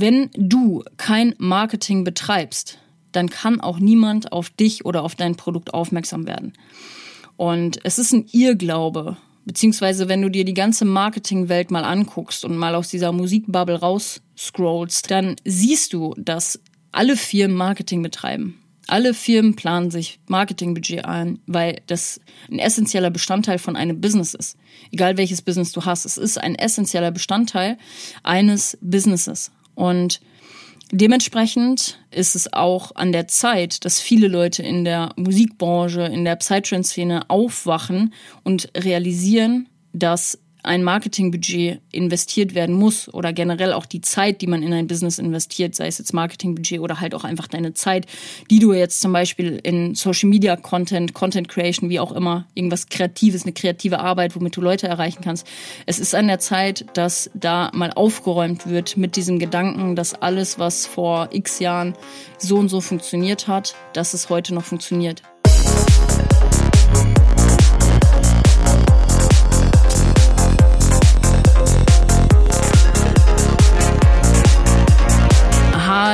wenn 0.00 0.30
du 0.36 0.84
kein 0.96 1.34
Marketing 1.38 2.04
betreibst, 2.04 2.78
dann 3.10 3.30
kann 3.30 3.60
auch 3.60 3.80
niemand 3.80 4.30
auf 4.30 4.48
dich 4.48 4.84
oder 4.84 5.02
auf 5.02 5.16
dein 5.16 5.34
Produkt 5.34 5.74
aufmerksam 5.74 6.26
werden. 6.26 6.52
Und 7.36 7.80
es 7.82 7.98
ist 7.98 8.12
ein 8.12 8.26
Irrglaube, 8.30 9.16
beziehungsweise 9.44 10.08
wenn 10.08 10.22
du 10.22 10.28
dir 10.28 10.44
die 10.44 10.54
ganze 10.54 10.84
Marketingwelt 10.84 11.72
mal 11.72 11.82
anguckst 11.82 12.44
und 12.44 12.56
mal 12.56 12.76
aus 12.76 12.90
dieser 12.90 13.10
Musikbubble 13.10 13.80
rausscrollst, 13.80 15.10
dann 15.10 15.34
siehst 15.44 15.92
du, 15.92 16.14
dass 16.16 16.60
alle 16.92 17.16
Firmen 17.16 17.56
Marketing 17.56 18.02
betreiben. 18.02 18.62
Alle 18.86 19.12
Firmen 19.14 19.54
planen 19.54 19.90
sich 19.90 20.20
Marketingbudget 20.28 21.04
ein, 21.04 21.40
weil 21.46 21.82
das 21.88 22.20
ein 22.50 22.58
essentieller 22.58 23.10
Bestandteil 23.10 23.58
von 23.58 23.76
einem 23.76 24.00
Business 24.00 24.32
ist. 24.32 24.56
Egal 24.92 25.16
welches 25.16 25.42
Business 25.42 25.72
du 25.72 25.84
hast, 25.84 26.06
es 26.06 26.16
ist 26.16 26.38
ein 26.38 26.54
essentieller 26.54 27.10
Bestandteil 27.10 27.76
eines 28.22 28.78
Businesses. 28.80 29.50
Und 29.78 30.20
dementsprechend 30.90 32.00
ist 32.10 32.34
es 32.34 32.52
auch 32.52 32.96
an 32.96 33.12
der 33.12 33.28
Zeit, 33.28 33.84
dass 33.84 34.00
viele 34.00 34.26
Leute 34.26 34.64
in 34.64 34.84
der 34.84 35.10
Musikbranche, 35.14 36.02
in 36.02 36.24
der 36.24 36.34
Psytrance-Szene 36.34 37.30
aufwachen 37.30 38.12
und 38.42 38.70
realisieren, 38.76 39.68
dass 39.92 40.40
ein 40.68 40.84
Marketingbudget 40.84 41.80
investiert 41.90 42.54
werden 42.54 42.74
muss 42.74 43.12
oder 43.12 43.32
generell 43.32 43.72
auch 43.72 43.86
die 43.86 44.02
Zeit, 44.02 44.42
die 44.42 44.46
man 44.46 44.62
in 44.62 44.72
ein 44.72 44.86
Business 44.86 45.18
investiert, 45.18 45.74
sei 45.74 45.86
es 45.86 45.98
jetzt 45.98 46.12
Marketingbudget 46.12 46.80
oder 46.80 47.00
halt 47.00 47.14
auch 47.14 47.24
einfach 47.24 47.48
deine 47.48 47.74
Zeit, 47.74 48.06
die 48.50 48.58
du 48.58 48.72
jetzt 48.72 49.00
zum 49.00 49.12
Beispiel 49.12 49.58
in 49.62 49.94
Social 49.94 50.28
Media 50.28 50.56
Content, 50.56 51.14
Content 51.14 51.48
Creation, 51.48 51.88
wie 51.88 51.98
auch 51.98 52.12
immer, 52.12 52.46
irgendwas 52.54 52.88
Kreatives, 52.88 53.44
eine 53.44 53.52
kreative 53.52 54.00
Arbeit, 54.00 54.36
womit 54.36 54.56
du 54.56 54.60
Leute 54.60 54.86
erreichen 54.86 55.22
kannst. 55.24 55.46
Es 55.86 55.98
ist 55.98 56.14
an 56.14 56.28
der 56.28 56.38
Zeit, 56.38 56.84
dass 56.92 57.30
da 57.34 57.70
mal 57.72 57.92
aufgeräumt 57.92 58.66
wird 58.68 58.96
mit 58.96 59.16
diesem 59.16 59.38
Gedanken, 59.38 59.96
dass 59.96 60.14
alles, 60.14 60.58
was 60.58 60.86
vor 60.86 61.30
x 61.32 61.58
Jahren 61.60 61.94
so 62.36 62.56
und 62.56 62.68
so 62.68 62.80
funktioniert 62.80 63.48
hat, 63.48 63.74
dass 63.94 64.12
es 64.12 64.28
heute 64.28 64.54
noch 64.54 64.64
funktioniert. 64.64 65.22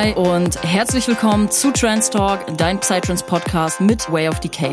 Hi 0.05 0.13
und 0.13 0.61
herzlich 0.61 1.07
willkommen 1.07 1.49
zu 1.49 1.71
Trans 1.71 2.11
Talk, 2.11 2.57
dein 2.57 2.79
Psytrance 2.79 3.25
Podcast 3.25 3.81
mit 3.81 4.07
Way 4.11 4.29
of 4.29 4.39
Decay. 4.39 4.71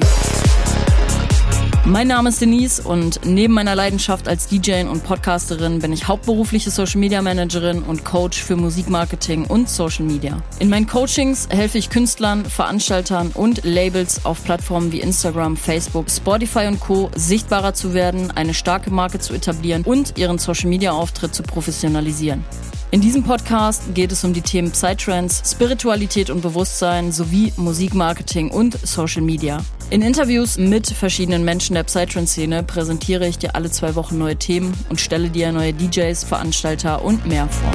Mein 1.87 2.09
Name 2.09 2.29
ist 2.29 2.43
Denise 2.43 2.81
und 2.81 3.21
neben 3.25 3.55
meiner 3.55 3.75
Leidenschaft 3.75 4.29
als 4.29 4.47
DJ 4.49 4.83
und 4.83 5.05
Podcasterin 5.05 5.79
bin 5.79 5.91
ich 5.91 6.07
hauptberufliche 6.07 6.71
Social 6.71 7.01
Media 7.01 7.23
Managerin 7.23 7.83
und 7.83 8.05
Coach 8.05 8.43
für 8.43 8.57
Musikmarketing 8.57 9.47
und 9.47 9.71
Social 9.71 10.05
Media. 10.05 10.43
In 10.59 10.69
meinen 10.69 10.87
Coachings 10.87 11.49
helfe 11.49 11.79
ich 11.79 11.89
Künstlern, 11.89 12.45
Veranstaltern 12.45 13.31
und 13.33 13.65
Labels 13.65 14.27
auf 14.27 14.45
Plattformen 14.45 14.93
wie 14.93 15.01
Instagram, 15.01 15.57
Facebook, 15.57 16.11
Spotify 16.11 16.67
und 16.67 16.79
Co. 16.79 17.11
sichtbarer 17.15 17.73
zu 17.73 17.95
werden, 17.95 18.31
eine 18.33 18.53
starke 18.53 18.91
Marke 18.91 19.19
zu 19.19 19.33
etablieren 19.33 19.83
und 19.85 20.19
ihren 20.19 20.37
Social 20.37 20.69
Media 20.69 20.93
Auftritt 20.93 21.35
zu 21.35 21.43
professionalisieren. 21.43 22.45
In 22.93 23.01
diesem 23.01 23.23
Podcast 23.23 23.95
geht 23.95 24.13
es 24.13 24.23
um 24.23 24.35
die 24.35 24.43
Themen 24.43 24.71
Psytrance, 24.71 25.43
Spiritualität 25.51 26.29
und 26.29 26.43
Bewusstsein 26.43 27.11
sowie 27.11 27.51
Musikmarketing 27.57 28.51
und 28.51 28.79
Social 28.87 29.23
Media. 29.23 29.65
In 29.89 30.03
Interviews 30.03 30.59
mit 30.59 30.89
verschiedenen 30.89 31.43
Menschen 31.43 31.73
der 31.73 31.85
Psytrance-Szene 31.85 32.63
präsentiere 32.65 33.27
ich 33.27 33.39
dir 33.39 33.57
alle 33.57 33.71
zwei 33.71 33.95
Wochen 33.95 34.19
neue 34.19 34.37
Themen 34.37 34.75
und 34.91 35.01
stelle 35.01 35.31
dir 35.31 35.53
neue 35.53 35.73
DJs, 35.73 36.23
Veranstalter 36.23 37.03
und 37.03 37.25
mehr 37.25 37.49
vor. 37.49 37.73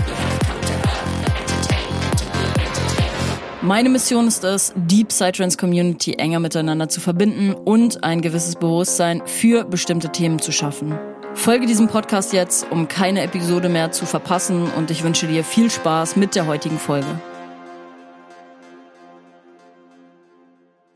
Meine 3.63 3.89
Mission 3.89 4.27
ist 4.27 4.43
es, 4.43 4.71
die 4.75 5.03
Psytrance 5.03 5.57
Community 5.57 6.13
enger 6.13 6.39
miteinander 6.39 6.89
zu 6.89 7.01
verbinden 7.01 7.55
und 7.55 8.03
ein 8.03 8.21
gewisses 8.21 8.53
Bewusstsein 8.53 9.23
für 9.25 9.63
bestimmte 9.65 10.11
Themen 10.11 10.37
zu 10.37 10.51
schaffen. 10.51 10.95
Folge 11.37 11.65
diesem 11.65 11.87
Podcast 11.87 12.33
jetzt, 12.33 12.69
um 12.71 12.89
keine 12.89 13.21
Episode 13.21 13.69
mehr 13.69 13.93
zu 13.93 14.05
verpassen 14.05 14.69
und 14.71 14.91
ich 14.91 15.03
wünsche 15.03 15.27
dir 15.27 15.45
viel 15.45 15.71
Spaß 15.71 16.17
mit 16.17 16.35
der 16.35 16.45
heutigen 16.45 16.77
Folge. 16.77 17.07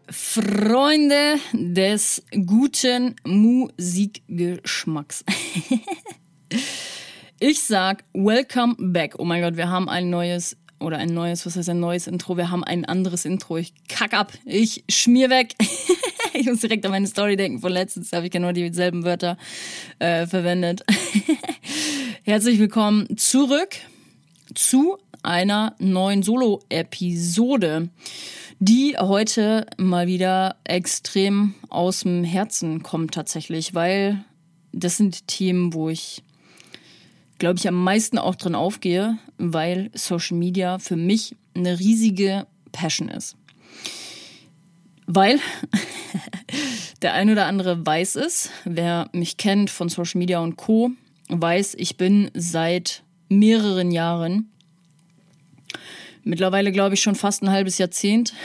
Freunde 0.10 1.36
des 1.54 2.22
guten 2.46 3.16
Musikgeschmacks. 3.24 5.24
ich 7.40 7.64
sag 7.64 8.04
welcome 8.14 8.76
back. 8.78 9.14
Oh 9.20 9.24
mein 9.24 9.42
Gott, 9.42 9.56
wir 9.56 9.70
haben 9.70 9.88
ein 9.88 10.10
neues 10.10 10.58
oder 10.82 10.98
ein 10.98 11.14
neues, 11.14 11.46
was 11.46 11.56
heißt 11.56 11.70
ein 11.70 11.80
neues 11.80 12.08
Intro? 12.08 12.38
Wir 12.38 12.50
haben 12.50 12.64
ein 12.64 12.86
anderes 12.86 13.26
Intro. 13.26 13.58
Ich 13.58 13.74
kack 13.88 14.14
ab. 14.14 14.34
Ich 14.46 14.84
schmier 14.90 15.30
weg. 15.30 15.56
ich 16.34 16.46
muss 16.48 16.60
direkt 16.60 16.86
an 16.86 16.92
meine 16.92 17.08
Story 17.08 17.36
denken 17.36 17.60
von 17.60 17.72
letztens. 17.72 18.10
Da 18.10 18.18
habe 18.18 18.28
ich 18.28 18.32
genau 18.32 18.52
dieselben 18.52 19.04
Wörter 19.04 19.38
äh, 20.00 20.26
verwendet. 20.28 20.84
Herzlich 22.24 22.60
willkommen 22.60 23.18
zurück 23.18 23.70
zu 24.54 24.98
einer 25.24 25.76
neuen 25.80 26.24
Solo-Episode, 26.24 27.90
die 28.60 28.98
heute 28.98 29.68
mal 29.78 30.08
wieder 30.08 30.56
extrem 30.64 31.54
aus 31.70 32.02
dem 32.02 32.24
Herzen 32.24 32.84
kommt 32.84 33.14
tatsächlich, 33.14 33.76
weil 33.76 34.24
das 34.74 34.98
sind 34.98 35.28
Themen, 35.28 35.74
wo 35.74 35.90
ich 35.90 36.24
glaube 37.42 37.58
ich, 37.58 37.68
am 37.68 37.84
meisten 37.84 38.20
auch 38.20 38.36
drin 38.36 38.54
aufgehe, 38.54 39.18
weil 39.40 39.90
Social 39.96 40.38
Media 40.38 40.78
für 40.78 40.96
mich 40.96 41.36
eine 41.56 41.80
riesige 41.80 42.46
Passion 42.72 43.10
ist. 43.10 43.36
Weil 45.08 45.40
der 47.02 47.14
ein 47.14 47.32
oder 47.32 47.48
andere 47.48 47.84
weiß 47.84 48.18
es, 48.18 48.52
wer 48.64 49.10
mich 49.12 49.38
kennt 49.38 49.72
von 49.72 49.90
Social 49.90 50.20
Media 50.20 50.40
und 50.40 50.56
Co, 50.56 50.92
weiß, 51.30 51.74
ich 51.80 51.98
bin 51.98 52.30
seit 52.36 53.02
mehreren 53.28 53.90
Jahren, 53.90 54.52
mittlerweile 56.24 56.72
glaube 56.72 56.94
ich 56.94 57.02
schon 57.02 57.16
fast 57.16 57.42
ein 57.42 57.50
halbes 57.50 57.80
Jahrzehnt, 57.80 58.36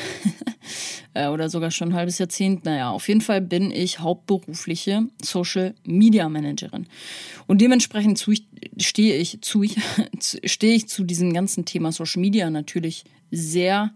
äh, 1.16 1.28
oder 1.28 1.48
sogar 1.48 1.70
schon 1.70 1.90
ein 1.90 1.94
halbes 1.94 2.18
Jahrzehnt. 2.18 2.64
Naja, 2.64 2.90
auf 2.90 3.08
jeden 3.08 3.20
Fall 3.20 3.40
bin 3.40 3.70
ich 3.70 4.00
hauptberufliche 4.00 5.06
Social 5.22 5.74
Media 5.84 6.28
Managerin. 6.28 6.86
Und 7.46 7.60
dementsprechend 7.60 8.18
zu, 8.18 8.34
stehe 8.78 9.16
ich 9.16 9.38
zu, 9.42 9.64
stehe 10.44 10.74
ich 10.74 10.88
zu 10.88 11.04
diesem 11.04 11.32
ganzen 11.32 11.64
Thema 11.64 11.92
Social 11.92 12.20
Media 12.20 12.50
natürlich 12.50 13.04
sehr 13.30 13.92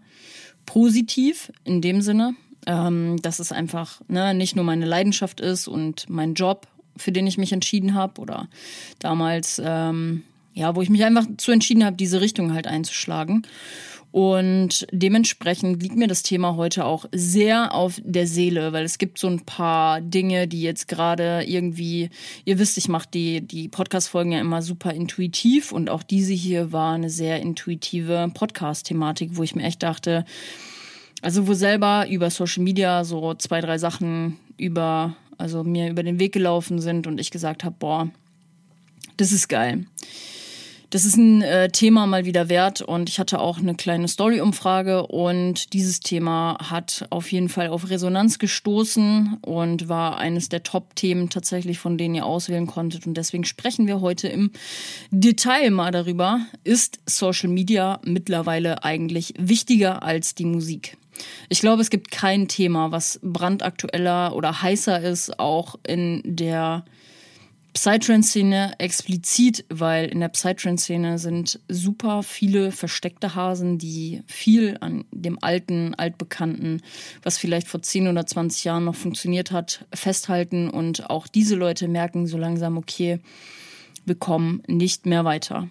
positiv 0.65 1.51
in 1.63 1.81
dem 1.81 2.01
Sinne, 2.01 2.35
ähm, 2.65 3.21
dass 3.21 3.39
es 3.39 3.51
einfach 3.51 4.01
ne, 4.07 4.33
nicht 4.33 4.55
nur 4.55 4.65
meine 4.65 4.85
Leidenschaft 4.85 5.39
ist 5.39 5.67
und 5.67 6.09
mein 6.09 6.33
Job, 6.33 6.67
für 6.97 7.11
den 7.11 7.27
ich 7.27 7.37
mich 7.37 7.53
entschieden 7.53 7.93
habe 7.93 8.19
oder 8.21 8.47
damals, 8.99 9.61
ähm, 9.63 10.23
ja, 10.53 10.75
wo 10.75 10.81
ich 10.81 10.89
mich 10.89 11.03
einfach 11.03 11.25
zu 11.37 11.51
entschieden 11.51 11.85
habe, 11.85 11.95
diese 11.95 12.19
Richtung 12.19 12.53
halt 12.53 12.67
einzuschlagen. 12.67 13.43
Und 14.11 14.85
dementsprechend 14.91 15.81
liegt 15.81 15.95
mir 15.95 16.07
das 16.07 16.21
Thema 16.21 16.57
heute 16.57 16.85
auch 16.85 17.05
sehr 17.13 17.73
auf 17.73 18.01
der 18.03 18.27
Seele, 18.27 18.73
weil 18.73 18.83
es 18.83 18.97
gibt 18.97 19.17
so 19.17 19.27
ein 19.27 19.45
paar 19.45 20.01
Dinge, 20.01 20.49
die 20.49 20.61
jetzt 20.61 20.89
gerade 20.89 21.43
irgendwie, 21.47 22.09
ihr 22.43 22.59
wisst, 22.59 22.77
ich 22.77 22.89
mache 22.89 23.07
die, 23.13 23.39
die 23.39 23.69
Podcast-Folgen 23.69 24.33
ja 24.33 24.41
immer 24.41 24.61
super 24.61 24.93
intuitiv 24.93 25.71
und 25.71 25.89
auch 25.89 26.03
diese 26.03 26.33
hier 26.33 26.73
war 26.73 26.93
eine 26.93 27.09
sehr 27.09 27.39
intuitive 27.39 28.29
Podcast-Thematik, 28.33 29.37
wo 29.37 29.43
ich 29.43 29.55
mir 29.55 29.63
echt 29.63 29.81
dachte, 29.81 30.25
also 31.21 31.47
wo 31.47 31.53
selber 31.53 32.07
über 32.09 32.29
Social 32.29 32.63
Media 32.63 33.05
so 33.05 33.33
zwei, 33.35 33.61
drei 33.61 33.77
Sachen 33.77 34.37
über, 34.57 35.15
also 35.37 35.63
mir 35.63 35.89
über 35.89 36.03
den 36.03 36.19
Weg 36.19 36.33
gelaufen 36.33 36.79
sind 36.79 37.07
und 37.07 37.17
ich 37.17 37.31
gesagt 37.31 37.63
habe, 37.63 37.75
boah, 37.79 38.09
das 39.15 39.31
ist 39.31 39.47
geil. 39.47 39.85
Das 40.91 41.05
ist 41.05 41.15
ein 41.15 41.41
äh, 41.41 41.69
Thema 41.69 42.05
mal 42.05 42.25
wieder 42.25 42.49
wert 42.49 42.81
und 42.81 43.07
ich 43.07 43.17
hatte 43.17 43.39
auch 43.39 43.59
eine 43.59 43.75
kleine 43.75 44.09
Story-Umfrage 44.09 45.07
und 45.07 45.71
dieses 45.71 46.01
Thema 46.01 46.57
hat 46.61 47.07
auf 47.11 47.31
jeden 47.31 47.47
Fall 47.47 47.69
auf 47.69 47.89
Resonanz 47.89 48.39
gestoßen 48.39 49.37
und 49.41 49.87
war 49.87 50.17
eines 50.17 50.49
der 50.49 50.63
Top-Themen 50.63 51.29
tatsächlich, 51.29 51.79
von 51.79 51.97
denen 51.97 52.15
ihr 52.15 52.25
auswählen 52.25 52.67
konntet 52.67 53.07
und 53.07 53.13
deswegen 53.13 53.45
sprechen 53.45 53.87
wir 53.87 54.01
heute 54.01 54.27
im 54.27 54.51
Detail 55.11 55.71
mal 55.71 55.91
darüber. 55.91 56.41
Ist 56.65 56.99
Social 57.05 57.49
Media 57.49 58.01
mittlerweile 58.03 58.83
eigentlich 58.83 59.33
wichtiger 59.39 60.03
als 60.03 60.35
die 60.35 60.45
Musik? 60.45 60.97
Ich 61.47 61.61
glaube, 61.61 61.81
es 61.81 61.89
gibt 61.89 62.11
kein 62.11 62.49
Thema, 62.49 62.91
was 62.91 63.17
brandaktueller 63.23 64.35
oder 64.35 64.61
heißer 64.61 65.01
ist, 65.01 65.39
auch 65.39 65.75
in 65.87 66.21
der 66.25 66.83
Psytrance-Szene 67.73 68.75
explizit, 68.79 69.65
weil 69.69 70.07
in 70.09 70.19
der 70.19 70.29
Psytrance-Szene 70.29 71.17
sind 71.19 71.59
super 71.69 72.21
viele 72.21 72.71
versteckte 72.71 73.33
Hasen, 73.33 73.77
die 73.77 74.23
viel 74.27 74.77
an 74.81 75.05
dem 75.11 75.41
alten, 75.41 75.95
altbekannten, 75.95 76.81
was 77.23 77.37
vielleicht 77.37 77.67
vor 77.67 77.81
10 77.81 78.07
oder 78.07 78.25
20 78.25 78.65
Jahren 78.65 78.85
noch 78.85 78.95
funktioniert 78.95 79.51
hat, 79.51 79.85
festhalten 79.93 80.69
und 80.69 81.09
auch 81.09 81.27
diese 81.27 81.55
Leute 81.55 81.87
merken 81.87 82.27
so 82.27 82.37
langsam, 82.37 82.77
okay, 82.77 83.19
wir 84.05 84.15
kommen 84.15 84.63
nicht 84.67 85.05
mehr 85.05 85.25
weiter. 85.25 85.67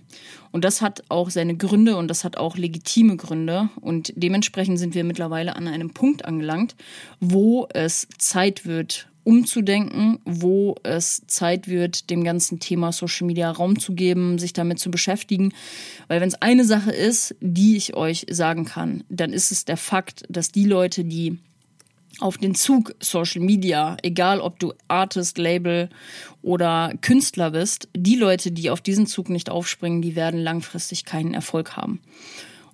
Und 0.53 0.65
das 0.65 0.83
hat 0.83 1.03
auch 1.09 1.31
seine 1.31 1.57
Gründe 1.57 1.97
und 1.97 2.09
das 2.09 2.25
hat 2.25 2.37
auch 2.37 2.57
legitime 2.57 3.17
Gründe. 3.17 3.69
Und 3.81 4.13
dementsprechend 4.17 4.79
sind 4.79 4.95
wir 4.95 5.05
mittlerweile 5.05 5.57
an 5.57 5.69
einem 5.69 5.91
Punkt 5.91 6.25
angelangt, 6.25 6.77
wo 7.21 7.67
es 7.73 8.07
Zeit 8.19 8.67
wird, 8.67 9.10
umzudenken, 9.31 10.19
wo 10.25 10.75
es 10.83 11.23
Zeit 11.29 11.69
wird, 11.69 12.11
dem 12.11 12.25
ganzen 12.25 12.59
Thema 12.59 12.91
Social 12.91 13.29
Media 13.29 13.49
Raum 13.49 13.79
zu 13.79 13.95
geben, 13.95 14.41
sich 14.41 14.53
damit 14.53 14.81
zu 14.81 14.91
beschäftigen. 14.91 15.55
Weil 16.09 16.21
wenn 16.21 16.27
es 16.27 16.43
eine 16.43 16.65
Sache 16.65 16.91
ist, 16.91 17.37
die 17.41 17.77
ich 17.77 17.95
euch 17.95 18.27
sagen 18.29 18.65
kann, 18.65 19.05
dann 19.09 19.33
ist 19.33 19.53
es 19.53 19.65
der 19.65 19.77
Fakt, 19.77 20.25
dass 20.29 20.51
die 20.51 20.65
Leute, 20.65 21.05
die 21.05 21.39
auf 22.19 22.39
den 22.39 22.57
Zug 22.57 22.97
Social 22.99 23.41
Media, 23.41 23.97
egal 24.03 24.41
ob 24.41 24.59
du 24.59 24.75
Artist, 24.89 25.39
Label 25.39 25.91
oder 26.43 26.93
Künstler 27.01 27.53
bist, 27.53 27.89
die 27.97 28.17
Leute, 28.17 28.51
die 28.51 28.69
auf 28.69 28.81
diesen 28.81 29.07
Zug 29.07 29.31
nicht 29.31 29.49
aufspringen, 29.49 30.03
die 30.03 30.17
werden 30.17 30.41
langfristig 30.41 31.05
keinen 31.05 31.35
Erfolg 31.35 31.77
haben. 31.77 32.01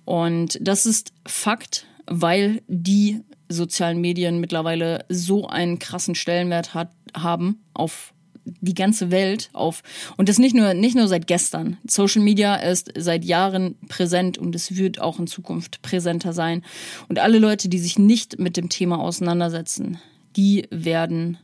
Und 0.05 0.57
das 0.59 0.87
ist 0.87 1.13
Fakt, 1.27 1.85
weil 2.07 2.63
die 2.67 3.21
sozialen 3.49 4.01
Medien 4.01 4.39
mittlerweile 4.39 5.05
so 5.09 5.47
einen 5.47 5.79
krassen 5.79 6.15
Stellenwert 6.15 6.73
hat, 6.73 6.91
haben 7.15 7.63
auf 7.73 8.13
die 8.45 8.73
ganze 8.73 9.11
Welt 9.11 9.49
auf 9.53 9.83
und 10.15 10.29
das 10.29 10.39
nicht 10.39 10.55
nur 10.55 10.73
nicht 10.73 10.95
nur 10.95 11.07
seit 11.07 11.27
gestern. 11.27 11.77
Social 11.85 12.21
Media 12.21 12.55
ist 12.55 12.91
seit 12.97 13.25
Jahren 13.25 13.75
präsent 13.89 14.37
und 14.37 14.55
es 14.55 14.77
wird 14.77 15.01
auch 15.01 15.19
in 15.19 15.27
Zukunft 15.27 15.81
präsenter 15.81 16.33
sein 16.33 16.63
und 17.09 17.19
alle 17.19 17.39
Leute, 17.39 17.69
die 17.69 17.79
sich 17.79 17.99
nicht 17.99 18.39
mit 18.39 18.57
dem 18.57 18.69
Thema 18.69 18.99
auseinandersetzen, 18.99 19.99
die 20.35 20.65
werden 20.71 21.37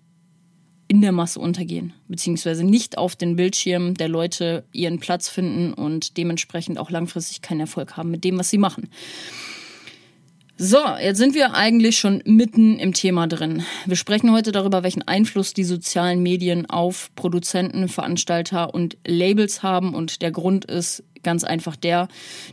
in 0.87 1.01
der 1.01 1.11
Masse 1.11 1.39
untergehen, 1.39 1.93
beziehungsweise 2.07 2.63
nicht 2.63 2.97
auf 2.97 3.15
den 3.15 3.35
Bildschirmen 3.35 3.95
der 3.95 4.09
Leute 4.09 4.63
ihren 4.73 4.99
Platz 4.99 5.27
finden 5.27 5.73
und 5.73 6.17
dementsprechend 6.17 6.77
auch 6.77 6.91
langfristig 6.91 7.41
keinen 7.41 7.61
Erfolg 7.61 7.97
haben 7.97 8.11
mit 8.11 8.23
dem, 8.23 8.37
was 8.37 8.49
sie 8.49 8.57
machen. 8.57 8.89
So, 10.55 10.77
jetzt 11.01 11.17
sind 11.17 11.33
wir 11.33 11.55
eigentlich 11.55 11.97
schon 11.97 12.21
mitten 12.25 12.77
im 12.77 12.93
Thema 12.93 13.25
drin. 13.25 13.63
Wir 13.85 13.95
sprechen 13.95 14.31
heute 14.31 14.51
darüber, 14.51 14.83
welchen 14.83 15.01
Einfluss 15.01 15.53
die 15.53 15.63
sozialen 15.63 16.21
Medien 16.21 16.69
auf 16.69 17.09
Produzenten, 17.15 17.89
Veranstalter 17.89 18.71
und 18.71 18.95
Labels 19.05 19.63
haben. 19.63 19.95
Und 19.95 20.21
der 20.21 20.31
Grund 20.31 20.65
ist 20.65 21.03
ganz 21.23 21.43
einfach 21.43 21.75
der, 21.75 22.07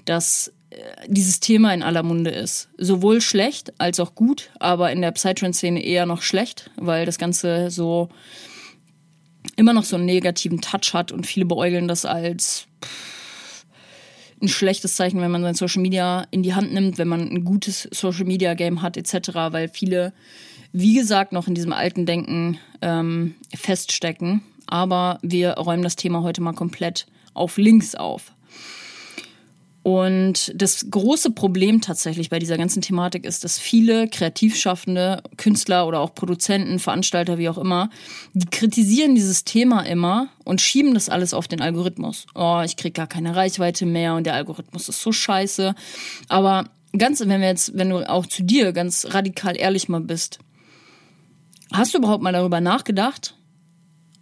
dass 0.06 0.50
äh, 0.70 0.76
dieses 1.08 1.41
Thema 1.41 1.75
in 1.75 1.82
aller 1.82 2.02
Munde 2.02 2.31
ist. 2.31 2.70
Sowohl 2.79 3.20
schlecht 3.20 3.75
als 3.79 4.00
auch 4.00 4.14
gut, 4.14 4.50
aber 4.58 4.91
in 4.93 5.02
der 5.02 5.12
Psytrance-Szene 5.12 5.85
eher 5.85 6.06
noch 6.06 6.23
schlecht, 6.23 6.70
weil 6.76 7.05
das 7.05 7.19
Ganze 7.19 7.70
so 7.70 8.08
immer 9.56 9.75
noch 9.75 9.85
so 9.85 9.97
einen 9.97 10.06
negativen 10.06 10.62
Touch 10.62 10.94
hat 10.94 11.12
und 11.12 11.26
viele 11.26 11.44
beäugeln 11.44 11.87
das 11.87 12.06
als 12.06 12.67
ein 14.43 14.49
schlechtes 14.49 14.97
Zeichen, 14.97 15.21
wenn 15.21 15.31
man 15.31 15.43
sein 15.43 15.55
Social 15.55 15.83
Media 15.83 16.27
in 16.31 16.43
die 16.43 16.55
Hand 16.55 16.73
nimmt, 16.73 16.99
wenn 16.99 17.09
man 17.09 17.29
ein 17.29 17.45
gutes 17.45 17.89
Social 17.93 18.25
Media 18.25 18.55
Game 18.55 18.83
hat, 18.83 18.97
etc., 18.97 19.31
weil 19.51 19.69
viele, 19.69 20.13
wie 20.73 20.95
gesagt, 20.95 21.33
noch 21.33 21.47
in 21.47 21.55
diesem 21.55 21.73
alten 21.73 22.07
Denken 22.07 22.59
ähm, 22.81 23.35
feststecken. 23.55 24.43
Aber 24.67 25.19
wir 25.23 25.53
räumen 25.53 25.83
das 25.83 25.97
Thema 25.97 26.23
heute 26.23 26.41
mal 26.41 26.53
komplett 26.53 27.07
auf 27.35 27.59
links 27.59 27.95
auf. 27.95 28.33
Und 29.82 30.53
das 30.55 30.91
große 30.91 31.31
Problem 31.31 31.81
tatsächlich 31.81 32.29
bei 32.29 32.38
dieser 32.38 32.59
ganzen 32.59 32.82
Thematik 32.82 33.25
ist, 33.25 33.44
dass 33.44 33.59
viele 33.59 34.09
Kreativschaffende, 34.09 35.23
Künstler 35.38 35.87
oder 35.87 36.00
auch 36.00 36.15
Produzenten, 36.15 36.79
Veranstalter, 36.79 37.38
wie 37.38 37.49
auch 37.49 37.56
immer, 37.56 37.88
die 38.35 38.47
kritisieren 38.47 39.15
dieses 39.15 39.44
Thema 39.44 39.81
immer 39.81 40.29
und 40.44 40.61
schieben 40.61 40.93
das 40.93 41.09
alles 41.09 41.32
auf 41.32 41.49
den 41.49 41.62
Algorithmus. 41.62 42.27
Oh, 42.35 42.61
ich 42.62 42.77
krieg 42.77 42.93
gar 42.93 43.06
keine 43.06 43.37
Reichweite 43.37 43.87
mehr 43.87 44.15
und 44.17 44.25
der 44.25 44.35
Algorithmus 44.35 44.91
ist 44.91 45.00
so 45.00 45.12
scheiße. 45.12 45.75
Aber 46.29 46.69
ganz, 46.97 47.21
wenn 47.21 47.41
wir 47.41 47.49
jetzt, 47.49 47.76
wenn 47.76 47.88
du 47.88 48.06
auch 48.06 48.26
zu 48.26 48.43
dir 48.43 48.73
ganz 48.73 49.06
radikal 49.09 49.56
ehrlich 49.56 49.88
mal 49.88 50.03
bist, 50.03 50.41
hast 51.73 51.94
du 51.94 51.99
überhaupt 51.99 52.23
mal 52.23 52.33
darüber 52.33 52.61
nachgedacht, 52.61 53.35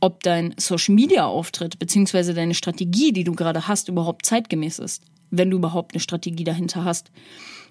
ob 0.00 0.22
dein 0.22 0.54
Social 0.56 0.94
Media 0.94 1.26
Auftritt 1.26 1.80
beziehungsweise 1.80 2.32
deine 2.32 2.54
Strategie, 2.54 3.12
die 3.12 3.24
du 3.24 3.32
gerade 3.32 3.66
hast, 3.66 3.88
überhaupt 3.88 4.24
zeitgemäß 4.24 4.78
ist? 4.78 5.02
Wenn 5.30 5.50
du 5.50 5.58
überhaupt 5.58 5.94
eine 5.94 6.00
Strategie 6.00 6.44
dahinter 6.44 6.84
hast. 6.84 7.10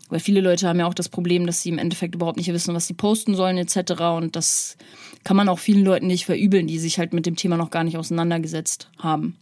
Weil 0.10 0.20
viele 0.20 0.42
Leute 0.42 0.68
haben 0.68 0.80
ja 0.80 0.88
auch 0.88 0.94
das 0.94 1.10
Problem, 1.10 1.46
dass 1.46 1.62
sie 1.62 1.70
im 1.70 1.78
Endeffekt 1.78 2.16
überhaupt 2.16 2.38
nicht 2.38 2.52
wissen, 2.52 2.74
was 2.74 2.88
sie 2.88 2.94
posten 2.94 3.36
sollen 3.36 3.58
etc. 3.58 3.92
Und 4.16 4.36
das 4.36 4.78
kann 5.24 5.36
man 5.36 5.50
auch 5.50 5.60
vielen 5.60 5.84
Leuten 5.84 6.08
nicht 6.08 6.26
verübeln, 6.26 6.68
die 6.68 6.80
sich 6.80 6.98
halt 6.98 7.14
mit 7.14 7.26
dem 7.26 7.36
Thema 7.36 7.58
noch 7.58 7.72
gar 7.72 7.84
nicht 7.84 7.98
auseinandergesetzt 7.98 8.90
haben. 8.98 9.36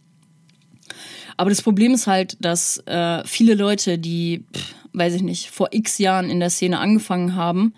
Aber 1.36 1.50
das 1.50 1.62
Problem 1.62 1.94
ist 1.94 2.06
halt, 2.06 2.36
dass 2.40 2.78
äh, 2.86 3.22
viele 3.24 3.54
Leute, 3.54 3.98
die, 3.98 4.44
pff, 4.52 4.74
weiß 4.92 5.14
ich 5.14 5.22
nicht, 5.22 5.50
vor 5.50 5.68
x 5.70 5.98
Jahren 5.98 6.30
in 6.30 6.40
der 6.40 6.50
Szene 6.50 6.78
angefangen 6.78 7.36
haben, 7.36 7.74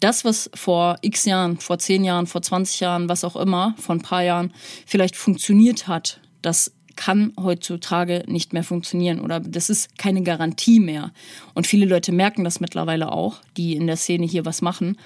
das, 0.00 0.24
was 0.24 0.50
vor 0.54 0.96
x 1.02 1.24
Jahren, 1.26 1.58
vor 1.58 1.78
10 1.78 2.04
Jahren, 2.04 2.26
vor 2.26 2.42
20 2.42 2.80
Jahren, 2.80 3.08
was 3.08 3.24
auch 3.24 3.36
immer, 3.36 3.74
vor 3.78 3.94
ein 3.94 4.02
paar 4.02 4.22
Jahren 4.22 4.52
vielleicht 4.86 5.14
funktioniert 5.14 5.88
hat, 5.88 6.20
das 6.42 6.72
kann 7.00 7.32
heutzutage 7.40 8.24
nicht 8.26 8.52
mehr 8.52 8.62
funktionieren 8.62 9.20
oder 9.20 9.40
das 9.40 9.70
ist 9.70 9.96
keine 9.96 10.22
Garantie 10.22 10.80
mehr. 10.80 11.12
Und 11.54 11.66
viele 11.66 11.86
Leute 11.86 12.12
merken 12.12 12.44
das 12.44 12.60
mittlerweile 12.60 13.10
auch, 13.10 13.36
die 13.56 13.74
in 13.74 13.86
der 13.86 13.96
Szene 13.96 14.26
hier 14.26 14.44
was 14.44 14.60
machen. 14.60 14.98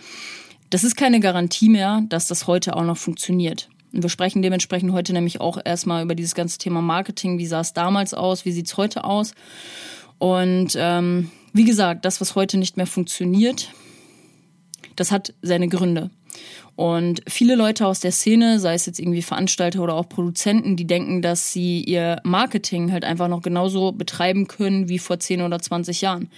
Das 0.70 0.82
ist 0.82 0.96
keine 0.96 1.20
Garantie 1.20 1.68
mehr, 1.68 2.02
dass 2.08 2.26
das 2.26 2.48
heute 2.48 2.74
auch 2.74 2.82
noch 2.82 2.96
funktioniert. 2.96 3.68
Und 3.92 4.02
wir 4.02 4.10
sprechen 4.10 4.42
dementsprechend 4.42 4.90
heute 4.90 5.12
nämlich 5.12 5.40
auch 5.40 5.56
erstmal 5.64 6.02
über 6.02 6.16
dieses 6.16 6.34
ganze 6.34 6.58
Thema 6.58 6.82
Marketing. 6.82 7.38
Wie 7.38 7.46
sah 7.46 7.60
es 7.60 7.74
damals 7.74 8.12
aus? 8.12 8.44
Wie 8.44 8.50
sieht 8.50 8.66
es 8.66 8.76
heute 8.76 9.04
aus? 9.04 9.32
Und 10.18 10.76
ähm, 10.76 11.30
wie 11.52 11.64
gesagt, 11.64 12.04
das, 12.04 12.20
was 12.20 12.34
heute 12.34 12.58
nicht 12.58 12.76
mehr 12.76 12.88
funktioniert, 12.88 13.70
das 14.96 15.12
hat 15.12 15.32
seine 15.42 15.68
Gründe. 15.68 16.10
Und 16.76 17.22
viele 17.28 17.54
Leute 17.54 17.86
aus 17.86 18.00
der 18.00 18.10
Szene, 18.10 18.58
sei 18.58 18.74
es 18.74 18.86
jetzt 18.86 18.98
irgendwie 18.98 19.22
Veranstalter 19.22 19.80
oder 19.80 19.94
auch 19.94 20.08
Produzenten, 20.08 20.76
die 20.76 20.86
denken, 20.86 21.22
dass 21.22 21.52
sie 21.52 21.82
ihr 21.82 22.20
Marketing 22.24 22.90
halt 22.90 23.04
einfach 23.04 23.28
noch 23.28 23.42
genauso 23.42 23.92
betreiben 23.92 24.48
können 24.48 24.88
wie 24.88 24.98
vor 24.98 25.20
10 25.20 25.42
oder 25.42 25.60
20 25.60 26.00
Jahren. 26.00 26.30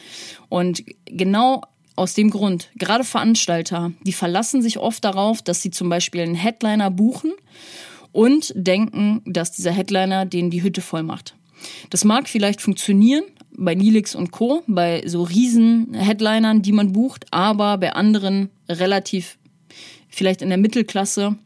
Und 0.49 0.85
genau 1.07 1.63
aus 1.97 2.13
dem 2.13 2.29
Grund, 2.31 2.69
gerade 2.77 3.05
Veranstalter, 3.05 3.93
die 4.03 4.13
verlassen 4.13 4.61
sich 4.61 4.79
oft 4.79 5.03
darauf, 5.05 5.41
dass 5.41 5.63
sie 5.63 5.71
zum 5.71 5.89
Beispiel 5.89 6.21
einen 6.21 6.35
Headliner 6.35 6.91
buchen 6.91 7.33
und 8.13 8.53
denken, 8.55 9.23
dass 9.25 9.53
dieser 9.53 9.73
Headliner 9.73 10.27
denen 10.27 10.51
die 10.51 10.63
Hütte 10.63 10.83
voll 10.83 11.03
macht. 11.03 11.35
Das 11.89 12.05
mag 12.05 12.29
vielleicht 12.29 12.61
funktionieren 12.61 13.25
bei 13.57 13.75
Nilix 13.75 14.15
und 14.15 14.31
Co., 14.31 14.63
bei 14.67 15.03
so 15.07 15.23
riesen 15.23 15.95
Headlinern, 15.95 16.61
die 16.61 16.73
man 16.73 16.93
bucht, 16.93 17.25
aber 17.31 17.79
bei 17.79 17.95
anderen 17.95 18.51
relativ 18.69 19.39
vielleicht 20.17 20.41
in 20.41 20.49
der 20.49 20.59
Mittelklasse, 20.59 21.37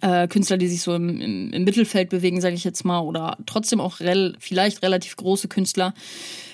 äh, 0.00 0.26
Künstler, 0.26 0.56
die 0.56 0.68
sich 0.68 0.80
so 0.80 0.94
im, 0.94 1.20
im, 1.20 1.52
im 1.52 1.64
Mittelfeld 1.64 2.08
bewegen, 2.08 2.40
sage 2.40 2.54
ich 2.54 2.64
jetzt 2.64 2.84
mal, 2.84 3.00
oder 3.00 3.36
trotzdem 3.44 3.80
auch 3.80 4.00
rel 4.00 4.36
vielleicht 4.38 4.82
relativ 4.82 5.16
große 5.16 5.48
Künstler. 5.48 5.92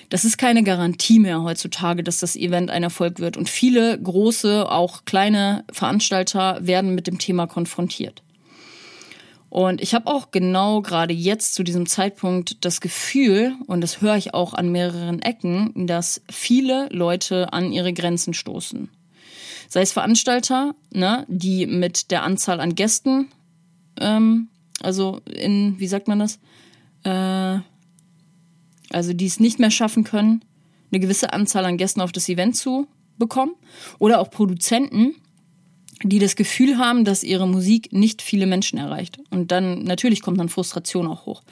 Das 0.09 0.25
ist 0.25 0.37
keine 0.37 0.63
Garantie 0.63 1.19
mehr 1.19 1.41
heutzutage, 1.41 2.03
dass 2.03 2.19
das 2.19 2.35
Event 2.35 2.69
ein 2.69 2.83
Erfolg 2.83 3.19
wird. 3.19 3.37
Und 3.37 3.49
viele 3.49 3.99
große, 3.99 4.69
auch 4.69 5.05
kleine 5.05 5.63
Veranstalter 5.71 6.59
werden 6.61 6.93
mit 6.95 7.07
dem 7.07 7.17
Thema 7.17 7.47
konfrontiert. 7.47 8.21
Und 9.49 9.81
ich 9.81 9.95
habe 9.95 10.07
auch 10.07 10.31
genau 10.31 10.81
gerade 10.81 11.13
jetzt 11.13 11.53
zu 11.53 11.63
diesem 11.63 11.85
Zeitpunkt 11.85 12.65
das 12.65 12.81
Gefühl, 12.81 13.53
und 13.67 13.79
das 13.79 14.01
höre 14.01 14.17
ich 14.17 14.33
auch 14.33 14.53
an 14.53 14.69
mehreren 14.69 15.21
Ecken, 15.21 15.87
dass 15.87 16.21
viele 16.29 16.89
Leute 16.91 17.53
an 17.53 17.71
ihre 17.71 17.93
Grenzen 17.93 18.33
stoßen 18.33 18.89
sei 19.69 19.81
es 19.81 19.91
Veranstalter, 19.91 20.75
ne, 20.91 21.25
die 21.27 21.65
mit 21.65 22.11
der 22.11 22.23
Anzahl 22.23 22.59
an 22.59 22.75
Gästen, 22.75 23.29
ähm, 23.99 24.49
also 24.81 25.21
in, 25.25 25.79
wie 25.79 25.87
sagt 25.87 26.07
man 26.07 26.19
das, 26.19 26.39
äh, 27.03 27.59
also 28.89 29.13
die 29.13 29.25
es 29.25 29.39
nicht 29.39 29.59
mehr 29.59 29.71
schaffen 29.71 30.03
können, 30.03 30.43
eine 30.91 30.99
gewisse 30.99 31.33
Anzahl 31.33 31.65
an 31.65 31.77
Gästen 31.77 32.01
auf 32.01 32.11
das 32.11 32.29
Event 32.29 32.55
zu 32.55 32.87
bekommen, 33.17 33.53
oder 33.99 34.19
auch 34.19 34.29
Produzenten, 34.29 35.15
die 36.03 36.19
das 36.19 36.35
Gefühl 36.35 36.77
haben, 36.77 37.05
dass 37.05 37.23
ihre 37.23 37.47
Musik 37.47 37.93
nicht 37.93 38.21
viele 38.21 38.47
Menschen 38.47 38.77
erreicht. 38.77 39.19
Und 39.29 39.51
dann 39.51 39.83
natürlich 39.83 40.21
kommt 40.21 40.39
dann 40.39 40.49
Frustration 40.49 41.07
auch 41.07 41.25
hoch. 41.25 41.43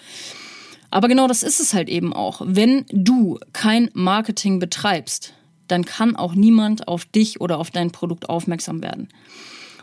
Aber 0.91 1.07
genau 1.07 1.27
das 1.27 1.43
ist 1.43 1.59
es 1.59 1.73
halt 1.73 1.89
eben 1.89 2.13
auch. 2.13 2.41
Wenn 2.45 2.85
du 2.91 3.39
kein 3.51 3.89
Marketing 3.93 4.59
betreibst, 4.59 5.33
dann 5.73 5.85
kann 5.85 6.15
auch 6.15 6.35
niemand 6.35 6.87
auf 6.87 7.03
dich 7.03 7.41
oder 7.41 7.57
auf 7.57 7.71
dein 7.71 7.89
Produkt 7.89 8.29
aufmerksam 8.29 8.83
werden. 8.83 9.09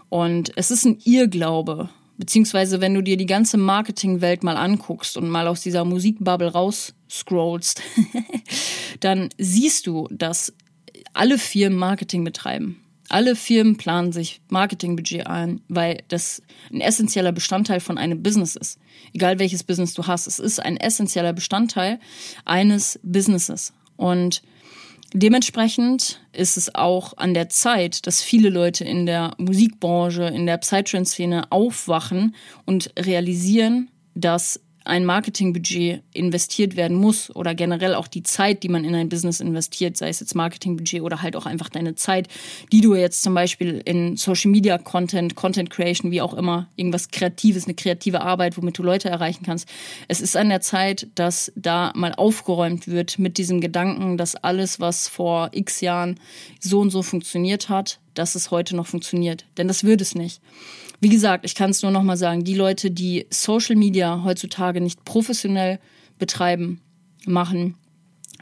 Und 0.08 0.52
es 0.54 0.70
ist 0.70 0.84
ein 0.84 1.00
Irrglaube, 1.02 1.88
beziehungsweise 2.16 2.80
wenn 2.80 2.94
du 2.94 3.02
dir 3.02 3.16
die 3.16 3.26
ganze 3.26 3.58
Marketingwelt 3.58 4.44
mal 4.44 4.56
anguckst 4.56 5.16
und 5.16 5.28
mal 5.28 5.48
aus 5.48 5.62
dieser 5.62 5.84
Musikbubble 5.84 6.52
rausscrollst, 6.52 7.82
dann 9.00 9.30
siehst 9.36 9.88
du, 9.88 10.06
dass 10.12 10.54
alle 11.12 11.38
Firmen 11.38 11.76
Marketing 11.76 12.22
betreiben. 12.22 12.80
Alle 13.08 13.34
Firmen 13.34 13.76
planen 13.76 14.12
sich 14.12 14.40
Marketingbudget 14.48 15.26
ein, 15.26 15.60
weil 15.66 16.04
das 16.06 16.40
ein 16.72 16.80
essentieller 16.80 17.32
Bestandteil 17.32 17.80
von 17.80 17.98
einem 17.98 18.22
Business 18.22 18.54
ist. 18.54 18.78
Egal 19.12 19.40
welches 19.40 19.64
Business 19.64 19.92
du 19.94 20.06
hast, 20.06 20.28
es 20.28 20.38
ist 20.38 20.60
ein 20.60 20.76
essentieller 20.76 21.32
Bestandteil 21.32 21.98
eines 22.44 23.00
Businesses. 23.02 23.72
Und 23.96 24.42
dementsprechend 25.12 26.20
ist 26.32 26.56
es 26.56 26.74
auch 26.74 27.16
an 27.16 27.34
der 27.34 27.48
Zeit, 27.48 28.06
dass 28.06 28.22
viele 28.22 28.50
Leute 28.50 28.84
in 28.84 29.06
der 29.06 29.34
Musikbranche, 29.38 30.24
in 30.24 30.46
der 30.46 30.58
Psytrance-Szene 30.58 31.50
aufwachen 31.50 32.34
und 32.66 32.92
realisieren, 32.98 33.90
dass 34.14 34.60
ein 34.84 35.04
Marketingbudget 35.04 36.02
investiert 36.12 36.76
werden 36.76 36.96
muss 36.96 37.34
oder 37.34 37.54
generell 37.54 37.94
auch 37.94 38.08
die 38.08 38.22
Zeit, 38.22 38.62
die 38.62 38.68
man 38.68 38.84
in 38.84 38.94
ein 38.94 39.08
Business 39.08 39.40
investiert, 39.40 39.96
sei 39.96 40.08
es 40.08 40.20
jetzt 40.20 40.34
Marketingbudget 40.34 41.02
oder 41.02 41.22
halt 41.22 41.36
auch 41.36 41.46
einfach 41.46 41.68
deine 41.68 41.94
Zeit, 41.94 42.28
die 42.72 42.80
du 42.80 42.94
jetzt 42.94 43.22
zum 43.22 43.34
Beispiel 43.34 43.82
in 43.84 44.16
Social 44.16 44.50
Media 44.50 44.78
Content, 44.78 45.34
Content 45.34 45.70
Creation, 45.70 46.10
wie 46.10 46.22
auch 46.22 46.34
immer, 46.34 46.68
irgendwas 46.76 47.10
Kreatives, 47.10 47.64
eine 47.64 47.74
kreative 47.74 48.22
Arbeit, 48.22 48.56
womit 48.56 48.78
du 48.78 48.82
Leute 48.82 49.10
erreichen 49.10 49.44
kannst. 49.44 49.68
Es 50.08 50.20
ist 50.20 50.36
an 50.36 50.48
der 50.48 50.60
Zeit, 50.60 51.08
dass 51.14 51.52
da 51.56 51.92
mal 51.94 52.14
aufgeräumt 52.14 52.88
wird 52.88 53.18
mit 53.18 53.38
diesem 53.38 53.60
Gedanken, 53.60 54.16
dass 54.16 54.34
alles, 54.34 54.80
was 54.80 55.08
vor 55.08 55.50
x 55.52 55.80
Jahren 55.80 56.18
so 56.58 56.80
und 56.80 56.90
so 56.90 57.02
funktioniert 57.02 57.68
hat, 57.68 58.00
dass 58.14 58.34
es 58.34 58.50
heute 58.50 58.76
noch 58.76 58.86
funktioniert. 58.86 59.44
Denn 59.56 59.68
das 59.68 59.84
wird 59.84 60.00
es 60.00 60.14
nicht. 60.14 60.40
Wie 61.00 61.08
gesagt, 61.08 61.46
ich 61.46 61.54
kann 61.54 61.70
es 61.70 61.82
nur 61.82 61.90
nochmal 61.90 62.18
sagen, 62.18 62.44
die 62.44 62.54
Leute, 62.54 62.90
die 62.90 63.26
Social 63.30 63.74
Media 63.74 64.22
heutzutage 64.22 64.82
nicht 64.82 65.02
professionell 65.04 65.80
betreiben, 66.18 66.82
machen, 67.26 67.76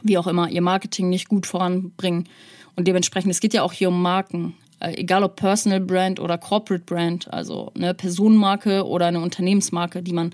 wie 0.03 0.17
auch 0.17 0.27
immer, 0.27 0.49
ihr 0.49 0.61
Marketing 0.61 1.09
nicht 1.09 1.29
gut 1.29 1.45
voranbringen. 1.45 2.27
Und 2.75 2.87
dementsprechend, 2.87 3.31
es 3.31 3.39
geht 3.39 3.53
ja 3.53 3.63
auch 3.63 3.71
hier 3.71 3.87
um 3.87 4.01
Marken. 4.01 4.55
Äh, 4.81 4.95
egal 4.95 5.23
ob 5.23 5.37
Personal 5.37 5.79
Brand 5.79 6.19
oder 6.19 6.37
Corporate 6.37 6.83
Brand, 6.85 7.31
also 7.33 7.71
eine 7.75 7.93
Personenmarke 7.93 8.85
oder 8.85 9.07
eine 9.07 9.21
Unternehmensmarke, 9.21 10.03
die 10.03 10.13
man, 10.13 10.33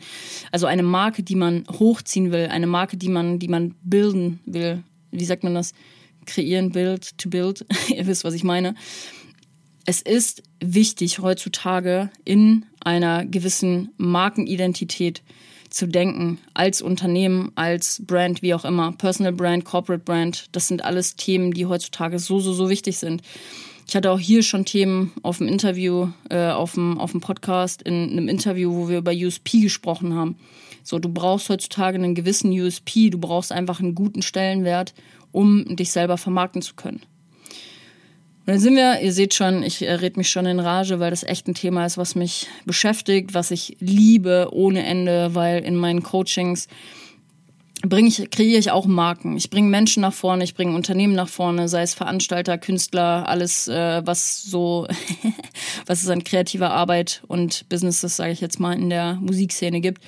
also 0.52 0.66
eine 0.66 0.84
Marke, 0.84 1.22
die 1.22 1.36
man 1.36 1.64
hochziehen 1.72 2.32
will, 2.32 2.48
eine 2.48 2.68
Marke, 2.68 2.98
die 2.98 3.10
man, 3.10 3.38
die 3.38 3.48
man 3.48 3.76
bilden 3.84 4.40
will. 4.46 4.84
Wie 5.12 5.26
sagt 5.26 5.44
man 5.44 5.54
das? 5.54 5.74
Kreieren, 6.26 6.72
build, 6.72 7.18
to 7.20 7.30
build. 7.30 7.66
Ihr 7.90 8.08
wisst, 8.08 8.24
was 8.24 8.34
ich 8.34 8.44
meine 8.44 8.74
es 9.86 10.02
ist 10.02 10.44
wichtig 10.60 11.20
heutzutage 11.20 12.10
in 12.24 12.66
einer 12.80 13.26
gewissen 13.26 13.90
Markenidentität 13.98 15.22
zu 15.70 15.88
denken, 15.88 16.40
als 16.54 16.82
Unternehmen, 16.82 17.52
als 17.56 18.02
Brand, 18.06 18.42
wie 18.42 18.54
auch 18.54 18.66
immer, 18.66 18.94
Personal 18.94 19.34
Brand, 19.34 19.66
Corporate 19.66 20.04
Brand, 20.04 20.48
das 20.54 20.68
sind 20.68 20.84
alles 20.84 21.16
Themen, 21.16 21.54
die 21.54 21.66
heutzutage 21.66 22.18
so, 22.18 22.40
so, 22.40 22.54
so 22.54 22.70
wichtig 22.70 22.98
sind. 22.98 23.22
Ich 23.88 23.96
hatte 23.96 24.10
auch 24.10 24.20
hier 24.20 24.42
schon 24.42 24.66
Themen 24.66 25.12
auf 25.22 25.38
dem 25.38 25.48
Interview, 25.48 26.10
äh, 26.30 26.48
auf, 26.48 26.74
dem, 26.74 26.98
auf 26.98 27.12
dem 27.12 27.22
Podcast, 27.22 27.84
in 27.84 28.10
einem 28.10 28.28
Interview, 28.28 28.74
wo 28.74 28.90
wir 28.90 28.98
über 28.98 29.12
USP 29.12 29.60
gesprochen 29.60 30.16
haben. 30.16 30.38
So, 30.82 30.98
du 30.98 31.10
brauchst 31.10 31.50
heutzutage 31.50 31.98
einen 31.98 32.16
gewissen 32.16 32.52
USP, 32.52 33.12
du 33.12 33.20
brauchst 33.20 33.52
einfach 33.52 33.80
einen 33.80 33.94
guten 33.94 34.24
Stellenwert, 34.24 34.96
um 35.32 35.76
dich 35.76 35.92
selber 35.92 36.18
vermarkten 36.18 36.62
zu 36.62 36.74
können. 36.76 37.02
Und 38.46 38.54
dann 38.54 38.60
sind 38.60 38.76
wir, 38.76 39.02
ihr 39.02 39.12
seht 39.12 39.34
schon, 39.34 39.64
ich 39.64 39.82
äh, 39.82 39.92
red 39.92 40.18
mich 40.18 40.30
schon 40.30 40.46
in 40.46 40.60
Rage, 40.60 41.00
weil 41.00 41.10
das 41.10 41.24
echt 41.24 41.48
ein 41.48 41.56
Thema 41.56 41.84
ist, 41.84 41.98
was 41.98 42.14
mich 42.14 42.46
beschäftigt, 42.66 43.34
was 43.34 43.50
ich 43.50 43.76
liebe 43.80 44.50
ohne 44.52 44.86
Ende, 44.86 45.34
weil 45.34 45.64
in 45.64 45.76
meinen 45.76 46.04
Coachings 46.04 46.68
bringe 47.82 48.08
ich, 48.08 48.30
kreiere 48.30 48.60
ich 48.60 48.70
auch 48.70 48.86
Marken. 48.86 49.36
Ich 49.36 49.50
bringe 49.50 49.70
Menschen 49.70 50.02
nach 50.02 50.14
vorne, 50.14 50.44
ich 50.44 50.54
bringe 50.54 50.76
Unternehmen 50.76 51.16
nach 51.16 51.28
vorne, 51.28 51.68
sei 51.68 51.82
es 51.82 51.96
Veranstalter, 51.96 52.60
Künstler, 52.60 53.28
alles, 53.28 53.68
äh, 53.68 54.06
was 54.06 54.44
so, 54.44 54.88
was 55.88 56.04
es 56.04 56.10
an 56.10 56.24
kreativer 56.24 56.72
Arbeit 56.72 57.24
und 57.28 57.68
Businesses, 57.70 58.16
sage 58.16 58.32
ich 58.32 58.42
jetzt 58.42 58.60
mal, 58.60 58.74
in 58.74 58.92
der 58.92 59.16
Musikszene 59.16 59.82
gibt. 59.82 60.04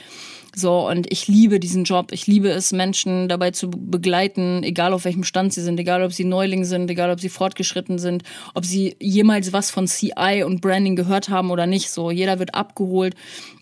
So, 0.59 0.89
und 0.89 1.05
ich 1.11 1.27
liebe 1.27 1.59
diesen 1.59 1.83
Job. 1.83 2.11
Ich 2.11 2.25
liebe 2.25 2.49
es, 2.49 2.71
Menschen 2.71 3.29
dabei 3.29 3.51
zu 3.51 3.69
begleiten, 3.69 4.63
egal 4.63 4.91
auf 4.91 5.05
welchem 5.05 5.23
Stand 5.23 5.53
sie 5.53 5.61
sind, 5.61 5.79
egal 5.79 6.01
ob 6.01 6.13
sie 6.13 6.23
Neuling 6.23 6.65
sind, 6.65 6.89
egal 6.89 7.11
ob 7.11 7.19
sie 7.19 7.29
fortgeschritten 7.29 7.99
sind, 7.99 8.23
ob 8.55 8.65
sie 8.65 8.95
jemals 8.99 9.53
was 9.53 9.69
von 9.69 9.85
CI 9.85 10.41
und 10.43 10.59
Branding 10.61 10.95
gehört 10.95 11.29
haben 11.29 11.51
oder 11.51 11.67
nicht. 11.67 11.91
So, 11.91 12.09
jeder 12.09 12.39
wird 12.39 12.55
abgeholt 12.55 13.13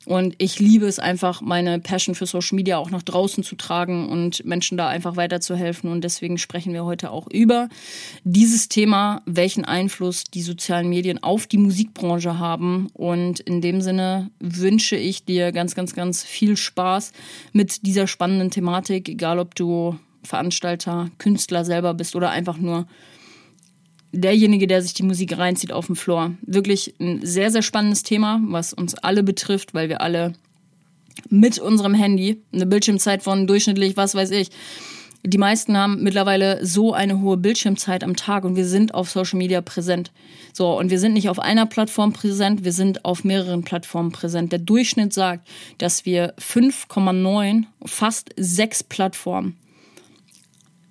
und 0.05 0.35
ich 0.37 0.59
liebe 0.59 0.85
es 0.85 0.99
einfach, 0.99 1.41
meine 1.41 1.79
Passion 1.79 2.13
für 2.13 2.27
Social 2.27 2.55
Media 2.55 2.77
auch 2.77 2.91
nach 2.91 3.01
draußen 3.01 3.43
zu 3.43 3.55
tragen 3.55 4.07
und 4.07 4.45
Menschen 4.45 4.77
da 4.77 4.87
einfach 4.87 5.15
weiterzuhelfen. 5.15 5.91
Und 5.91 6.03
deswegen 6.03 6.37
sprechen 6.37 6.73
wir 6.73 6.85
heute 6.85 7.09
auch 7.09 7.27
über 7.27 7.69
dieses 8.23 8.69
Thema, 8.69 9.23
welchen 9.25 9.65
Einfluss 9.65 10.25
die 10.25 10.43
sozialen 10.43 10.89
Medien 10.89 11.23
auf 11.23 11.47
die 11.47 11.57
Musikbranche 11.57 12.37
haben. 12.37 12.87
Und 12.93 13.39
in 13.39 13.61
dem 13.61 13.81
Sinne 13.81 14.29
wünsche 14.39 14.95
ich 14.95 15.25
dir 15.25 15.51
ganz, 15.51 15.73
ganz, 15.73 15.95
ganz 15.95 16.23
viel 16.23 16.55
Spaß 16.55 17.11
mit 17.51 17.85
dieser 17.87 18.05
spannenden 18.05 18.51
Thematik, 18.51 19.09
egal 19.09 19.39
ob 19.39 19.55
du 19.55 19.97
Veranstalter, 20.23 21.09
Künstler 21.17 21.65
selber 21.65 21.93
bist 21.93 22.15
oder 22.15 22.29
einfach 22.29 22.57
nur 22.57 22.85
derjenige, 24.15 24.67
der 24.67 24.81
sich 24.81 24.93
die 24.93 25.03
Musik 25.03 25.37
reinzieht 25.37 25.71
auf 25.71 25.87
dem 25.87 25.95
Floor. 25.95 26.31
Wirklich 26.41 26.95
ein 26.99 27.19
sehr, 27.23 27.51
sehr 27.51 27.61
spannendes 27.61 28.03
Thema, 28.03 28.41
was 28.47 28.73
uns 28.73 28.95
alle 28.95 29.23
betrifft, 29.23 29.73
weil 29.73 29.89
wir 29.89 30.01
alle 30.01 30.33
mit 31.29 31.59
unserem 31.59 31.93
Handy 31.93 32.41
eine 32.53 32.65
Bildschirmzeit 32.65 33.23
von 33.23 33.47
durchschnittlich, 33.47 33.97
was 33.97 34.15
weiß 34.15 34.31
ich. 34.31 34.49
Die 35.23 35.37
meisten 35.39 35.75
haben 35.75 36.03
mittlerweile 36.03 36.63
so 36.63 36.93
eine 36.93 37.19
hohe 37.19 37.37
Bildschirmzeit 37.37 38.03
am 38.03 38.15
Tag 38.15 38.43
und 38.43 38.55
wir 38.55 38.65
sind 38.65 38.93
auf 38.93 39.09
Social 39.09 39.39
Media 39.39 39.61
präsent. 39.61 40.11
So, 40.53 40.77
und 40.77 40.91
wir 40.91 40.99
sind 40.99 41.13
nicht 41.13 41.29
auf 41.29 41.39
einer 41.39 41.65
Plattform 41.65 42.13
präsent, 42.13 42.63
wir 42.63 42.71
sind 42.71 43.05
auf 43.05 43.23
mehreren 43.23 43.63
Plattformen 43.63 44.11
präsent. 44.11 44.51
Der 44.51 44.59
Durchschnitt 44.59 45.13
sagt, 45.13 45.47
dass 45.79 46.05
wir 46.05 46.35
5,9, 46.35 47.63
fast 47.85 48.29
sechs 48.37 48.83
Plattformen 48.83 49.57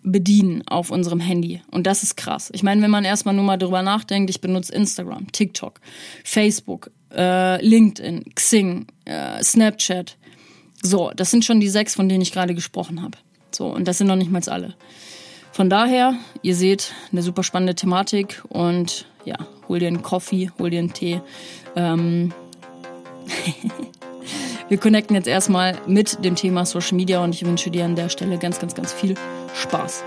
bedienen 0.05 0.63
auf 0.69 0.91
unserem 0.91 1.19
Handy. 1.19 1.63
Und 1.71 1.87
das 1.87 2.03
ist 2.03 2.17
krass. 2.17 2.51
Ich 2.53 2.63
meine, 2.63 2.83
wenn 2.83 2.91
man 2.91 3.05
erstmal 3.05 3.35
nur 3.35 3.45
mal 3.45 3.57
drüber 3.57 3.83
nachdenkt, 3.83 4.31
ich 4.31 4.41
benutze 4.41 4.73
Instagram, 4.73 5.33
TikTok, 5.33 5.81
Facebook, 6.23 6.91
äh, 7.13 7.65
LinkedIn, 7.65 8.25
Xing, 8.35 8.87
äh, 9.07 9.43
Snapchat. 9.43 10.17
So, 10.83 11.11
das 11.17 11.31
sind 11.31 11.45
schon 11.45 11.61
die 11.61 11.69
sechs, 11.69 11.95
von 11.95 12.09
denen 12.09 12.21
ich 12.21 12.33
gerade 12.33 12.55
gesprochen 12.55 13.03
habe. 13.03 13.17
So, 13.51 13.67
und 13.67 13.89
das 13.89 13.99
sind 13.99 14.07
noch 14.07 14.17
nicht 14.17 14.31
mal 14.31 14.43
alle. 14.47 14.75
Von 15.53 15.71
daher, 15.71 16.15
ihr 16.43 16.55
seht, 16.55 16.93
eine 17.11 17.23
super 17.23 17.43
spannende 17.43 17.75
Thematik 17.75 18.43
und 18.49 19.07
ja, 19.25 19.37
hol 19.69 19.79
dir 19.79 19.89
einen 19.89 20.03
Coffee, 20.03 20.51
hol 20.59 20.69
dir 20.69 20.81
einen 20.81 20.93
Tee. 20.93 21.21
Ähm 21.77 22.33
Wir 24.69 24.79
connecten 24.79 25.15
jetzt 25.15 25.29
erstmal 25.29 25.79
mit 25.87 26.25
dem 26.25 26.37
Thema 26.37 26.65
Social 26.65 26.97
Media 26.97 27.23
und 27.23 27.35
ich 27.35 27.45
wünsche 27.45 27.71
dir 27.71 27.85
an 27.85 27.97
der 27.97 28.09
Stelle 28.09 28.39
ganz, 28.39 28.59
ganz, 28.59 28.75
ganz 28.75 28.93
viel 28.93 29.15
Spaß. 29.55 30.05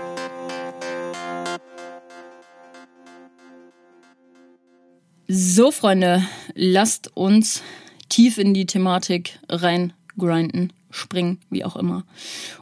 So, 5.30 5.70
Freunde, 5.70 6.24
lasst 6.54 7.14
uns 7.16 7.62
tief 8.08 8.38
in 8.38 8.54
die 8.54 8.64
Thematik 8.66 9.38
reingrinden, 9.48 10.72
springen, 10.90 11.38
wie 11.50 11.64
auch 11.64 11.76
immer. 11.76 12.04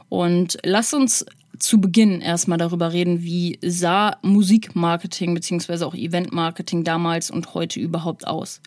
Und 0.09 0.57
lasst 0.63 0.93
uns 0.93 1.25
zu 1.59 1.79
Beginn 1.79 2.21
erstmal 2.21 2.57
darüber 2.57 2.93
reden, 2.93 3.23
wie 3.23 3.57
sah 3.63 4.17
Musikmarketing 4.21 5.33
bzw. 5.33 5.85
auch 5.85 5.95
Eventmarketing 5.95 6.83
damals 6.83 7.31
und 7.31 7.53
heute 7.53 7.79
überhaupt 7.79 8.27
aus. 8.27 8.61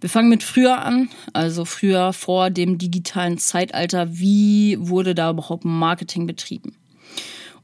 Wir 0.00 0.10
fangen 0.10 0.28
mit 0.28 0.42
früher 0.42 0.82
an, 0.84 1.08
also 1.32 1.64
früher 1.64 2.12
vor 2.12 2.50
dem 2.50 2.76
digitalen 2.76 3.38
Zeitalter. 3.38 4.18
Wie 4.18 4.76
wurde 4.80 5.14
da 5.14 5.30
überhaupt 5.30 5.64
Marketing 5.64 6.26
betrieben? 6.26 6.74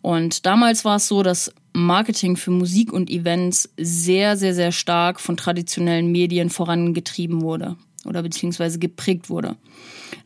Und 0.08 0.46
damals 0.46 0.86
war 0.86 0.96
es 0.96 1.06
so, 1.06 1.22
dass 1.22 1.52
Marketing 1.74 2.38
für 2.38 2.50
Musik 2.50 2.94
und 2.94 3.10
Events 3.10 3.68
sehr, 3.76 4.38
sehr, 4.38 4.54
sehr 4.54 4.72
stark 4.72 5.20
von 5.20 5.36
traditionellen 5.36 6.10
Medien 6.10 6.48
vorangetrieben 6.48 7.42
wurde 7.42 7.76
oder 8.08 8.22
beziehungsweise 8.22 8.78
geprägt 8.78 9.30
wurde. 9.30 9.56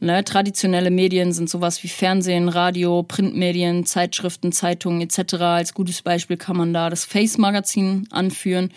Ne, 0.01 0.25
traditionelle 0.25 0.91
Medien 0.91 1.33
sind 1.33 1.49
sowas 1.49 1.83
wie 1.83 1.89
Fernsehen, 1.89 2.49
Radio, 2.49 3.03
Printmedien, 3.03 3.87
Zeitschriften, 3.87 4.53
Zeitungen 4.53 5.01
etc. 5.01 5.35
Als 5.35 5.75
gutes 5.75 6.03
Beispiel 6.03 6.37
kann 6.37 6.57
man 6.57 6.73
da 6.73 6.91
das 6.91 7.05
Face-Magazin 7.05 8.09
anführen. 8.11 8.71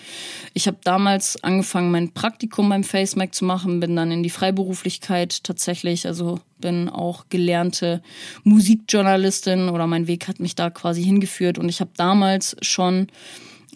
Ich 0.53 0.67
habe 0.67 0.77
damals 0.83 1.43
angefangen, 1.43 1.91
mein 1.91 2.11
Praktikum 2.11 2.69
beim 2.69 2.83
Face-Mag 2.83 3.33
zu 3.33 3.45
machen, 3.45 3.79
bin 3.79 3.95
dann 3.95 4.11
in 4.11 4.23
die 4.23 4.29
Freiberuflichkeit 4.29 5.43
tatsächlich, 5.43 6.05
also 6.05 6.39
bin 6.59 6.89
auch 6.89 7.25
gelernte 7.29 8.01
Musikjournalistin 8.43 9.69
oder 9.69 9.87
mein 9.87 10.07
Weg 10.07 10.27
hat 10.27 10.39
mich 10.39 10.55
da 10.55 10.69
quasi 10.69 11.03
hingeführt 11.03 11.57
und 11.57 11.69
ich 11.69 11.81
habe 11.81 11.91
damals 11.97 12.55
schon 12.61 13.07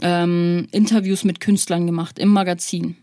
ähm, 0.01 0.67
Interviews 0.71 1.23
mit 1.23 1.39
Künstlern 1.39 1.85
gemacht 1.85 2.19
im 2.19 2.29
Magazin. 2.29 2.95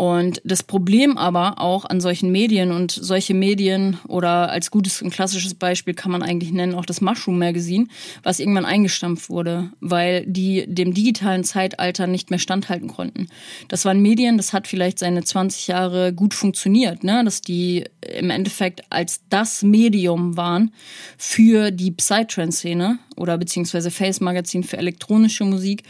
Und 0.00 0.40
das 0.44 0.62
Problem 0.62 1.18
aber 1.18 1.60
auch 1.60 1.84
an 1.84 2.00
solchen 2.00 2.32
Medien 2.32 2.72
und 2.72 2.90
solche 2.90 3.34
Medien 3.34 3.98
oder 4.08 4.50
als 4.50 4.70
gutes 4.70 5.02
und 5.02 5.12
klassisches 5.12 5.52
Beispiel 5.52 5.92
kann 5.92 6.10
man 6.10 6.22
eigentlich 6.22 6.52
nennen 6.52 6.74
auch 6.74 6.86
das 6.86 7.02
Mushroom 7.02 7.38
Magazine, 7.38 7.86
was 8.22 8.40
irgendwann 8.40 8.64
eingestampft 8.64 9.28
wurde, 9.28 9.68
weil 9.80 10.24
die 10.24 10.64
dem 10.66 10.94
digitalen 10.94 11.44
Zeitalter 11.44 12.06
nicht 12.06 12.30
mehr 12.30 12.38
standhalten 12.38 12.88
konnten. 12.88 13.28
Das 13.68 13.84
waren 13.84 14.00
Medien, 14.00 14.38
das 14.38 14.54
hat 14.54 14.66
vielleicht 14.66 14.98
seine 14.98 15.22
20 15.22 15.66
Jahre 15.66 16.14
gut 16.14 16.32
funktioniert, 16.32 17.04
ne? 17.04 17.22
dass 17.22 17.42
die 17.42 17.84
im 18.00 18.30
Endeffekt 18.30 18.84
als 18.88 19.20
das 19.28 19.62
Medium 19.62 20.34
waren 20.34 20.72
für 21.18 21.72
die 21.72 21.90
Psytrance-Szene 21.90 22.98
oder 23.20 23.36
beziehungsweise 23.36 23.90
Face 23.90 24.20
Magazin 24.20 24.64
für 24.64 24.78
elektronische 24.78 25.44
Musik. 25.44 25.82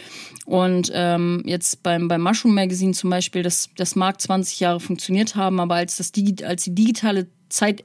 Und 0.46 0.90
ähm, 0.92 1.42
jetzt 1.46 1.84
beim, 1.84 2.08
beim 2.08 2.22
Mushroom 2.22 2.54
Magazine 2.54 2.92
zum 2.92 3.08
Beispiel, 3.08 3.44
das, 3.44 3.70
das 3.76 3.94
mag 3.94 4.20
20 4.20 4.58
Jahre 4.58 4.80
funktioniert 4.80 5.36
haben, 5.36 5.60
aber 5.60 5.76
als, 5.76 5.96
das 5.96 6.12
als 6.42 6.64
die 6.64 6.74
digitale 6.74 7.28
Zeit 7.48 7.84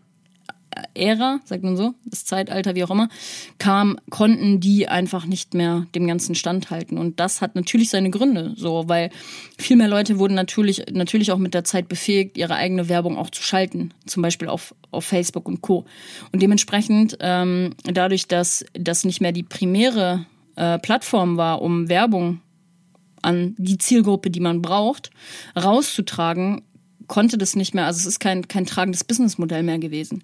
Ära, 0.93 1.39
sagt 1.45 1.63
man 1.63 1.77
so, 1.77 1.93
das 2.05 2.25
Zeitalter, 2.25 2.75
wie 2.75 2.83
auch 2.83 2.91
immer, 2.91 3.09
kam, 3.57 3.97
konnten 4.09 4.59
die 4.59 4.87
einfach 4.87 5.25
nicht 5.25 5.53
mehr 5.53 5.87
dem 5.95 6.07
Ganzen 6.07 6.35
standhalten. 6.35 6.97
Und 6.97 7.19
das 7.19 7.41
hat 7.41 7.55
natürlich 7.55 7.89
seine 7.89 8.09
Gründe, 8.09 8.53
so, 8.55 8.83
weil 8.87 9.09
viel 9.57 9.77
mehr 9.77 9.87
Leute 9.87 10.19
wurden 10.19 10.35
natürlich, 10.35 10.83
natürlich 10.91 11.31
auch 11.31 11.37
mit 11.37 11.53
der 11.53 11.63
Zeit 11.63 11.87
befähigt, 11.87 12.37
ihre 12.37 12.55
eigene 12.55 12.89
Werbung 12.89 13.17
auch 13.17 13.29
zu 13.29 13.41
schalten, 13.41 13.93
zum 14.05 14.23
Beispiel 14.23 14.47
auf, 14.47 14.75
auf 14.91 15.05
Facebook 15.05 15.47
und 15.47 15.61
Co. 15.61 15.85
Und 16.31 16.41
dementsprechend, 16.41 17.17
ähm, 17.21 17.71
dadurch, 17.83 18.27
dass 18.27 18.65
das 18.73 19.05
nicht 19.05 19.21
mehr 19.21 19.31
die 19.31 19.43
primäre 19.43 20.25
äh, 20.55 20.79
Plattform 20.79 21.37
war, 21.37 21.61
um 21.61 21.89
Werbung 21.89 22.41
an 23.21 23.55
die 23.57 23.77
Zielgruppe, 23.77 24.29
die 24.29 24.39
man 24.39 24.61
braucht, 24.61 25.09
rauszutragen, 25.55 26.61
konnte 27.07 27.37
das 27.37 27.55
nicht 27.55 27.73
mehr, 27.73 27.85
also 27.85 27.99
es 27.99 28.05
ist 28.05 28.19
kein, 28.19 28.47
kein 28.47 28.65
tragendes 28.65 29.03
Businessmodell 29.03 29.63
mehr 29.63 29.79
gewesen. 29.79 30.23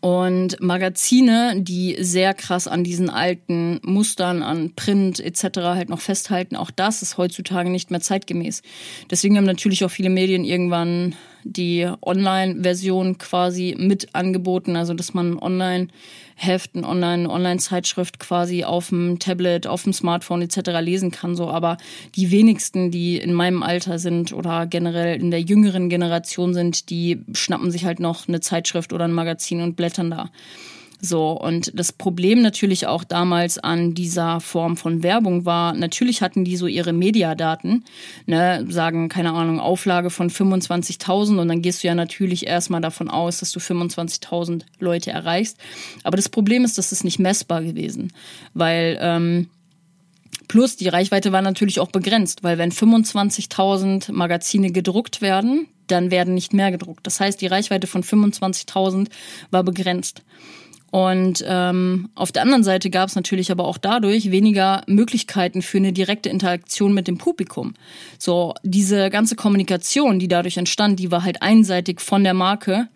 Und 0.00 0.60
Magazine, 0.60 1.54
die 1.60 1.96
sehr 1.98 2.32
krass 2.32 2.68
an 2.68 2.84
diesen 2.84 3.10
alten 3.10 3.80
Mustern, 3.82 4.44
an 4.44 4.72
Print 4.76 5.18
etc. 5.18 5.58
halt 5.58 5.88
noch 5.88 6.00
festhalten, 6.00 6.54
auch 6.54 6.70
das 6.70 7.02
ist 7.02 7.18
heutzutage 7.18 7.68
nicht 7.68 7.90
mehr 7.90 8.00
zeitgemäß. 8.00 8.62
Deswegen 9.10 9.36
haben 9.36 9.44
natürlich 9.44 9.84
auch 9.84 9.90
viele 9.90 10.10
Medien 10.10 10.44
irgendwann 10.44 11.16
die 11.42 11.90
Online-Version 12.00 13.18
quasi 13.18 13.74
mit 13.76 14.14
angeboten, 14.14 14.76
also 14.76 14.94
dass 14.94 15.14
man 15.14 15.36
online 15.38 15.88
Heft, 16.40 16.76
eine 16.76 16.86
Online, 16.86 17.28
Online-Zeitschrift 17.28 18.20
quasi 18.20 18.62
auf 18.62 18.90
dem 18.90 19.18
Tablet, 19.18 19.66
auf 19.66 19.82
dem 19.82 19.92
Smartphone 19.92 20.42
etc. 20.42 20.70
lesen 20.80 21.10
kann. 21.10 21.34
So, 21.34 21.48
aber 21.50 21.78
die 22.14 22.30
wenigsten, 22.30 22.92
die 22.92 23.18
in 23.18 23.34
meinem 23.34 23.64
Alter 23.64 23.98
sind 23.98 24.32
oder 24.32 24.66
generell 24.66 25.20
in 25.20 25.32
der 25.32 25.40
jüngeren 25.40 25.88
Generation 25.88 26.54
sind, 26.54 26.90
die 26.90 27.22
schnappen 27.32 27.72
sich 27.72 27.84
halt 27.84 27.98
noch 27.98 28.28
eine 28.28 28.40
Zeitschrift 28.40 28.92
oder 28.92 29.04
ein 29.04 29.12
Magazin 29.12 29.62
und 29.62 29.74
blättern 29.74 30.10
da. 30.12 30.30
So, 31.00 31.30
und 31.30 31.70
das 31.78 31.92
Problem 31.92 32.42
natürlich 32.42 32.88
auch 32.88 33.04
damals 33.04 33.58
an 33.58 33.94
dieser 33.94 34.40
Form 34.40 34.76
von 34.76 35.04
Werbung 35.04 35.44
war, 35.44 35.72
natürlich 35.74 36.22
hatten 36.22 36.44
die 36.44 36.56
so 36.56 36.66
ihre 36.66 36.92
Mediadaten, 36.92 37.84
ne, 38.26 38.66
sagen, 38.68 39.08
keine 39.08 39.32
Ahnung, 39.32 39.60
Auflage 39.60 40.10
von 40.10 40.28
25.000 40.28 41.38
und 41.38 41.48
dann 41.48 41.62
gehst 41.62 41.84
du 41.84 41.88
ja 41.88 41.94
natürlich 41.94 42.48
erstmal 42.48 42.80
davon 42.80 43.08
aus, 43.10 43.38
dass 43.38 43.52
du 43.52 43.60
25.000 43.60 44.62
Leute 44.80 45.12
erreichst. 45.12 45.56
Aber 46.02 46.16
das 46.16 46.28
Problem 46.28 46.64
ist, 46.64 46.78
dass 46.78 46.90
es 46.90 47.04
nicht 47.04 47.20
messbar 47.20 47.62
gewesen, 47.62 48.12
weil, 48.54 48.98
ähm, 49.00 49.48
Plus 50.46 50.76
die 50.76 50.88
Reichweite 50.88 51.30
war 51.30 51.42
natürlich 51.42 51.78
auch 51.78 51.90
begrenzt, 51.90 52.42
weil 52.42 52.56
wenn 52.56 52.72
25.000 52.72 54.12
Magazine 54.12 54.72
gedruckt 54.72 55.20
werden, 55.20 55.68
dann 55.88 56.10
werden 56.10 56.32
nicht 56.32 56.54
mehr 56.54 56.70
gedruckt. 56.70 57.06
Das 57.06 57.20
heißt, 57.20 57.38
die 57.40 57.46
Reichweite 57.46 57.86
von 57.86 58.02
25.000 58.02 59.08
war 59.50 59.62
begrenzt. 59.62 60.22
Und 60.90 61.44
ähm, 61.46 62.08
auf 62.14 62.32
der 62.32 62.42
anderen 62.42 62.64
Seite 62.64 62.88
gab 62.88 63.08
es 63.08 63.14
natürlich 63.14 63.50
aber 63.50 63.66
auch 63.66 63.76
dadurch 63.76 64.30
weniger 64.30 64.82
Möglichkeiten 64.86 65.60
für 65.60 65.78
eine 65.78 65.92
direkte 65.92 66.30
Interaktion 66.30 66.94
mit 66.94 67.08
dem 67.08 67.18
Publikum. 67.18 67.74
So, 68.18 68.54
diese 68.62 69.10
ganze 69.10 69.36
Kommunikation, 69.36 70.18
die 70.18 70.28
dadurch 70.28 70.56
entstand, 70.56 70.98
die 70.98 71.10
war 71.10 71.24
halt 71.24 71.42
einseitig 71.42 72.00
von 72.00 72.24
der 72.24 72.34
Marke 72.34 72.88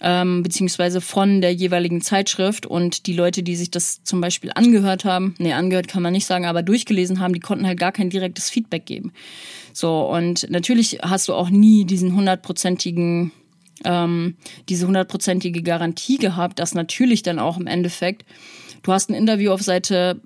ähm, 0.00 0.42
beziehungsweise 0.42 1.00
von 1.00 1.40
der 1.40 1.52
jeweiligen 1.52 2.00
Zeitschrift 2.00 2.66
und 2.66 3.06
die 3.06 3.14
Leute, 3.14 3.42
die 3.42 3.56
sich 3.56 3.70
das 3.70 4.02
zum 4.04 4.20
Beispiel 4.20 4.50
angehört 4.54 5.04
haben, 5.04 5.34
nee, 5.38 5.52
angehört 5.52 5.88
kann 5.88 6.02
man 6.02 6.12
nicht 6.12 6.26
sagen, 6.26 6.44
aber 6.44 6.62
durchgelesen 6.62 7.20
haben, 7.20 7.32
die 7.32 7.40
konnten 7.40 7.66
halt 7.66 7.78
gar 7.78 7.92
kein 7.92 8.10
direktes 8.10 8.50
Feedback 8.50 8.86
geben. 8.86 9.12
So, 9.72 10.02
und 10.02 10.46
natürlich 10.50 10.98
hast 11.02 11.28
du 11.28 11.34
auch 11.34 11.50
nie 11.50 11.84
diesen 11.84 12.14
hundertprozentigen 12.14 13.32
ähm, 13.84 14.36
diese 14.68 14.86
hundertprozentige 14.86 15.62
Garantie 15.62 16.18
gehabt, 16.18 16.58
dass 16.58 16.74
natürlich 16.74 17.22
dann 17.22 17.38
auch 17.38 17.58
im 17.58 17.66
Endeffekt, 17.66 18.24
du 18.82 18.92
hast 18.92 19.10
ein 19.10 19.14
Interview 19.14 19.52
auf 19.52 19.62
Seite 19.62 20.20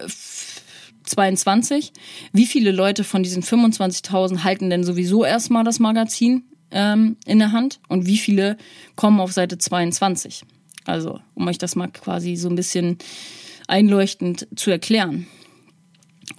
pff, 0.00 0.62
22, 1.04 1.92
wie 2.32 2.46
viele 2.46 2.72
Leute 2.72 3.04
von 3.04 3.22
diesen 3.22 3.42
25.000 3.42 4.42
halten 4.42 4.70
denn 4.70 4.84
sowieso 4.84 5.24
erstmal 5.24 5.64
das 5.64 5.78
Magazin 5.78 6.44
ähm, 6.70 7.16
in 7.26 7.38
der 7.38 7.52
Hand 7.52 7.80
und 7.88 8.06
wie 8.06 8.18
viele 8.18 8.56
kommen 8.96 9.20
auf 9.20 9.32
Seite 9.32 9.58
22? 9.58 10.42
Also, 10.84 11.20
um 11.34 11.46
euch 11.48 11.58
das 11.58 11.76
mal 11.76 11.88
quasi 11.88 12.36
so 12.36 12.48
ein 12.48 12.56
bisschen 12.56 12.98
einleuchtend 13.68 14.46
zu 14.56 14.70
erklären. 14.70 15.26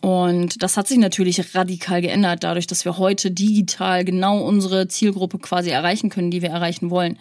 Und 0.06 0.62
das 0.62 0.78
hat 0.78 0.88
sich 0.88 1.00
natürlich 1.00 1.56
radikal 1.56 2.00
geändert, 2.00 2.44
dadurch, 2.44 2.68
dass 2.68 2.86
wir 2.86 3.00
heute 3.00 3.32
digital 3.32 4.06
genau 4.06 4.38
unsere 4.38 4.88
Zielgruppe 4.88 5.40
quasi 5.40 5.72
erreichen 5.72 6.12
können, 6.12 6.30
die 6.30 6.44
wir 6.44 6.52
erreichen 6.52 6.92
wollen. 6.92 7.18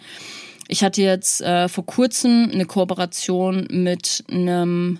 Ich 0.67 0.83
hatte 0.83 1.01
jetzt 1.01 1.41
äh, 1.41 1.67
vor 1.67 1.87
kurzem 1.87 2.47
eine 2.53 2.65
Kooperation 2.65 3.65
mit 3.71 4.23
einem 4.29 4.99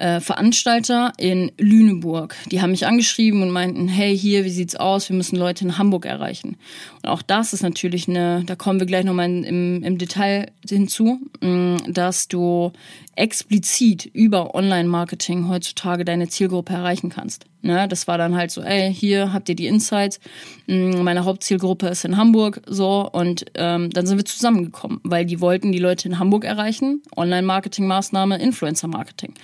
äh, 0.00 0.20
Veranstalter 0.20 1.12
in 1.18 1.52
Lüneburg. 1.58 2.34
Die 2.50 2.62
haben 2.62 2.70
mich 2.70 2.86
angeschrieben 2.86 3.42
und 3.42 3.50
meinten, 3.50 3.86
hey, 3.86 4.16
hier, 4.16 4.44
wie 4.44 4.50
sieht's 4.50 4.74
aus? 4.74 5.08
Wir 5.10 5.16
müssen 5.16 5.36
Leute 5.36 5.64
in 5.64 5.76
Hamburg 5.76 6.06
erreichen. 6.06 6.56
Und 7.02 7.08
auch 7.10 7.22
das 7.22 7.52
ist 7.52 7.62
natürlich 7.62 8.08
eine, 8.08 8.42
da 8.46 8.56
kommen 8.56 8.80
wir 8.80 8.86
gleich 8.86 9.04
nochmal 9.04 9.28
im, 9.44 9.82
im 9.82 9.98
Detail 9.98 10.50
hinzu, 10.66 11.20
mm, 11.40 11.92
dass 11.92 12.28
du 12.28 12.72
explizit 13.16 14.06
über 14.06 14.54
Online-Marketing 14.54 15.48
heutzutage 15.48 16.06
deine 16.06 16.28
Zielgruppe 16.28 16.72
erreichen 16.72 17.10
kannst. 17.10 17.44
Ne, 17.62 17.86
das 17.86 18.08
war 18.08 18.16
dann 18.16 18.36
halt 18.36 18.50
so, 18.50 18.62
ey, 18.62 18.94
hier 18.94 19.34
habt 19.34 19.50
ihr 19.50 19.54
die 19.54 19.66
Insights. 19.66 20.18
Mm, 20.66 21.02
meine 21.02 21.26
Hauptzielgruppe 21.26 21.88
ist 21.88 22.06
in 22.06 22.16
Hamburg, 22.16 22.62
so 22.66 23.06
und 23.12 23.44
ähm, 23.54 23.90
dann 23.90 24.06
sind 24.06 24.16
wir 24.16 24.24
zusammengekommen, 24.24 25.00
weil 25.02 25.26
die 25.26 25.42
wollten 25.42 25.70
die 25.70 25.78
Leute 25.78 26.08
in 26.08 26.18
Hamburg 26.18 26.44
erreichen. 26.44 27.02
Online-Marketing-Maßnahme, 27.14 28.38
Influencer-Marketing. 28.38 29.34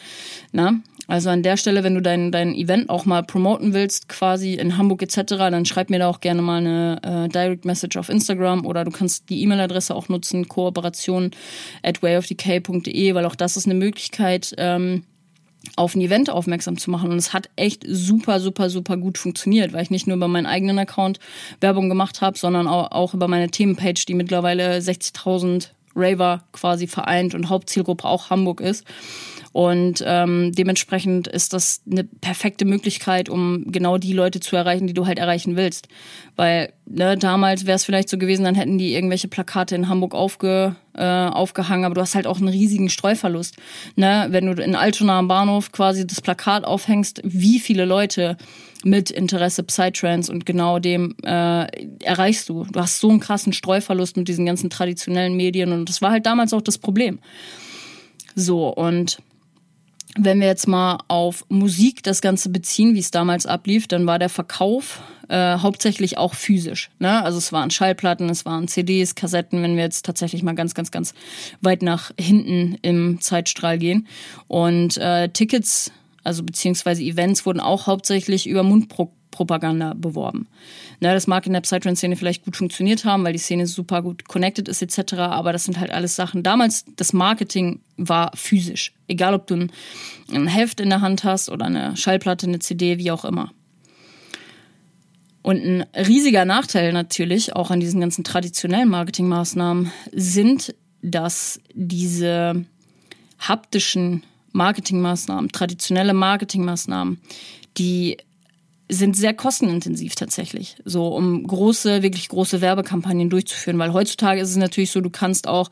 Ne? 0.56 0.80
Also 1.06 1.28
an 1.28 1.42
der 1.42 1.58
Stelle, 1.58 1.84
wenn 1.84 1.94
du 1.94 2.00
dein, 2.00 2.32
dein 2.32 2.54
Event 2.54 2.88
auch 2.88 3.04
mal 3.04 3.22
promoten 3.22 3.74
willst, 3.74 4.08
quasi 4.08 4.54
in 4.54 4.78
Hamburg 4.78 5.02
etc., 5.02 5.22
dann 5.36 5.66
schreib 5.66 5.90
mir 5.90 5.98
da 5.98 6.08
auch 6.08 6.20
gerne 6.20 6.40
mal 6.40 6.56
eine 6.56 6.98
äh, 7.04 7.28
Direct 7.28 7.66
Message 7.66 7.96
auf 7.98 8.08
Instagram 8.08 8.64
oder 8.64 8.84
du 8.84 8.90
kannst 8.90 9.28
die 9.28 9.42
E-Mail-Adresse 9.42 9.94
auch 9.94 10.08
nutzen, 10.08 10.48
kooperation 10.48 11.30
at 11.82 12.02
wayofdk.de, 12.02 13.14
weil 13.14 13.26
auch 13.26 13.36
das 13.36 13.58
ist 13.58 13.66
eine 13.66 13.74
Möglichkeit, 13.74 14.54
ähm, 14.56 15.04
auf 15.76 15.94
ein 15.94 16.00
Event 16.00 16.30
aufmerksam 16.30 16.78
zu 16.78 16.90
machen. 16.90 17.10
Und 17.10 17.18
es 17.18 17.34
hat 17.34 17.50
echt 17.56 17.84
super, 17.86 18.40
super, 18.40 18.70
super 18.70 18.96
gut 18.96 19.18
funktioniert, 19.18 19.74
weil 19.74 19.82
ich 19.82 19.90
nicht 19.90 20.06
nur 20.06 20.16
über 20.16 20.28
meinen 20.28 20.46
eigenen 20.46 20.78
Account 20.78 21.20
Werbung 21.60 21.90
gemacht 21.90 22.22
habe, 22.22 22.38
sondern 22.38 22.66
auch, 22.66 22.92
auch 22.92 23.12
über 23.12 23.28
meine 23.28 23.50
Themenpage, 23.50 24.06
die 24.06 24.14
mittlerweile 24.14 24.78
60.000 24.78 25.68
Raver 25.94 26.44
quasi 26.52 26.86
vereint 26.86 27.34
und 27.34 27.48
Hauptzielgruppe 27.48 28.04
auch 28.04 28.30
Hamburg 28.30 28.60
ist. 28.60 28.84
Und 29.56 30.04
ähm, 30.06 30.52
dementsprechend 30.52 31.28
ist 31.28 31.54
das 31.54 31.80
eine 31.90 32.04
perfekte 32.04 32.66
Möglichkeit, 32.66 33.30
um 33.30 33.72
genau 33.72 33.96
die 33.96 34.12
Leute 34.12 34.38
zu 34.38 34.54
erreichen, 34.54 34.86
die 34.86 34.92
du 34.92 35.06
halt 35.06 35.18
erreichen 35.18 35.56
willst. 35.56 35.88
Weil 36.36 36.74
ne, 36.84 37.16
damals 37.16 37.64
wäre 37.64 37.76
es 37.76 37.86
vielleicht 37.86 38.10
so 38.10 38.18
gewesen, 38.18 38.44
dann 38.44 38.54
hätten 38.54 38.76
die 38.76 38.92
irgendwelche 38.92 39.28
Plakate 39.28 39.74
in 39.74 39.88
Hamburg 39.88 40.14
aufge, 40.14 40.76
äh, 40.92 41.02
aufgehangen, 41.02 41.86
aber 41.86 41.94
du 41.94 42.02
hast 42.02 42.14
halt 42.14 42.26
auch 42.26 42.36
einen 42.36 42.48
riesigen 42.48 42.90
Streuverlust. 42.90 43.56
Ne? 43.94 44.26
Wenn 44.28 44.44
du 44.44 44.62
in 44.62 44.76
Altona 44.76 45.20
am 45.20 45.26
Bahnhof 45.26 45.72
quasi 45.72 46.06
das 46.06 46.20
Plakat 46.20 46.66
aufhängst, 46.66 47.22
wie 47.24 47.58
viele 47.58 47.86
Leute 47.86 48.36
mit 48.84 49.10
Interesse 49.10 49.62
Psytrance 49.62 50.30
und 50.30 50.44
genau 50.44 50.80
dem 50.80 51.14
äh, 51.24 51.64
erreichst 52.04 52.50
du. 52.50 52.66
Du 52.70 52.78
hast 52.78 53.00
so 53.00 53.08
einen 53.08 53.20
krassen 53.20 53.54
Streuverlust 53.54 54.18
mit 54.18 54.28
diesen 54.28 54.44
ganzen 54.44 54.68
traditionellen 54.68 55.34
Medien 55.34 55.72
und 55.72 55.88
das 55.88 56.02
war 56.02 56.10
halt 56.10 56.26
damals 56.26 56.52
auch 56.52 56.60
das 56.60 56.76
Problem. 56.76 57.20
So, 58.34 58.68
und 58.68 59.16
wenn 60.16 60.40
wir 60.40 60.46
jetzt 60.46 60.66
mal 60.66 60.98
auf 61.08 61.44
Musik 61.48 62.02
das 62.02 62.20
Ganze 62.20 62.48
beziehen, 62.48 62.94
wie 62.94 63.00
es 63.00 63.10
damals 63.10 63.46
ablief, 63.46 63.86
dann 63.86 64.06
war 64.06 64.18
der 64.18 64.28
Verkauf 64.28 65.00
äh, 65.28 65.58
hauptsächlich 65.58 66.18
auch 66.18 66.34
physisch. 66.34 66.90
Ne? 66.98 67.22
Also 67.22 67.38
es 67.38 67.52
waren 67.52 67.70
Schallplatten, 67.70 68.28
es 68.30 68.44
waren 68.44 68.68
CDs, 68.68 69.14
Kassetten, 69.14 69.62
wenn 69.62 69.76
wir 69.76 69.82
jetzt 69.82 70.04
tatsächlich 70.04 70.42
mal 70.42 70.54
ganz, 70.54 70.74
ganz, 70.74 70.90
ganz 70.90 71.14
weit 71.60 71.82
nach 71.82 72.12
hinten 72.18 72.78
im 72.82 73.20
Zeitstrahl 73.20 73.78
gehen. 73.78 74.06
Und 74.48 74.96
äh, 74.98 75.28
Tickets, 75.28 75.92
also 76.22 76.42
beziehungsweise 76.42 77.02
Events, 77.02 77.44
wurden 77.44 77.60
auch 77.60 77.86
hauptsächlich 77.86 78.46
über 78.46 78.62
Mundpro 78.62 79.12
Mundpropaganda 79.36 79.94
beworben. 79.94 80.46
Na, 81.00 81.12
das 81.12 81.26
mag 81.26 81.46
in 81.46 81.52
der 81.52 81.60
Psytrance-Szene 81.60 82.16
vielleicht 82.16 82.44
gut 82.44 82.56
funktioniert 82.56 83.04
haben, 83.04 83.24
weil 83.24 83.32
die 83.32 83.38
Szene 83.38 83.66
super 83.66 84.02
gut 84.02 84.26
connected 84.26 84.68
ist 84.68 84.82
etc., 84.82 85.14
aber 85.14 85.52
das 85.52 85.64
sind 85.64 85.78
halt 85.78 85.90
alles 85.90 86.16
Sachen. 86.16 86.42
Damals, 86.42 86.84
das 86.96 87.12
Marketing 87.12 87.80
war 87.96 88.30
physisch. 88.34 88.92
Egal, 89.08 89.34
ob 89.34 89.46
du 89.46 89.54
ein, 89.54 89.72
ein 90.32 90.46
Heft 90.46 90.80
in 90.80 90.90
der 90.90 91.00
Hand 91.00 91.24
hast 91.24 91.50
oder 91.50 91.66
eine 91.66 91.96
Schallplatte, 91.96 92.46
eine 92.46 92.58
CD, 92.58 92.98
wie 92.98 93.10
auch 93.10 93.24
immer. 93.24 93.52
Und 95.42 95.64
ein 95.64 95.86
riesiger 95.94 96.44
Nachteil 96.44 96.92
natürlich 96.92 97.54
auch 97.54 97.70
an 97.70 97.78
diesen 97.78 98.00
ganzen 98.00 98.24
traditionellen 98.24 98.88
Marketingmaßnahmen 98.88 99.92
sind, 100.12 100.74
dass 101.02 101.60
diese 101.72 102.64
haptischen 103.38 104.24
Marketingmaßnahmen, 104.52 105.52
traditionelle 105.52 106.14
Marketingmaßnahmen, 106.14 107.20
die 107.78 108.16
sind 108.88 109.16
sehr 109.16 109.34
kostenintensiv 109.34 110.14
tatsächlich, 110.14 110.76
so 110.84 111.08
um 111.08 111.46
große, 111.46 112.02
wirklich 112.02 112.28
große 112.28 112.60
Werbekampagnen 112.60 113.30
durchzuführen, 113.30 113.78
weil 113.78 113.92
heutzutage 113.92 114.40
ist 114.40 114.50
es 114.50 114.56
natürlich 114.56 114.92
so, 114.92 115.00
du 115.00 115.10
kannst 115.10 115.48
auch, 115.48 115.68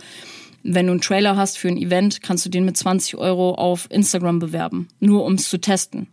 wenn 0.62 0.86
du 0.86 0.92
einen 0.92 1.00
Trailer 1.00 1.36
hast 1.36 1.58
für 1.58 1.68
ein 1.68 1.76
Event, 1.76 2.22
kannst 2.22 2.44
du 2.44 2.50
den 2.50 2.64
mit 2.64 2.76
20 2.76 3.16
Euro 3.16 3.54
auf 3.54 3.86
Instagram 3.90 4.38
bewerben, 4.38 4.88
nur 4.98 5.24
um 5.24 5.34
es 5.34 5.48
zu 5.48 5.58
testen. 5.58 6.08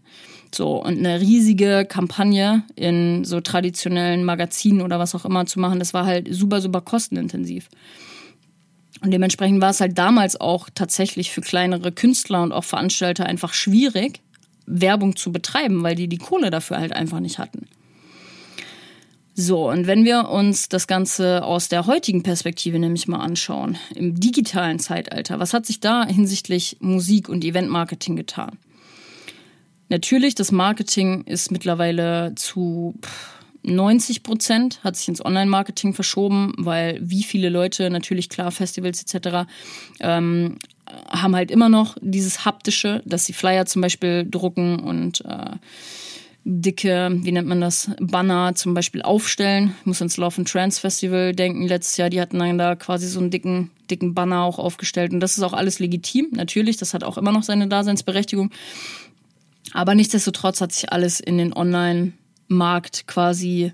So, 0.54 0.84
und 0.84 0.98
eine 0.98 1.22
riesige 1.22 1.86
Kampagne 1.86 2.64
in 2.76 3.24
so 3.24 3.40
traditionellen 3.40 4.26
Magazinen 4.26 4.82
oder 4.82 5.00
was 5.00 5.16
auch 5.16 5.24
immer 5.24 5.46
zu 5.46 5.60
machen, 5.60 5.80
das 5.80 5.94
war 5.94 6.06
halt 6.06 6.28
super, 6.30 6.60
super 6.60 6.82
kostenintensiv. 6.82 7.70
Und 9.02 9.12
dementsprechend 9.12 9.62
war 9.62 9.72
es 9.72 9.80
halt 9.80 9.98
damals 9.98 10.40
auch 10.40 10.70
tatsächlich 10.76 11.32
für 11.32 11.42
kleinere 11.42 11.92
Künstler 11.92 12.44
und 12.44 12.52
auch 12.52 12.66
Veranstalter 12.66 13.26
einfach 13.26 13.54
schwierig, 13.54 14.22
Werbung 14.72 15.16
zu 15.16 15.32
betreiben, 15.32 15.84
weil 15.84 15.96
die 15.96 16.08
die 16.08 16.18
Kohle 16.18 16.50
dafür 16.50 16.78
halt 16.78 16.94
einfach 16.94 17.20
nicht 17.20 17.40
hatten. 17.40 17.68
So, 19.34 19.70
und 19.70 19.88
wenn 19.88 20.04
wir 20.04 20.30
uns 20.30 20.68
das 20.68 20.88
Ganze 20.88 21.44
aus 21.44 21.70
der 21.70 21.88
heutigen 21.88 22.22
Perspektive 22.22 22.80
nämlich 22.80 23.08
mal 23.08 23.20
anschauen, 23.20 23.78
im 23.96 24.20
digitalen 24.20 24.78
Zeitalter, 24.80 25.40
was 25.40 25.54
hat 25.54 25.66
sich 25.66 25.80
da 25.80 26.06
hinsichtlich 26.06 26.78
Musik 26.82 27.30
und 27.30 27.46
Eventmarketing 27.46 28.16
getan? 28.16 28.58
Natürlich, 29.88 30.36
das 30.36 30.52
Marketing 30.52 31.24
ist 31.24 31.52
mittlerweile 31.52 32.34
zu 32.36 32.96
90 33.64 34.24
Prozent 34.24 34.84
hat 34.84 34.96
sich 34.96 35.08
ins 35.08 35.24
Online-Marketing 35.24 35.94
verschoben, 35.94 36.54
weil 36.58 36.98
wie 37.02 37.24
viele 37.24 37.50
Leute, 37.50 37.90
natürlich 37.90 38.30
klar, 38.30 38.52
Festivals 38.52 39.04
etc., 39.04 39.48
ähm, 40.00 40.58
haben 41.10 41.36
halt 41.36 41.52
immer 41.52 41.70
noch 41.70 41.98
dieses 42.02 42.46
haptische, 42.46 43.02
dass 43.06 43.26
sie 43.26 43.34
Flyer 43.34 43.66
zum 43.66 43.82
Beispiel 43.82 44.28
drucken 44.30 44.80
und 44.80 45.24
äh, 45.26 45.56
dicke, 46.44 47.10
wie 47.22 47.32
nennt 47.32 47.48
man 47.48 47.62
das, 47.62 47.92
Banner 48.00 48.56
zum 48.56 48.74
Beispiel 48.74 49.02
aufstellen. 49.02 49.76
Ich 49.82 49.86
muss 49.86 50.02
ans 50.02 50.18
Love 50.18 50.38
and 50.40 50.50
Trance 50.50 50.80
Festival 50.80 51.34
denken. 51.34 51.68
Letztes 51.68 51.98
Jahr, 51.98 52.10
die 52.10 52.20
hatten 52.20 52.40
dann 52.40 52.58
da 52.58 52.76
quasi 52.76 53.08
so 53.08 53.20
einen 53.20 53.30
dicken, 53.30 53.72
dicken 53.90 54.14
Banner 54.14 54.44
auch 54.44 54.58
aufgestellt. 54.58 55.14
Und 55.14 55.20
das 55.20 55.38
ist 55.38 55.44
auch 55.44 55.54
alles 55.54 55.80
legitim, 55.80 56.30
natürlich. 56.32 56.78
Das 56.78 56.94
hat 56.94 57.04
auch 57.04 57.18
immer 57.18 57.32
noch 57.32 57.44
seine 57.44 57.68
Daseinsberechtigung. 57.68 58.52
Aber 59.74 59.96
nichtsdestotrotz 59.96 60.62
hat 60.62 60.72
sich 60.72 60.92
alles 60.92 61.20
in 61.20 61.38
den 61.38 61.54
Online- 61.54 62.14
Markt 62.52 63.08
quasi 63.08 63.74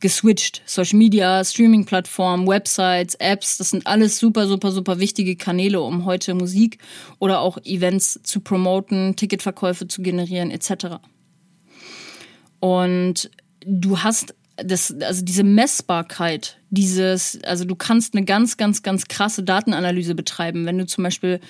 geswitcht. 0.00 0.62
Social 0.66 0.98
Media, 0.98 1.44
Streaming-Plattformen, 1.44 2.46
Websites, 2.46 3.14
Apps, 3.16 3.58
das 3.58 3.70
sind 3.70 3.86
alles 3.86 4.18
super, 4.18 4.46
super, 4.46 4.72
super 4.72 4.98
wichtige 4.98 5.36
Kanäle, 5.36 5.80
um 5.80 6.04
heute 6.04 6.34
Musik 6.34 6.78
oder 7.18 7.40
auch 7.40 7.58
Events 7.64 8.20
zu 8.22 8.40
promoten, 8.40 9.16
Ticketverkäufe 9.16 9.88
zu 9.88 10.02
generieren, 10.02 10.50
etc. 10.50 10.96
Und 12.60 13.30
du 13.64 13.98
hast 13.98 14.34
das, 14.56 14.94
also 15.00 15.24
diese 15.24 15.44
Messbarkeit, 15.44 16.56
dieses, 16.70 17.38
also 17.44 17.64
du 17.64 17.74
kannst 17.74 18.14
eine 18.14 18.24
ganz, 18.24 18.56
ganz, 18.56 18.82
ganz 18.82 19.06
krasse 19.06 19.42
Datenanalyse 19.42 20.14
betreiben. 20.14 20.64
Wenn 20.64 20.78
du 20.78 20.86
zum 20.86 21.04
Beispiel 21.04 21.40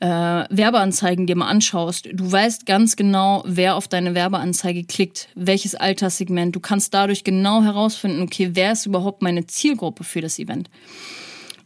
äh, 0.00 0.06
Werbeanzeigen 0.06 1.26
dir 1.26 1.36
mal 1.36 1.48
anschaust, 1.48 2.08
du 2.12 2.30
weißt 2.30 2.66
ganz 2.66 2.96
genau, 2.96 3.42
wer 3.46 3.76
auf 3.76 3.88
deine 3.88 4.14
Werbeanzeige 4.14 4.84
klickt, 4.84 5.28
welches 5.34 5.74
Alterssegment. 5.74 6.54
Du 6.54 6.60
kannst 6.60 6.92
dadurch 6.92 7.24
genau 7.24 7.62
herausfinden, 7.62 8.22
okay, 8.22 8.50
wer 8.52 8.72
ist 8.72 8.86
überhaupt 8.86 9.22
meine 9.22 9.46
Zielgruppe 9.46 10.04
für 10.04 10.20
das 10.20 10.38
Event. 10.38 10.68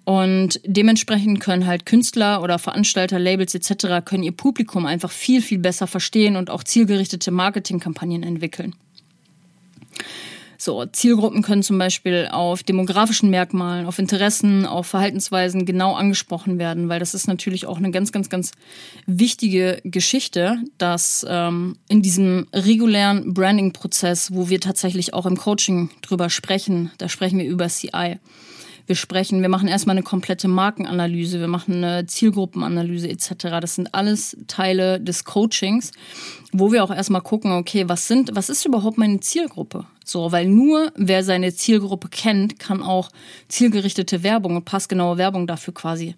Und 0.04 0.60
dementsprechend 0.64 1.40
können 1.40 1.66
halt 1.66 1.84
Künstler 1.84 2.40
oder 2.40 2.60
Veranstalter, 2.60 3.18
Labels 3.18 3.56
etc. 3.56 4.04
können 4.04 4.22
ihr 4.22 4.30
Publikum 4.30 4.86
einfach 4.86 5.10
viel, 5.10 5.42
viel 5.42 5.58
besser 5.58 5.88
verstehen 5.88 6.36
und 6.36 6.48
auch 6.48 6.62
zielgerichtete 6.62 7.32
Marketingkampagnen 7.32 8.22
entwickeln. 8.22 8.76
So, 10.58 10.84
Zielgruppen 10.86 11.42
können 11.42 11.62
zum 11.62 11.78
Beispiel 11.78 12.28
auf 12.30 12.62
demografischen 12.62 13.30
Merkmalen, 13.30 13.86
auf 13.86 13.98
Interessen, 13.98 14.66
auf 14.66 14.86
Verhaltensweisen 14.86 15.66
genau 15.66 15.94
angesprochen 15.94 16.58
werden, 16.58 16.88
weil 16.88 17.00
das 17.00 17.14
ist 17.14 17.26
natürlich 17.26 17.66
auch 17.66 17.78
eine 17.78 17.90
ganz, 17.90 18.12
ganz, 18.12 18.28
ganz 18.28 18.52
wichtige 19.06 19.80
Geschichte, 19.84 20.58
dass 20.78 21.26
ähm, 21.28 21.76
in 21.88 22.02
diesem 22.02 22.46
regulären 22.52 23.34
Branding-Prozess, 23.34 24.32
wo 24.32 24.48
wir 24.48 24.60
tatsächlich 24.60 25.14
auch 25.14 25.26
im 25.26 25.36
Coaching 25.36 25.90
drüber 26.02 26.30
sprechen, 26.30 26.90
da 26.98 27.08
sprechen 27.08 27.38
wir 27.38 27.46
über 27.46 27.68
CI 27.68 28.18
wir 28.86 28.96
sprechen, 28.96 29.42
wir 29.42 29.48
machen 29.48 29.68
erstmal 29.68 29.96
eine 29.96 30.04
komplette 30.04 30.48
Markenanalyse, 30.48 31.40
wir 31.40 31.48
machen 31.48 31.82
eine 31.82 32.06
Zielgruppenanalyse 32.06 33.08
etc. 33.08 33.58
Das 33.60 33.74
sind 33.74 33.94
alles 33.94 34.36
Teile 34.46 35.00
des 35.00 35.24
Coachings, 35.24 35.90
wo 36.52 36.72
wir 36.72 36.84
auch 36.84 36.94
erstmal 36.94 37.20
gucken, 37.20 37.52
okay, 37.52 37.88
was 37.88 38.06
sind, 38.06 38.30
was 38.34 38.48
ist 38.48 38.64
überhaupt 38.64 38.98
meine 38.98 39.20
Zielgruppe? 39.20 39.84
So, 40.04 40.30
weil 40.30 40.46
nur 40.46 40.92
wer 40.94 41.24
seine 41.24 41.52
Zielgruppe 41.52 42.08
kennt, 42.08 42.60
kann 42.60 42.82
auch 42.82 43.10
zielgerichtete 43.48 44.22
Werbung 44.22 44.56
und 44.56 44.64
passgenaue 44.64 45.18
Werbung 45.18 45.46
dafür 45.46 45.74
quasi 45.74 46.14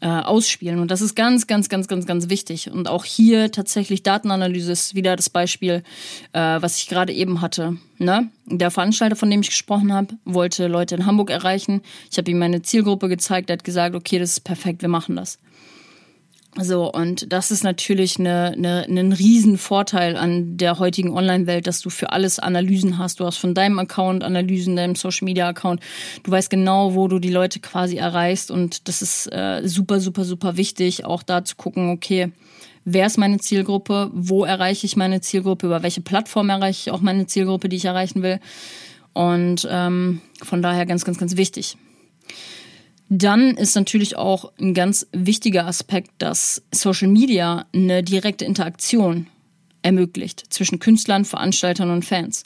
äh, 0.00 0.08
ausspielen. 0.08 0.80
Und 0.80 0.90
das 0.90 1.00
ist 1.00 1.14
ganz, 1.14 1.46
ganz, 1.46 1.68
ganz, 1.68 1.88
ganz, 1.88 2.06
ganz 2.06 2.28
wichtig. 2.28 2.70
Und 2.70 2.88
auch 2.88 3.04
hier 3.04 3.50
tatsächlich 3.50 4.02
Datenanalyse 4.02 4.72
ist 4.72 4.94
wieder 4.94 5.16
das 5.16 5.30
Beispiel, 5.30 5.82
äh, 6.32 6.38
was 6.38 6.78
ich 6.78 6.88
gerade 6.88 7.12
eben 7.12 7.40
hatte. 7.40 7.78
Ne? 7.98 8.28
Der 8.46 8.70
Veranstalter, 8.70 9.16
von 9.16 9.30
dem 9.30 9.40
ich 9.40 9.48
gesprochen 9.48 9.92
habe, 9.92 10.14
wollte 10.24 10.66
Leute 10.66 10.94
in 10.94 11.06
Hamburg 11.06 11.30
erreichen. 11.30 11.82
Ich 12.10 12.18
habe 12.18 12.30
ihm 12.30 12.38
meine 12.38 12.62
Zielgruppe 12.62 13.08
gezeigt, 13.08 13.50
er 13.50 13.54
hat 13.54 13.64
gesagt, 13.64 13.94
okay, 13.94 14.18
das 14.18 14.32
ist 14.32 14.40
perfekt, 14.40 14.82
wir 14.82 14.88
machen 14.88 15.16
das. 15.16 15.38
So, 16.58 16.90
und 16.90 17.30
das 17.32 17.50
ist 17.50 17.64
natürlich 17.64 18.18
eine, 18.18 18.52
eine, 18.56 18.86
ein 18.88 19.12
Riesenvorteil 19.12 20.16
an 20.16 20.56
der 20.56 20.78
heutigen 20.78 21.10
Online-Welt, 21.10 21.66
dass 21.66 21.80
du 21.80 21.90
für 21.90 22.12
alles 22.12 22.38
Analysen 22.38 22.96
hast. 22.96 23.20
Du 23.20 23.26
hast 23.26 23.36
von 23.36 23.52
deinem 23.52 23.78
Account 23.78 24.24
Analysen, 24.24 24.74
deinem 24.74 24.94
Social-Media-Account. 24.94 25.80
Du 26.22 26.30
weißt 26.30 26.48
genau, 26.48 26.94
wo 26.94 27.08
du 27.08 27.18
die 27.18 27.30
Leute 27.30 27.60
quasi 27.60 27.96
erreichst. 27.96 28.50
Und 28.50 28.88
das 28.88 29.02
ist 29.02 29.26
äh, 29.32 29.60
super, 29.64 30.00
super, 30.00 30.24
super 30.24 30.56
wichtig, 30.56 31.04
auch 31.04 31.22
da 31.22 31.44
zu 31.44 31.56
gucken, 31.56 31.90
okay, 31.90 32.32
wer 32.86 33.06
ist 33.06 33.18
meine 33.18 33.38
Zielgruppe, 33.38 34.10
wo 34.14 34.44
erreiche 34.44 34.86
ich 34.86 34.96
meine 34.96 35.20
Zielgruppe, 35.20 35.66
über 35.66 35.82
welche 35.82 36.00
Plattform 36.00 36.48
erreiche 36.48 36.88
ich 36.88 36.90
auch 36.90 37.02
meine 37.02 37.26
Zielgruppe, 37.26 37.68
die 37.68 37.76
ich 37.76 37.84
erreichen 37.84 38.22
will. 38.22 38.40
Und 39.12 39.68
ähm, 39.70 40.22
von 40.42 40.62
daher 40.62 40.86
ganz, 40.86 41.04
ganz, 41.04 41.18
ganz 41.18 41.36
wichtig. 41.36 41.76
Dann 43.08 43.56
ist 43.56 43.76
natürlich 43.76 44.16
auch 44.16 44.52
ein 44.58 44.74
ganz 44.74 45.06
wichtiger 45.12 45.66
Aspekt, 45.66 46.10
dass 46.18 46.62
Social 46.72 47.08
Media 47.08 47.66
eine 47.72 48.02
direkte 48.02 48.44
Interaktion 48.44 49.28
ermöglicht 49.82 50.44
zwischen 50.50 50.80
Künstlern, 50.80 51.24
Veranstaltern 51.24 51.90
und 51.90 52.04
Fans. 52.04 52.42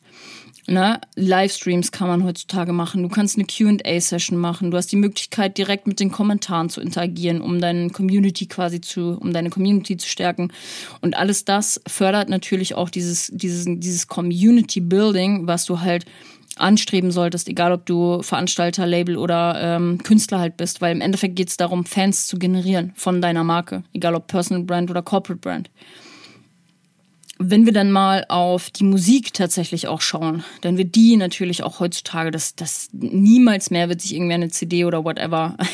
Ne? 0.66 1.00
Livestreams 1.16 1.90
kann 1.90 2.08
man 2.08 2.22
heutzutage 2.22 2.72
machen. 2.72 3.02
Du 3.02 3.08
kannst 3.08 3.36
eine 3.36 3.46
QA-Session 3.46 4.38
machen. 4.38 4.70
Du 4.70 4.76
hast 4.76 4.92
die 4.92 4.96
Möglichkeit, 4.96 5.56
direkt 5.56 5.86
mit 5.86 5.98
den 5.98 6.12
Kommentaren 6.12 6.68
zu 6.68 6.80
interagieren, 6.80 7.40
um 7.40 7.60
deine 7.60 7.90
Community 7.90 8.46
quasi 8.46 8.80
zu, 8.80 9.18
um 9.18 9.32
deine 9.32 9.50
Community 9.50 9.96
zu 9.96 10.08
stärken. 10.08 10.52
Und 11.00 11.16
alles 11.16 11.44
das 11.46 11.80
fördert 11.86 12.28
natürlich 12.28 12.74
auch 12.74 12.90
dieses, 12.90 13.30
dieses, 13.32 13.64
dieses 13.66 14.06
Community 14.06 14.80
Building, 14.80 15.46
was 15.46 15.64
du 15.64 15.80
halt 15.80 16.04
anstreben 16.60 17.10
solltest, 17.10 17.48
egal 17.48 17.72
ob 17.72 17.86
du 17.86 18.22
Veranstalter, 18.22 18.86
Label 18.86 19.16
oder 19.16 19.56
ähm, 19.60 19.98
Künstler 20.02 20.38
halt 20.38 20.56
bist, 20.56 20.80
weil 20.80 20.92
im 20.92 21.00
Endeffekt 21.00 21.36
geht 21.36 21.48
es 21.48 21.56
darum, 21.56 21.84
Fans 21.84 22.26
zu 22.26 22.38
generieren 22.38 22.92
von 22.96 23.20
deiner 23.20 23.44
Marke, 23.44 23.82
egal 23.92 24.14
ob 24.14 24.26
Personal 24.26 24.64
Brand 24.64 24.90
oder 24.90 25.02
Corporate 25.02 25.40
Brand. 25.40 25.70
Wenn 27.42 27.64
wir 27.64 27.72
dann 27.72 27.90
mal 27.90 28.26
auf 28.28 28.68
die 28.68 28.84
Musik 28.84 29.32
tatsächlich 29.32 29.88
auch 29.88 30.02
schauen, 30.02 30.44
dann 30.60 30.76
wird 30.76 30.94
die 30.94 31.16
natürlich 31.16 31.62
auch 31.62 31.80
heutzutage, 31.80 32.30
das, 32.30 32.54
das 32.54 32.90
niemals 32.92 33.70
mehr 33.70 33.88
wird 33.88 34.02
sich 34.02 34.12
irgendwer 34.12 34.34
eine 34.34 34.50
CD 34.50 34.84
oder 34.84 35.04
whatever. 35.04 35.56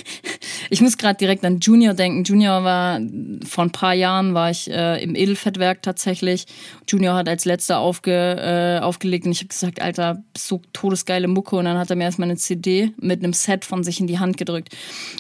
Ich 0.69 0.81
muss 0.81 0.99
gerade 0.99 1.17
direkt 1.17 1.45
an 1.45 1.61
Junior 1.61 1.95
denken. 1.95 2.25
Junior 2.25 2.65
war 2.65 3.01
vor 3.47 3.65
ein 3.65 3.71
paar 3.71 3.95
Jahren 3.95 4.35
war 4.35 4.51
ich 4.51 4.69
äh, 4.69 5.03
im 5.03 5.15
Edelfettwerk 5.15 5.83
tatsächlich. 5.83 6.47
Junior 6.89 7.15
hat 7.15 7.29
als 7.29 7.45
letzter 7.45 7.79
aufge, 7.79 8.13
äh, 8.13 8.83
aufgelegt 8.83 9.27
und 9.27 9.33
ich 9.33 9.39
habe 9.39 9.49
gesagt, 9.49 9.81
Alter, 9.81 10.25
so 10.37 10.61
todesgeile 10.73 11.29
Mucke. 11.29 11.57
Und 11.57 11.67
dann 11.67 11.79
hat 11.79 11.91
er 11.91 11.97
mir 11.97 12.05
erstmal 12.05 12.29
eine 12.29 12.37
CD 12.37 12.91
mit 13.01 13.23
einem 13.23 13.33
Set 13.33 13.65
von 13.65 13.85
sich 13.85 14.01
in 14.01 14.07
die 14.07 14.19
Hand 14.19 14.39
gedrückt. 14.39 14.75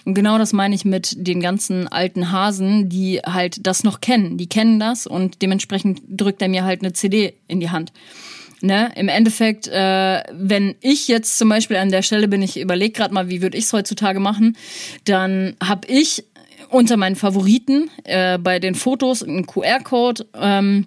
Und 0.04 0.14
genau 0.14 0.38
das 0.38 0.52
meine 0.52 0.74
ich 0.74 0.84
mit 0.84 1.14
den 1.16 1.40
ganzen 1.40 1.86
alten 1.88 2.32
Hasen, 2.32 2.88
die 2.88 3.20
halt 3.20 3.66
das 3.66 3.84
noch 3.84 4.00
kennen. 4.00 4.38
Die 4.38 4.48
kennen 4.48 4.80
das 4.80 5.06
und 5.06 5.42
dementsprechend 5.42 6.02
drückt 6.08 6.35
drückt 6.36 6.42
er 6.42 6.48
mir 6.48 6.64
halt 6.64 6.82
eine 6.82 6.92
CD 6.92 7.34
in 7.48 7.60
die 7.60 7.70
Hand. 7.70 7.92
Ne, 8.62 8.90
im 8.96 9.08
Endeffekt, 9.08 9.68
äh, 9.68 10.22
wenn 10.32 10.76
ich 10.80 11.08
jetzt 11.08 11.36
zum 11.36 11.50
Beispiel 11.50 11.76
an 11.76 11.90
der 11.90 12.00
Stelle 12.00 12.26
bin, 12.26 12.40
ich 12.40 12.58
überlege 12.58 12.92
gerade 12.92 13.12
mal, 13.12 13.28
wie 13.28 13.42
würde 13.42 13.58
ich 13.58 13.64
es 13.64 13.72
heutzutage 13.74 14.18
machen, 14.18 14.56
dann 15.04 15.56
habe 15.62 15.86
ich 15.88 16.24
unter 16.70 16.96
meinen 16.96 17.16
Favoriten 17.16 17.90
äh, 18.04 18.38
bei 18.38 18.58
den 18.58 18.74
Fotos 18.74 19.22
einen 19.22 19.46
QR-Code. 19.46 20.26
Ähm, 20.34 20.86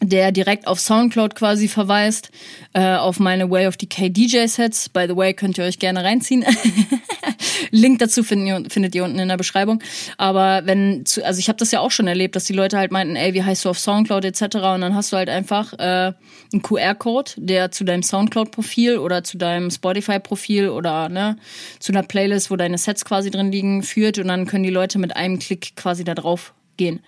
der 0.00 0.30
direkt 0.30 0.68
auf 0.68 0.78
Soundcloud 0.78 1.34
quasi 1.34 1.66
verweist, 1.66 2.30
äh, 2.72 2.94
auf 2.94 3.18
meine 3.18 3.50
Way 3.50 3.66
of 3.66 3.76
Decay 3.76 4.10
DJ 4.10 4.46
Sets. 4.46 4.88
By 4.88 5.06
the 5.08 5.16
way, 5.16 5.34
könnt 5.34 5.58
ihr 5.58 5.64
euch 5.64 5.80
gerne 5.80 6.04
reinziehen. 6.04 6.44
Link 7.70 7.98
dazu 7.98 8.22
findet, 8.22 8.94
ihr 8.94 9.04
unten 9.04 9.18
in 9.18 9.28
der 9.28 9.36
Beschreibung. 9.36 9.82
Aber 10.16 10.62
wenn, 10.64 11.04
zu, 11.06 11.24
also 11.24 11.38
ich 11.38 11.48
habe 11.48 11.58
das 11.58 11.70
ja 11.70 11.80
auch 11.80 11.90
schon 11.90 12.06
erlebt, 12.06 12.36
dass 12.36 12.44
die 12.44 12.52
Leute 12.52 12.78
halt 12.78 12.90
meinten, 12.92 13.16
ey, 13.16 13.34
wie 13.34 13.42
heißt 13.42 13.64
du 13.64 13.70
auf 13.70 13.78
Soundcloud 13.78 14.24
etc. 14.24 14.42
Und 14.56 14.80
dann 14.80 14.94
hast 14.94 15.12
du 15.12 15.16
halt 15.16 15.28
einfach 15.28 15.72
äh, 15.74 16.12
einen 16.52 16.62
QR-Code, 16.62 17.32
der 17.36 17.70
zu 17.70 17.84
deinem 17.84 18.02
Soundcloud-Profil 18.02 18.98
oder 18.98 19.24
zu 19.24 19.38
deinem 19.38 19.70
Spotify-Profil 19.70 20.68
oder 20.68 21.08
ne, 21.08 21.36
zu 21.78 21.92
einer 21.92 22.02
Playlist, 22.02 22.50
wo 22.50 22.56
deine 22.56 22.78
Sets 22.78 23.04
quasi 23.04 23.30
drin 23.30 23.52
liegen, 23.52 23.82
führt. 23.82 24.18
Und 24.18 24.28
dann 24.28 24.46
können 24.46 24.64
die 24.64 24.70
Leute 24.70 24.98
mit 24.98 25.16
einem 25.16 25.38
Klick 25.38 25.76
quasi 25.76 26.04
da 26.04 26.14
drauf 26.14 26.54
gehen. 26.76 27.00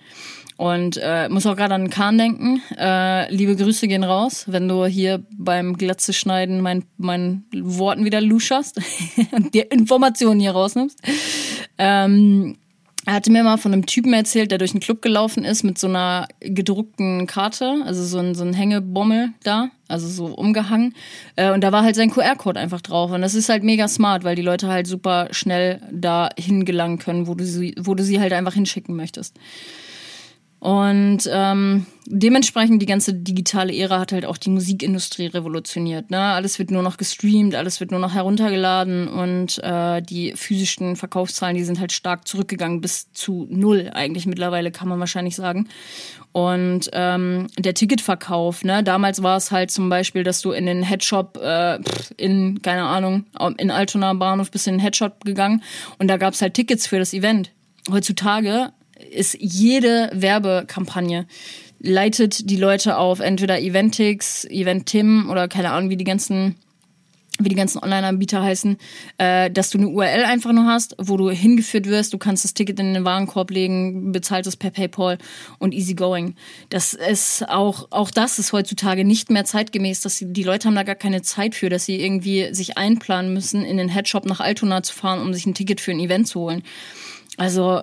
Und 0.57 0.99
äh, 1.01 1.27
muss 1.29 1.45
auch 1.45 1.55
gerade 1.55 1.73
an 1.73 1.89
Kahn 1.89 2.17
denken. 2.17 2.61
Äh, 2.77 3.33
liebe 3.33 3.55
Grüße 3.55 3.87
gehen 3.87 4.03
raus, 4.03 4.45
wenn 4.47 4.67
du 4.67 4.85
hier 4.85 5.23
beim 5.37 5.77
Glatze 5.77 6.13
schneiden 6.13 6.61
mein, 6.61 6.83
meinen 6.97 7.45
Worten 7.53 8.05
wieder 8.05 8.21
luscherst 8.21 8.79
und 9.31 9.53
dir 9.53 9.71
Informationen 9.71 10.39
hier 10.39 10.51
rausnimmst. 10.51 10.99
Ähm, 11.77 12.57
er 13.05 13.13
hatte 13.13 13.31
mir 13.31 13.43
mal 13.43 13.57
von 13.57 13.73
einem 13.73 13.87
Typen 13.87 14.13
erzählt, 14.13 14.51
der 14.51 14.59
durch 14.59 14.71
einen 14.71 14.79
Club 14.79 15.01
gelaufen 15.01 15.43
ist 15.43 15.63
mit 15.63 15.79
so 15.79 15.87
einer 15.87 16.27
gedruckten 16.39 17.25
Karte, 17.25 17.81
also 17.83 18.03
so 18.03 18.19
ein, 18.19 18.35
so 18.35 18.43
ein 18.43 18.53
Hängebommel 18.53 19.29
da, 19.43 19.71
also 19.87 20.07
so 20.07 20.25
umgehangen. 20.35 20.93
Äh, 21.35 21.51
und 21.51 21.61
da 21.61 21.71
war 21.71 21.83
halt 21.83 21.95
sein 21.95 22.11
QR-Code 22.11 22.59
einfach 22.59 22.81
drauf. 22.81 23.09
Und 23.11 23.21
das 23.21 23.33
ist 23.33 23.49
halt 23.49 23.63
mega 23.63 23.87
smart, 23.87 24.23
weil 24.23 24.35
die 24.35 24.43
Leute 24.43 24.67
halt 24.67 24.85
super 24.85 25.29
schnell 25.31 25.81
da 25.91 26.29
hingelangen 26.37 26.99
können, 26.99 27.25
wo 27.25 27.33
du 27.33 27.43
sie, 27.43 27.73
wo 27.79 27.95
du 27.95 28.03
sie 28.03 28.19
halt 28.19 28.33
einfach 28.33 28.53
hinschicken 28.53 28.95
möchtest. 28.95 29.35
Und 30.61 31.27
ähm, 31.33 31.87
dementsprechend 32.05 32.83
die 32.83 32.85
ganze 32.85 33.15
digitale 33.15 33.75
Ära 33.75 33.99
hat 33.99 34.11
halt 34.11 34.27
auch 34.27 34.37
die 34.37 34.51
Musikindustrie 34.51 35.25
revolutioniert. 35.25 36.11
Ne? 36.11 36.19
Alles 36.19 36.59
wird 36.59 36.69
nur 36.69 36.83
noch 36.83 36.97
gestreamt, 36.97 37.55
alles 37.55 37.79
wird 37.79 37.89
nur 37.89 37.99
noch 37.99 38.13
heruntergeladen 38.13 39.07
und 39.07 39.57
äh, 39.63 40.03
die 40.03 40.33
physischen 40.35 40.97
Verkaufszahlen, 40.97 41.55
die 41.55 41.63
sind 41.63 41.79
halt 41.79 41.91
stark 41.91 42.27
zurückgegangen 42.27 42.79
bis 42.79 43.11
zu 43.11 43.47
null 43.49 43.89
eigentlich 43.91 44.27
mittlerweile, 44.27 44.69
kann 44.69 44.87
man 44.87 44.99
wahrscheinlich 44.99 45.35
sagen. 45.35 45.67
Und 46.31 46.91
ähm, 46.93 47.47
der 47.57 47.73
Ticketverkauf, 47.73 48.63
ne, 48.63 48.83
damals 48.83 49.23
war 49.23 49.37
es 49.37 49.49
halt 49.49 49.71
zum 49.71 49.89
Beispiel, 49.89 50.23
dass 50.23 50.41
du 50.41 50.51
in 50.51 50.67
den 50.67 50.83
Headshop 50.83 51.39
äh, 51.41 51.79
in, 52.17 52.61
keine 52.61 52.83
Ahnung, 52.83 53.25
in 53.57 53.71
Altona 53.71 54.13
Bahnhof 54.13 54.51
bist 54.51 54.67
in 54.67 54.75
den 54.75 54.79
Headshop 54.79 55.25
gegangen 55.25 55.63
und 55.97 56.07
da 56.07 56.17
gab's 56.17 56.39
halt 56.39 56.53
Tickets 56.53 56.85
für 56.85 56.99
das 56.99 57.15
Event. 57.15 57.49
Heutzutage 57.89 58.71
ist 59.09 59.37
jede 59.39 60.09
Werbekampagne 60.13 61.25
leitet 61.83 62.49
die 62.49 62.57
Leute 62.57 62.97
auf 62.97 63.19
entweder 63.19 63.59
Eventix, 63.59 64.45
Eventim 64.45 65.29
oder 65.29 65.47
keine 65.47 65.71
Ahnung, 65.71 65.89
wie 65.89 65.97
die 65.97 66.03
ganzen 66.03 66.55
wie 67.39 67.49
die 67.49 67.55
ganzen 67.55 67.79
Online-Anbieter 67.81 68.43
heißen, 68.43 68.77
äh, 69.17 69.49
dass 69.49 69.71
du 69.71 69.79
eine 69.79 69.87
URL 69.87 70.25
einfach 70.25 70.51
nur 70.51 70.65
hast, 70.65 70.95
wo 70.99 71.17
du 71.17 71.31
hingeführt 71.31 71.87
wirst, 71.87 72.13
du 72.13 72.19
kannst 72.19 72.43
das 72.43 72.53
Ticket 72.53 72.79
in 72.79 72.93
den 72.93 73.03
Warenkorb 73.03 73.49
legen, 73.49 74.11
bezahlst 74.11 74.47
es 74.47 74.57
per 74.57 74.69
PayPal 74.69 75.17
und 75.57 75.73
easy 75.73 75.95
going. 75.95 76.35
Das 76.69 76.93
ist 76.93 77.47
auch, 77.49 77.87
auch 77.89 78.11
das 78.11 78.37
ist 78.37 78.53
heutzutage 78.53 79.05
nicht 79.05 79.31
mehr 79.31 79.45
zeitgemäß, 79.45 80.01
dass 80.01 80.17
die, 80.17 80.31
die 80.31 80.43
Leute 80.43 80.67
haben 80.67 80.75
da 80.75 80.83
gar 80.83 80.93
keine 80.93 81.23
Zeit 81.23 81.55
für, 81.55 81.69
dass 81.69 81.85
sie 81.85 81.99
irgendwie 81.99 82.53
sich 82.53 82.77
einplanen 82.77 83.33
müssen, 83.33 83.65
in 83.65 83.77
den 83.77 83.89
Headshop 83.89 84.25
nach 84.25 84.39
Altona 84.39 84.83
zu 84.83 84.93
fahren, 84.93 85.21
um 85.21 85.33
sich 85.33 85.45
ein 85.47 85.55
Ticket 85.55 85.81
für 85.81 85.91
ein 85.91 85.99
Event 85.99 86.27
zu 86.27 86.41
holen. 86.41 86.61
Also 87.37 87.81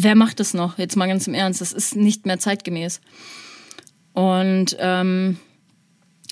wer 0.00 0.14
macht 0.14 0.40
das 0.40 0.54
noch? 0.54 0.78
Jetzt 0.78 0.96
mal 0.96 1.08
ganz 1.08 1.26
im 1.26 1.34
Ernst, 1.34 1.60
das 1.60 1.72
ist 1.72 1.96
nicht 1.96 2.24
mehr 2.24 2.38
zeitgemäß. 2.38 3.00
Und 4.12 4.76
ähm, 4.78 5.38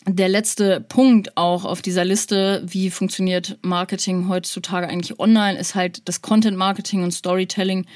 der 0.07 0.29
letzte 0.29 0.81
Punkt 0.81 1.37
auch 1.37 1.65
auf 1.65 1.83
dieser 1.83 2.05
Liste, 2.05 2.63
wie 2.65 2.91
funktioniert 2.91 3.59
Marketing 3.63 4.29
heutzutage 4.29 4.89
eigentlich 4.89 5.19
online, 5.19 5.59
ist 5.59 5.75
halt 5.75 6.09
das 6.09 6.23
Content 6.23 6.57
Marketing 6.57 7.03
und 7.03 7.11
Storytelling 7.11 7.87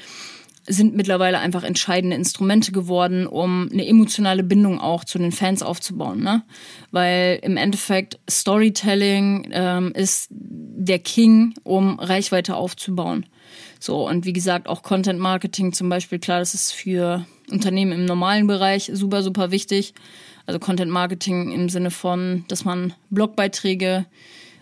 sind 0.67 0.95
mittlerweile 0.95 1.39
einfach 1.39 1.63
entscheidende 1.63 2.15
Instrumente 2.15 2.71
geworden, 2.71 3.25
um 3.25 3.69
eine 3.71 3.87
emotionale 3.87 4.43
Bindung 4.43 4.79
auch 4.79 5.03
zu 5.03 5.17
den 5.17 5.31
Fans 5.31 5.63
aufzubauen. 5.63 6.21
Ne? 6.21 6.43
Weil 6.91 7.39
im 7.41 7.57
Endeffekt 7.57 8.19
Storytelling 8.29 9.49
ähm, 9.51 9.91
ist 9.95 10.27
der 10.29 10.99
King, 10.99 11.55
um 11.63 11.99
Reichweite 11.99 12.55
aufzubauen. 12.55 13.25
So, 13.83 14.07
und 14.07 14.27
wie 14.27 14.33
gesagt, 14.33 14.67
auch 14.67 14.83
Content 14.83 15.19
Marketing 15.19 15.73
zum 15.73 15.89
Beispiel, 15.89 16.19
klar, 16.19 16.37
das 16.37 16.53
ist 16.53 16.71
für 16.71 17.25
Unternehmen 17.49 17.91
im 17.93 18.05
normalen 18.05 18.45
Bereich 18.45 18.91
super, 18.93 19.23
super 19.23 19.49
wichtig. 19.49 19.95
Also 20.45 20.59
Content 20.59 20.91
Marketing 20.91 21.51
im 21.51 21.67
Sinne 21.67 21.89
von, 21.89 22.45
dass 22.47 22.63
man 22.63 22.93
Blogbeiträge 23.09 24.05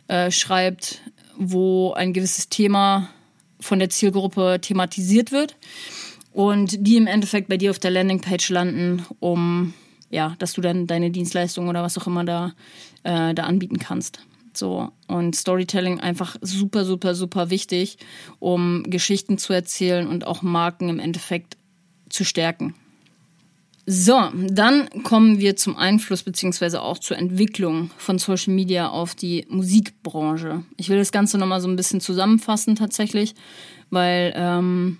äh, 0.08 0.32
schreibt, 0.32 1.02
wo 1.38 1.92
ein 1.92 2.14
gewisses 2.14 2.48
Thema 2.48 3.10
von 3.60 3.80
der 3.80 3.90
Zielgruppe 3.90 4.60
thematisiert 4.62 5.34
wird 5.34 5.58
und 6.32 6.88
die 6.88 6.96
im 6.96 7.06
Endeffekt 7.06 7.50
bei 7.50 7.58
dir 7.58 7.72
auf 7.72 7.80
der 7.80 7.92
Landingpage 7.92 8.50
landen, 8.52 9.06
um 9.20 9.74
ja, 10.10 10.38
dass 10.40 10.54
du 10.54 10.62
dann 10.62 10.88
deine 10.88 11.12
Dienstleistung 11.12 11.68
oder 11.68 11.84
was 11.84 11.98
auch 11.98 12.08
immer 12.08 12.24
da, 12.24 12.54
äh, 13.04 13.34
da 13.34 13.44
anbieten 13.44 13.80
kannst. 13.80 14.22
So. 14.60 14.92
Und 15.08 15.36
Storytelling 15.36 16.00
einfach 16.00 16.36
super, 16.42 16.86
super, 16.86 17.16
super 17.16 17.50
wichtig, 17.50 17.98
um 18.40 18.84
Geschichten 18.84 19.38
zu 19.38 19.54
erzählen 19.54 20.08
und 20.08 20.28
auch 20.28 20.42
Marken 20.42 20.90
im 20.90 21.00
Endeffekt 21.00 21.58
zu 22.10 22.24
stärken. 22.24 22.76
So, 23.92 24.30
dann 24.48 24.88
kommen 25.02 25.40
wir 25.40 25.56
zum 25.56 25.76
Einfluss 25.76 26.22
beziehungsweise 26.22 26.84
auch 26.84 27.00
zur 27.00 27.18
Entwicklung 27.18 27.90
von 27.98 28.20
Social 28.20 28.54
Media 28.54 28.88
auf 28.88 29.16
die 29.16 29.48
Musikbranche. 29.50 30.64
Ich 30.78 30.90
will 30.90 31.00
das 31.00 31.12
Ganze 31.12 31.40
nochmal 31.40 31.60
so 31.60 31.68
ein 31.68 31.76
bisschen 31.76 32.00
zusammenfassen 32.00 32.76
tatsächlich, 32.76 33.34
weil 33.90 34.32
ähm, 34.36 35.00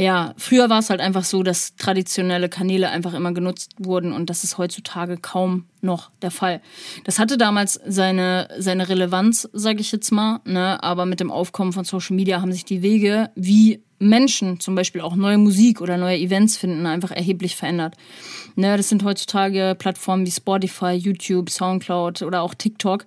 ja, 0.00 0.32
früher 0.38 0.70
war 0.70 0.78
es 0.78 0.88
halt 0.88 1.00
einfach 1.02 1.24
so, 1.24 1.42
dass 1.42 1.76
traditionelle 1.76 2.48
Kanäle 2.48 2.88
einfach 2.88 3.12
immer 3.12 3.32
genutzt 3.32 3.72
wurden 3.76 4.14
und 4.14 4.30
das 4.30 4.44
ist 4.44 4.56
heutzutage 4.56 5.18
kaum 5.18 5.66
noch 5.82 6.10
der 6.22 6.30
Fall. 6.30 6.62
Das 7.04 7.18
hatte 7.18 7.36
damals 7.36 7.78
seine, 7.86 8.48
seine 8.56 8.88
Relevanz, 8.88 9.46
sage 9.52 9.80
ich 9.80 9.92
jetzt 9.92 10.10
mal, 10.10 10.40
ne? 10.46 10.82
aber 10.82 11.04
mit 11.04 11.20
dem 11.20 11.30
Aufkommen 11.30 11.74
von 11.74 11.84
Social 11.84 12.16
Media 12.16 12.40
haben 12.40 12.50
sich 12.50 12.64
die 12.64 12.80
Wege, 12.80 13.28
wie 13.34 13.82
Menschen 13.98 14.58
zum 14.58 14.74
Beispiel 14.74 15.02
auch 15.02 15.16
neue 15.16 15.36
Musik 15.36 15.82
oder 15.82 15.98
neue 15.98 16.16
Events 16.16 16.56
finden, 16.56 16.86
einfach 16.86 17.10
erheblich 17.10 17.54
verändert. 17.54 17.94
Ne? 18.56 18.78
Das 18.78 18.88
sind 18.88 19.04
heutzutage 19.04 19.76
Plattformen 19.78 20.24
wie 20.24 20.30
Spotify, 20.30 20.92
YouTube, 20.92 21.50
Soundcloud 21.50 22.22
oder 22.22 22.40
auch 22.40 22.54
TikTok, 22.54 23.04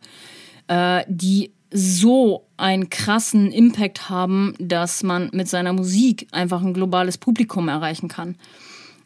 äh, 0.68 1.04
die 1.08 1.54
so 1.72 2.46
einen 2.64 2.90
krassen 2.90 3.52
Impact 3.52 4.10
haben, 4.10 4.56
dass 4.58 5.04
man 5.04 5.30
mit 5.34 5.50
seiner 5.50 5.74
Musik 5.74 6.28
einfach 6.32 6.64
ein 6.64 6.74
globales 6.74 7.18
Publikum 7.18 7.68
erreichen 7.68 8.08
kann. 8.08 8.36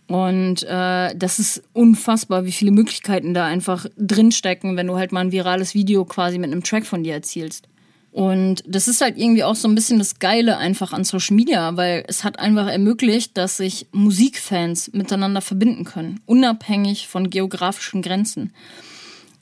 Und 0.07 0.61
äh, 0.61 1.15
das 1.15 1.39
ist 1.39 1.63
unfassbar, 1.73 2.45
wie 2.45 2.51
viele 2.51 2.69
Möglichkeiten 2.69 3.33
da 3.33 3.47
einfach 3.47 3.87
drinstecken, 3.97 4.77
wenn 4.77 4.85
du 4.85 4.95
halt 4.95 5.11
mal 5.11 5.21
ein 5.21 5.31
virales 5.31 5.73
Video 5.73 6.05
quasi 6.05 6.37
mit 6.37 6.51
einem 6.51 6.61
Track 6.61 6.85
von 6.85 7.03
dir 7.03 7.15
erzielst. 7.15 7.67
Und 8.11 8.63
das 8.67 8.87
ist 8.87 9.01
halt 9.01 9.17
irgendwie 9.17 9.43
auch 9.43 9.55
so 9.55 9.67
ein 9.67 9.75
bisschen 9.75 9.97
das 9.97 10.19
Geile 10.19 10.57
einfach 10.57 10.93
an 10.93 11.03
Social 11.03 11.35
Media, 11.35 11.75
weil 11.77 12.05
es 12.07 12.23
hat 12.23 12.37
einfach 12.37 12.67
ermöglicht, 12.67 13.37
dass 13.37 13.57
sich 13.57 13.87
Musikfans 13.91 14.93
miteinander 14.93 15.41
verbinden 15.41 15.83
können, 15.83 16.19
unabhängig 16.27 17.07
von 17.07 17.31
geografischen 17.31 18.03
Grenzen. 18.03 18.53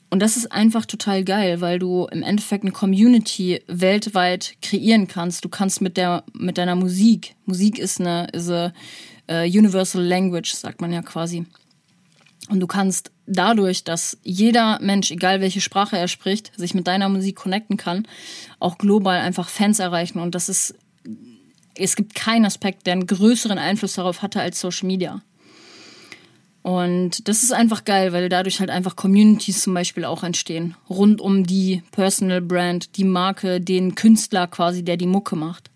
Und 0.08 0.20
das 0.20 0.36
ist 0.36 0.52
einfach 0.52 0.86
total 0.86 1.24
geil, 1.24 1.60
weil 1.60 1.78
du 1.78 2.06
im 2.06 2.22
Endeffekt 2.22 2.62
eine 2.62 2.72
Community 2.72 3.60
weltweit 3.66 4.54
kreieren 4.62 5.08
kannst. 5.08 5.44
Du 5.44 5.48
kannst 5.48 5.80
mit 5.80 5.96
der 5.96 6.24
mit 6.32 6.58
deiner 6.58 6.76
Musik, 6.76 7.34
Musik 7.44 7.78
ist 7.78 8.00
eine 8.00 8.28
ist 8.32 8.50
a, 8.50 8.72
uh, 9.30 9.42
universal 9.42 10.02
language, 10.02 10.52
sagt 10.52 10.80
man 10.80 10.92
ja 10.92 11.02
quasi. 11.02 11.44
Und 12.48 12.60
du 12.60 12.68
kannst 12.68 13.10
dadurch, 13.26 13.82
dass 13.82 14.18
jeder 14.22 14.78
Mensch, 14.80 15.10
egal 15.10 15.40
welche 15.40 15.60
Sprache 15.60 15.98
er 15.98 16.06
spricht, 16.06 16.52
sich 16.56 16.74
mit 16.74 16.86
deiner 16.86 17.08
Musik 17.08 17.36
connecten 17.36 17.76
kann, 17.76 18.06
auch 18.60 18.78
global 18.78 19.18
einfach 19.18 19.48
Fans 19.48 19.80
erreichen. 19.80 20.20
Und 20.20 20.36
das 20.36 20.48
ist, 20.48 20.74
es 21.74 21.96
gibt 21.96 22.14
keinen 22.14 22.44
Aspekt, 22.44 22.86
der 22.86 22.92
einen 22.92 23.06
größeren 23.06 23.58
Einfluss 23.58 23.94
darauf 23.94 24.22
hatte 24.22 24.40
als 24.40 24.60
Social 24.60 24.86
Media. 24.86 25.22
Und 26.66 27.28
das 27.28 27.44
ist 27.44 27.52
einfach 27.52 27.84
geil, 27.84 28.12
weil 28.12 28.28
dadurch 28.28 28.58
halt 28.58 28.70
einfach 28.70 28.96
Communities 28.96 29.62
zum 29.62 29.72
Beispiel 29.72 30.04
auch 30.04 30.24
entstehen. 30.24 30.74
Rund 30.90 31.20
um 31.20 31.46
die 31.46 31.84
Personal 31.92 32.40
Brand, 32.40 32.96
die 32.96 33.04
Marke, 33.04 33.60
den 33.60 33.94
Künstler 33.94 34.48
quasi, 34.48 34.82
der 34.82 34.96
die 34.96 35.06
Mucke 35.06 35.36
macht. 35.36 35.70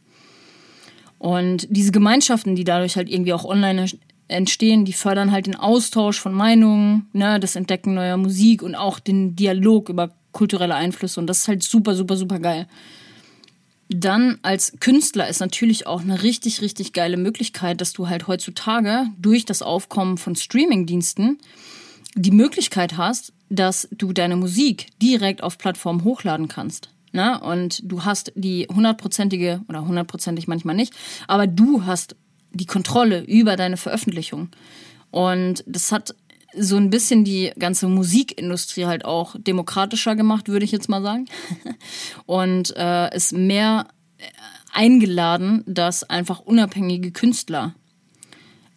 Und 1.20 1.68
diese 1.70 1.92
Gemeinschaften, 1.92 2.56
die 2.56 2.64
dadurch 2.64 2.96
halt 2.96 3.08
irgendwie 3.08 3.32
auch 3.32 3.44
online 3.44 3.86
entstehen, 4.26 4.84
die 4.84 4.92
fördern 4.92 5.30
halt 5.30 5.46
den 5.46 5.54
Austausch 5.54 6.18
von 6.18 6.34
Meinungen, 6.34 7.08
ne, 7.12 7.38
das 7.38 7.54
Entdecken 7.54 7.94
neuer 7.94 8.16
Musik 8.16 8.60
und 8.60 8.74
auch 8.74 8.98
den 8.98 9.36
Dialog 9.36 9.90
über 9.90 10.10
kulturelle 10.32 10.74
Einflüsse. 10.74 11.20
Und 11.20 11.28
das 11.28 11.42
ist 11.42 11.48
halt 11.48 11.62
super, 11.62 11.94
super, 11.94 12.16
super 12.16 12.40
geil. 12.40 12.66
Dann 13.92 14.38
als 14.42 14.74
Künstler 14.78 15.28
ist 15.28 15.40
natürlich 15.40 15.88
auch 15.88 16.00
eine 16.00 16.22
richtig, 16.22 16.62
richtig 16.62 16.92
geile 16.92 17.16
Möglichkeit, 17.16 17.80
dass 17.80 17.92
du 17.92 18.08
halt 18.08 18.28
heutzutage 18.28 19.06
durch 19.18 19.44
das 19.44 19.62
Aufkommen 19.62 20.16
von 20.16 20.36
Streamingdiensten 20.36 21.38
die 22.14 22.30
Möglichkeit 22.30 22.96
hast, 22.96 23.32
dass 23.48 23.88
du 23.90 24.12
deine 24.12 24.36
Musik 24.36 24.86
direkt 25.02 25.42
auf 25.42 25.58
Plattformen 25.58 26.04
hochladen 26.04 26.46
kannst. 26.46 26.90
Ne? 27.10 27.40
Und 27.40 27.82
du 27.84 28.04
hast 28.04 28.32
die 28.36 28.68
hundertprozentige, 28.72 29.62
oder 29.68 29.84
hundertprozentig 29.84 30.46
manchmal 30.46 30.76
nicht, 30.76 30.94
aber 31.26 31.48
du 31.48 31.84
hast 31.84 32.14
die 32.52 32.66
Kontrolle 32.66 33.24
über 33.24 33.56
deine 33.56 33.76
Veröffentlichung. 33.76 34.50
Und 35.10 35.64
das 35.66 35.90
hat 35.90 36.14
so 36.56 36.76
ein 36.76 36.90
bisschen 36.90 37.24
die 37.24 37.52
ganze 37.58 37.86
Musikindustrie 37.88 38.86
halt 38.86 39.04
auch 39.04 39.36
demokratischer 39.38 40.16
gemacht, 40.16 40.48
würde 40.48 40.64
ich 40.64 40.72
jetzt 40.72 40.88
mal 40.88 41.02
sagen. 41.02 41.26
Und 42.26 42.74
äh, 42.76 43.14
ist 43.14 43.32
mehr 43.32 43.86
eingeladen, 44.72 45.64
dass 45.66 46.04
einfach 46.04 46.40
unabhängige 46.40 47.10
Künstler 47.12 47.74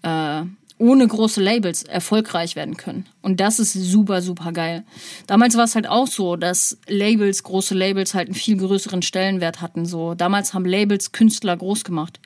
äh, 0.01 0.43
ohne 0.77 1.07
große 1.07 1.41
Labels 1.41 1.83
erfolgreich 1.83 2.55
werden 2.55 2.77
können. 2.77 3.05
Und 3.21 3.39
das 3.39 3.59
ist 3.59 3.73
super, 3.73 4.21
super 4.21 4.51
geil. 4.51 4.83
Damals 5.27 5.55
war 5.55 5.63
es 5.63 5.75
halt 5.75 5.87
auch 5.87 6.07
so, 6.07 6.35
dass 6.35 6.77
Labels, 6.87 7.43
große 7.43 7.75
Labels 7.75 8.13
halt 8.13 8.27
einen 8.27 8.35
viel 8.35 8.57
größeren 8.57 9.01
Stellenwert 9.01 9.61
hatten. 9.61 9.85
So, 9.85 10.13
damals 10.13 10.53
haben 10.53 10.65
Labels 10.65 11.11
Künstler 11.11 11.55
groß 11.55 11.83
gemacht. 11.83 12.19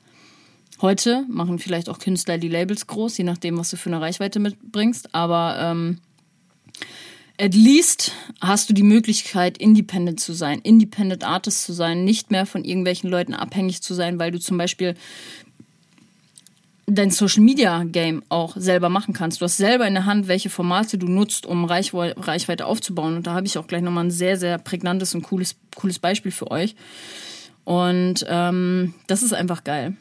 Heute 0.82 1.26
machen 1.28 1.58
vielleicht 1.58 1.90
auch 1.90 2.00
Künstler 2.00 2.38
die 2.38 2.50
Labels 2.50 2.86
groß, 2.86 3.18
je 3.18 3.24
nachdem, 3.24 3.58
was 3.58 3.72
du 3.72 3.78
für 3.78 3.90
eine 3.90 4.02
Reichweite 4.02 4.40
mitbringst. 4.40 5.16
Aber 5.16 5.58
ähm, 5.60 6.00
at 7.40 7.56
least 7.56 8.12
hast 8.42 8.70
du 8.70 8.74
die 8.74 8.84
Möglichkeit, 8.84 9.58
independent 9.58 10.20
zu 10.20 10.34
sein, 10.34 10.60
independent 10.60 11.24
Artist 11.24 11.64
zu 11.64 11.74
sein, 11.74 12.04
nicht 12.04 12.30
mehr 12.30 12.46
von 12.46 12.64
irgendwelchen 12.64 13.10
Leuten 13.10 13.34
abhängig 13.34 13.82
zu 13.82 13.94
sein, 13.94 14.20
weil 14.20 14.32
du 14.32 14.40
zum 14.40 14.58
Beispiel 14.58 14.96
dein 16.86 17.12
Social 17.12 17.44
Media 17.44 17.84
Game 17.84 18.24
auch 18.30 18.56
selber 18.56 18.90
machen 18.90 19.14
kannst. 19.14 19.42
Du 19.42 19.46
hast 19.46 19.58
selber 19.58 19.88
in 19.88 19.94
der 19.94 20.06
Hand, 20.06 20.28
welche 20.28 20.50
Formate 20.50 20.98
du 20.98 21.08
nutzt, 21.08 21.46
um 21.46 21.66
Reichweite 21.66 22.66
aufzubauen. 22.66 23.18
Und 23.18 23.28
da 23.28 23.34
habe 23.34 23.46
ich 23.46 23.58
auch 23.58 23.68
gleich 23.68 23.82
nochmal 23.82 24.06
ein 24.06 24.12
sehr, 24.12 24.38
sehr 24.38 24.58
prägnantes 24.58 25.14
und 25.14 25.24
cooles, 25.24 25.56
cooles 25.76 26.00
Beispiel 26.00 26.32
für 26.32 26.50
euch. 26.50 26.76
Und 27.66 28.26
ähm, 28.30 28.94
das 29.08 29.22
ist 29.22 29.34
einfach 29.34 29.66
geil. 29.66 29.98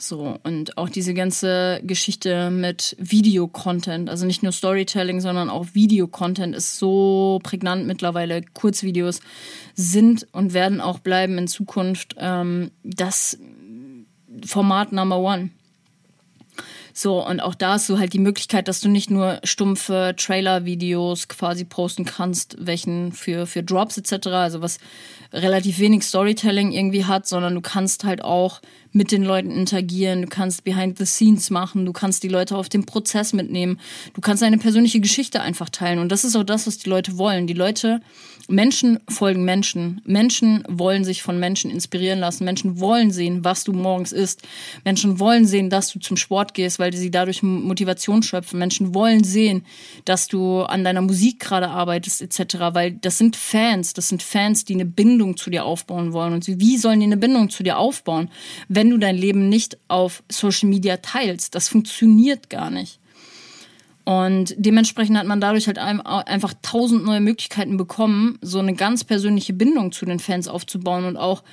So, 0.00 0.38
und 0.44 0.78
auch 0.78 0.88
diese 0.88 1.12
ganze 1.12 1.80
Geschichte 1.82 2.50
mit 2.50 2.96
Videocontent, 2.98 4.08
also 4.08 4.26
nicht 4.26 4.42
nur 4.42 4.52
Storytelling, 4.52 5.20
sondern 5.20 5.50
auch 5.50 5.66
Videocontent 5.72 6.54
ist 6.54 6.78
so 6.78 7.40
prägnant 7.42 7.86
mittlerweile. 7.86 8.42
Kurzvideos 8.54 9.20
sind 9.74 10.26
und 10.32 10.52
werden 10.54 10.80
auch 10.80 11.00
bleiben 11.00 11.36
in 11.36 11.48
Zukunft 11.48 12.14
ähm, 12.18 12.70
das 12.84 13.38
Format 14.46 14.92
Number 14.92 15.18
One. 15.18 15.50
So, 17.00 17.24
und 17.24 17.38
auch 17.38 17.54
da 17.54 17.74
hast 17.74 17.88
du 17.88 18.00
halt 18.00 18.12
die 18.12 18.18
Möglichkeit, 18.18 18.66
dass 18.66 18.80
du 18.80 18.88
nicht 18.88 19.08
nur 19.08 19.38
stumpfe 19.44 20.14
Trailer-Videos 20.16 21.28
quasi 21.28 21.64
posten 21.64 22.04
kannst, 22.04 22.56
welchen 22.58 23.12
für, 23.12 23.46
für 23.46 23.62
Drops 23.62 23.98
etc., 23.98 24.26
also 24.26 24.62
was 24.62 24.78
relativ 25.32 25.78
wenig 25.78 26.02
Storytelling 26.02 26.72
irgendwie 26.72 27.04
hat, 27.04 27.28
sondern 27.28 27.54
du 27.54 27.60
kannst 27.60 28.02
halt 28.02 28.24
auch 28.24 28.60
mit 28.90 29.12
den 29.12 29.22
Leuten 29.22 29.52
interagieren, 29.52 30.22
du 30.22 30.28
kannst 30.28 30.64
Behind 30.64 30.98
the 30.98 31.06
Scenes 31.06 31.50
machen, 31.50 31.86
du 31.86 31.92
kannst 31.92 32.24
die 32.24 32.28
Leute 32.28 32.56
auf 32.56 32.68
den 32.68 32.84
Prozess 32.84 33.32
mitnehmen, 33.32 33.78
du 34.14 34.20
kannst 34.20 34.42
deine 34.42 34.58
persönliche 34.58 34.98
Geschichte 34.98 35.40
einfach 35.40 35.68
teilen. 35.68 36.00
Und 36.00 36.10
das 36.10 36.24
ist 36.24 36.34
auch 36.34 36.42
das, 36.42 36.66
was 36.66 36.78
die 36.78 36.90
Leute 36.90 37.16
wollen. 37.16 37.46
Die 37.46 37.54
Leute, 37.54 38.00
Menschen 38.48 38.98
folgen 39.08 39.44
Menschen. 39.44 40.00
Menschen 40.04 40.64
wollen 40.68 41.04
sich 41.04 41.22
von 41.22 41.38
Menschen 41.38 41.70
inspirieren 41.70 42.18
lassen. 42.18 42.44
Menschen 42.44 42.80
wollen 42.80 43.10
sehen, 43.10 43.44
was 43.44 43.62
du 43.62 43.74
morgens 43.74 44.10
isst. 44.10 44.40
Menschen 44.84 45.20
wollen 45.20 45.46
sehen, 45.46 45.68
dass 45.68 45.92
du 45.92 45.98
zum 45.98 46.16
Sport 46.16 46.54
gehst, 46.54 46.78
weil 46.78 46.94
sie 46.94 47.10
dadurch 47.10 47.42
Motivation 47.42 48.22
schöpfen. 48.22 48.58
Menschen 48.58 48.94
wollen 48.94 49.22
sehen, 49.22 49.66
dass 50.06 50.28
du 50.28 50.62
an 50.62 50.82
deiner 50.82 51.02
Musik 51.02 51.40
gerade 51.40 51.68
arbeitest, 51.68 52.22
etc. 52.22 52.56
Weil 52.72 52.92
das 52.92 53.18
sind 53.18 53.36
Fans, 53.36 53.92
das 53.92 54.08
sind 54.08 54.22
Fans, 54.22 54.64
die 54.64 54.74
eine 54.74 54.86
Bindung 54.86 55.36
zu 55.36 55.50
dir 55.50 55.66
aufbauen 55.66 56.14
wollen. 56.14 56.32
Und 56.32 56.46
wie 56.48 56.78
sollen 56.78 57.00
die 57.00 57.06
eine 57.06 57.18
Bindung 57.18 57.50
zu 57.50 57.62
dir 57.62 57.78
aufbauen, 57.78 58.30
wenn 58.68 58.88
du 58.88 58.96
dein 58.96 59.16
Leben 59.16 59.50
nicht 59.50 59.76
auf 59.88 60.22
Social 60.30 60.70
Media 60.70 60.96
teilst? 60.96 61.54
Das 61.54 61.68
funktioniert 61.68 62.48
gar 62.48 62.70
nicht. 62.70 62.98
Und 64.08 64.54
dementsprechend 64.56 65.18
hat 65.18 65.26
man 65.26 65.38
dadurch 65.38 65.66
halt 65.66 65.76
einfach 65.76 66.54
tausend 66.62 67.04
neue 67.04 67.20
Möglichkeiten 67.20 67.76
bekommen, 67.76 68.38
so 68.40 68.58
eine 68.58 68.72
ganz 68.72 69.04
persönliche 69.04 69.52
Bindung 69.52 69.92
zu 69.92 70.06
den 70.06 70.18
Fans 70.18 70.48
aufzubauen 70.48 71.04
und 71.04 71.18
auch 71.18 71.44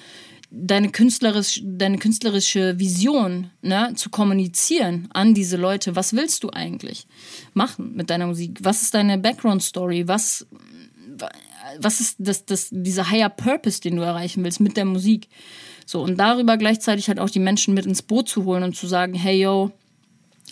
deine, 0.52 0.90
künstlerisch, 0.90 1.62
deine 1.66 1.98
künstlerische 1.98 2.80
Vision 2.80 3.50
ne, 3.62 3.92
zu 3.98 4.10
kommunizieren 4.10 5.10
an 5.14 5.34
diese 5.34 5.58
Leute. 5.58 5.98
Was 5.98 6.14
willst 6.14 6.46
du 6.46 6.50
eigentlich 6.50 7.08
machen 7.54 7.92
mit 7.94 8.10
deiner 8.10 8.28
Musik? 8.28 8.60
Was 8.62 8.84
ist 8.84 8.94
deine 8.94 9.18
Background-Story? 9.18 10.08
Was, 10.08 10.48
was 11.82 12.00
ist 12.00 12.16
das, 12.20 12.46
das, 12.46 12.70
dieser 12.72 13.12
Higher 13.12 13.28
Purpose, 13.28 13.82
den 13.82 13.98
du 13.98 14.02
erreichen 14.02 14.46
willst 14.46 14.62
mit 14.62 14.78
der 14.78 14.86
Musik? 14.86 15.28
So, 15.86 16.02
und 16.02 16.18
darüber 16.18 16.56
gleichzeitig 16.56 17.10
halt 17.10 17.20
auch 17.20 17.30
die 17.30 17.40
Menschen 17.40 17.74
mit 17.74 17.86
ins 17.86 18.02
Boot 18.02 18.30
zu 18.30 18.46
holen 18.46 18.64
und 18.64 18.78
zu 18.78 18.88
sagen, 18.88 19.14
hey 19.14 19.42
yo, 19.42 19.74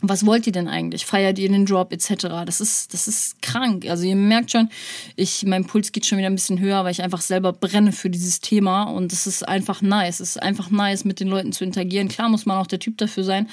was 0.06 0.26
wollt 0.26 0.46
ihr 0.46 0.54
denn 0.54 0.68
eigentlich? 0.68 1.06
Feiert 1.06 1.40
ihr 1.40 1.50
den 1.50 1.66
Job 1.66 1.94
etc.? 1.94 2.28
Das 2.46 2.60
ist, 2.60 2.94
das 2.94 3.08
ist 3.08 3.42
krank. 3.42 3.86
Also 3.90 4.06
ihr 4.06 4.18
merkt 4.18 4.52
schon, 4.52 4.70
ich, 5.16 5.46
mein 5.46 5.66
Puls 5.66 5.94
geht 5.94 6.06
schon 6.06 6.18
wieder 6.18 6.28
ein 6.28 6.36
bisschen 6.36 6.60
höher, 6.60 6.84
weil 6.84 6.92
ich 6.92 7.02
einfach 7.02 7.22
selber 7.22 7.54
brenne 7.54 7.94
für 7.94 8.10
dieses 8.10 8.42
Thema 8.42 8.84
und 8.84 9.14
es 9.14 9.26
ist 9.28 9.48
einfach 9.48 9.82
nice. 9.82 10.20
Es 10.20 10.32
ist 10.36 10.44
einfach 10.44 10.70
nice, 10.70 11.06
mit 11.06 11.22
den 11.22 11.30
Leuten 11.30 11.54
zu 11.54 11.64
interagieren. 11.64 12.10
Klar 12.10 12.28
muss 12.28 12.46
man 12.46 12.58
auch 12.58 12.68
der 12.68 12.80
Typ 12.80 12.98
dafür 12.98 13.24
sein, 13.24 13.48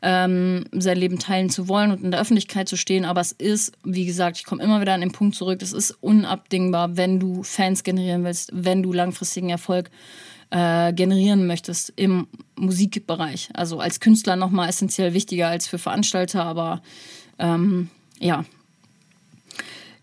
ähm, 0.00 0.64
sein 0.72 0.96
Leben 0.96 1.18
teilen 1.18 1.50
zu 1.50 1.68
wollen 1.68 1.90
und 1.90 2.04
in 2.04 2.12
der 2.12 2.20
Öffentlichkeit 2.20 2.68
zu 2.68 2.76
stehen, 2.76 3.04
aber 3.04 3.20
es 3.20 3.32
ist, 3.32 3.72
wie 3.82 4.06
gesagt, 4.06 4.36
ich 4.38 4.44
komme 4.44 4.62
immer 4.62 4.80
wieder 4.80 4.94
an 4.94 5.00
den 5.00 5.12
Punkt 5.12 5.34
zurück, 5.34 5.60
es 5.60 5.72
ist 5.72 5.90
unabdingbar, 6.00 6.96
wenn 6.96 7.18
du 7.18 7.42
Fans 7.42 7.82
generieren 7.82 8.22
willst, 8.22 8.50
wenn 8.52 8.82
du 8.82 8.92
langfristigen 8.92 9.50
Erfolg 9.50 9.90
generieren 10.50 11.46
möchtest 11.46 11.92
im 11.96 12.28
Musikbereich. 12.56 13.50
Also 13.54 13.80
als 13.80 14.00
Künstler 14.00 14.36
nochmal 14.36 14.68
essentiell 14.68 15.12
wichtiger 15.12 15.48
als 15.48 15.66
für 15.66 15.78
Veranstalter, 15.78 16.44
aber 16.44 16.82
ähm, 17.38 17.90
ja. 18.18 18.44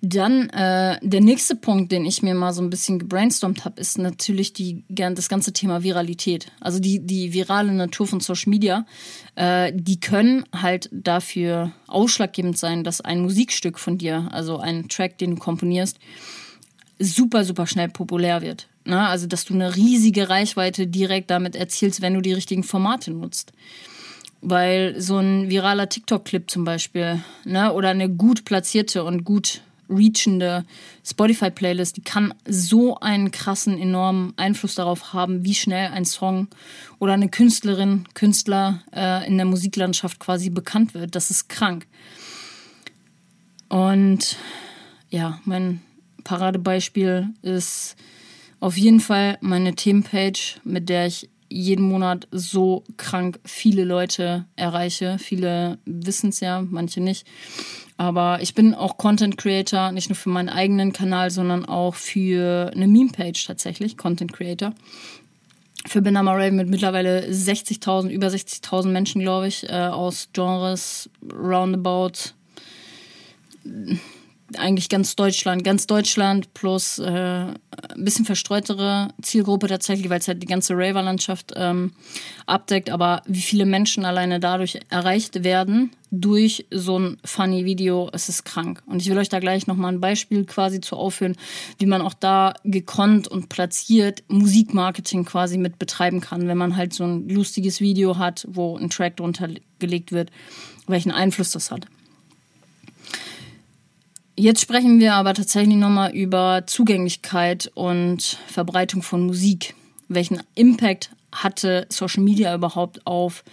Dann 0.06 0.50
äh, 0.50 1.00
der 1.02 1.22
nächste 1.22 1.56
Punkt, 1.56 1.94
den 1.94 2.04
ich 2.04 2.22
mir 2.22 2.36
mal 2.36 2.52
so 2.52 2.62
ein 2.62 2.70
bisschen 2.70 3.00
gebrainstormt 3.00 3.64
habe, 3.64 3.80
ist 3.80 3.98
natürlich 3.98 4.52
die, 4.52 4.84
das 4.90 5.30
ganze 5.30 5.54
Thema 5.54 5.82
Viralität. 5.82 6.52
Also 6.60 6.80
die, 6.80 7.00
die 7.00 7.32
virale 7.32 7.72
Natur 7.72 8.06
von 8.06 8.20
Social 8.20 8.50
Media. 8.50 8.86
Äh, 9.36 9.72
die 9.74 10.02
können 10.02 10.44
halt 10.52 10.90
dafür 10.92 11.72
ausschlaggebend 11.88 12.58
sein, 12.58 12.84
dass 12.84 13.00
ein 13.00 13.22
Musikstück 13.22 13.80
von 13.80 13.98
dir, 13.98 14.28
also 14.34 14.58
ein 14.58 14.90
Track, 14.90 15.20
den 15.20 15.36
du 15.36 15.38
komponierst, 15.38 16.00
super, 17.00 17.46
super 17.46 17.66
schnell 17.66 17.88
populär 17.88 18.42
wird. 18.42 18.68
Ne? 18.86 19.00
Also, 19.00 19.28
dass 19.28 19.46
du 19.46 19.54
eine 19.54 19.76
riesige 19.76 20.30
Reichweite 20.30 20.88
direkt 20.88 21.30
damit 21.30 21.56
erzielst, 21.56 22.02
wenn 22.02 22.14
du 22.14 22.22
die 22.22 22.34
richtigen 22.34 22.64
Formate 22.64 23.12
nutzt. 23.12 23.54
Weil 24.42 25.00
so 25.00 25.18
ein 25.18 25.50
viraler 25.50 25.88
TikTok-Clip 25.88 26.50
zum 26.50 26.66
Beispiel, 26.66 27.24
ne, 27.46 27.72
oder 27.72 27.90
eine 27.90 28.10
gut 28.10 28.44
platzierte 28.44 29.04
und 29.06 29.24
gut 29.24 29.62
reachende 29.90 30.66
Spotify-Playlist, 31.06 31.98
die 31.98 32.02
kann 32.02 32.34
so 32.48 33.00
einen 33.00 33.32
krassen, 33.32 33.78
enormen 33.78 34.34
Einfluss 34.38 34.76
darauf 34.76 35.14
haben, 35.14 35.46
wie 35.46 35.54
schnell 35.54 35.92
ein 35.92 36.06
Song 36.06 36.48
oder 37.00 37.14
eine 37.14 37.30
Künstlerin, 37.30 38.06
Künstler 38.14 38.82
äh, 38.94 39.28
in 39.28 39.38
der 39.38 39.46
Musiklandschaft 39.46 40.20
quasi 40.20 40.50
bekannt 40.50 40.94
wird. 40.94 41.16
Das 41.16 41.30
ist 41.30 41.50
krank. 41.50 41.86
Und 43.70 44.38
ja, 45.10 45.40
mein 45.46 45.82
Paradebeispiel 46.24 47.30
ist 47.42 47.96
auf 48.64 48.78
jeden 48.78 49.02
Fall 49.02 49.38
meine 49.42 49.76
Themenpage, 49.76 50.62
mit 50.64 50.88
der 50.88 51.08
ich 51.08 51.30
jeden 51.50 51.86
Monat 51.86 52.30
so 52.32 52.86
krank 52.96 53.42
viele 53.44 53.84
Leute 53.84 54.46
erreiche. 54.56 55.18
Viele 55.20 55.80
wissen 55.84 56.30
es 56.30 56.40
ja, 56.40 56.62
manche 56.62 57.02
nicht. 57.02 57.28
Aber 57.98 58.42
ich 58.42 58.56
bin 58.56 58.74
auch 58.74 58.98
Content 58.98 59.38
Creator, 59.38 59.92
nicht 59.92 60.10
nur 60.10 60.16
für 60.16 60.30
meinen 60.30 60.48
eigenen 60.48 60.94
Kanal, 60.94 61.30
sondern 61.30 61.66
auch 61.66 61.96
für 61.96 62.72
eine 62.74 62.88
Meme-Page 62.88 63.46
tatsächlich, 63.46 63.98
Content 63.98 64.32
Creator. 64.32 64.74
Für 65.86 66.02
Benama 66.02 66.32
Raven 66.32 66.56
mit 66.56 66.70
mittlerweile 66.70 67.28
60.000, 67.28 68.08
über 68.12 68.28
60.000 68.28 68.88
Menschen, 68.88 69.20
glaube 69.20 69.50
ich, 69.50 69.68
äh, 69.68 69.74
aus 69.74 70.30
Genres 70.32 71.10
roundabout 71.30 72.32
eigentlich 74.60 74.90
ganz 74.90 75.16
Deutschland, 75.16 75.64
ganz 75.64 75.88
Deutschland 75.88 76.54
plus 76.54 77.00
äh, 77.00 77.04
ein 77.10 77.56
bisschen 77.98 78.26
verstreutere 78.26 79.10
Zielgruppe 79.22 79.68
tatsächlich, 79.68 80.10
weil 80.10 80.20
es 80.20 80.28
halt 80.28 80.42
die 80.42 80.48
ganze 80.48 80.74
Raver-Landschaft 80.76 81.54
ähm, 81.56 81.94
abdeckt. 82.46 82.90
Aber 82.90 83.22
wie 83.26 83.42
viele 83.42 83.66
Menschen 83.66 84.06
alleine 84.06 84.40
dadurch 84.40 84.80
erreicht 84.90 85.44
werden 85.44 85.92
durch 86.12 86.68
so 86.70 87.00
ein 87.00 87.18
funny 87.26 87.66
Video, 87.66 88.10
es 88.14 88.30
ist 88.30 88.46
krank. 88.46 88.84
Und 88.86 89.02
ich 89.02 89.10
will 89.10 89.18
euch 89.18 89.30
da 89.30 89.40
gleich 89.40 89.66
nochmal 89.66 89.92
ein 89.92 90.00
Beispiel 90.00 90.46
quasi 90.46 90.80
zu 90.80 90.96
aufführen, 90.96 91.36
wie 91.80 91.88
man 91.88 92.02
auch 92.02 92.14
da 92.14 92.54
gekonnt 92.64 93.28
und 93.28 93.50
platziert 93.50 94.24
Musikmarketing 94.28 95.26
quasi 95.26 95.58
mit 95.58 95.80
betreiben 95.80 96.22
kann, 96.22 96.48
wenn 96.48 96.58
man 96.58 96.78
halt 96.78 96.94
so 96.94 97.04
ein 97.04 97.28
lustiges 97.28 97.82
Video 97.82 98.18
hat, 98.18 98.46
wo 98.48 98.78
ein 98.78 98.92
Track 98.92 99.18
drunter 99.18 99.50
gelegt 99.80 100.12
wird, 100.12 100.30
welchen 100.88 101.12
Einfluss 101.12 101.52
das 101.52 101.72
hat. 101.72 101.88
Jetzt 104.36 104.62
sprechen 104.62 105.00
wir 105.00 105.14
aber 105.14 105.36
tatsächlich 105.36 105.76
nochmal 105.76 106.12
über 106.12 106.64
Zugänglichkeit 106.66 107.72
und 107.76 108.40
Verbreitung 108.48 109.04
von 109.04 109.28
Musik. 109.28 109.76
Welchen 110.08 110.42
Impact 110.56 111.12
hatte 111.32 111.86
Social 111.90 112.24
Media 112.24 112.56
überhaupt 112.56 113.06
auf 113.06 113.44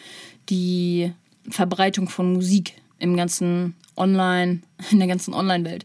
die 0.49 1.13
Verbreitung 1.51 2.09
von 2.09 2.33
Musik 2.33 2.81
im 2.99 3.15
ganzen 3.15 3.75
Online, 3.95 4.61
in 4.91 4.99
der 4.99 5.09
ganzen 5.09 5.35
Online-Welt? 5.35 5.85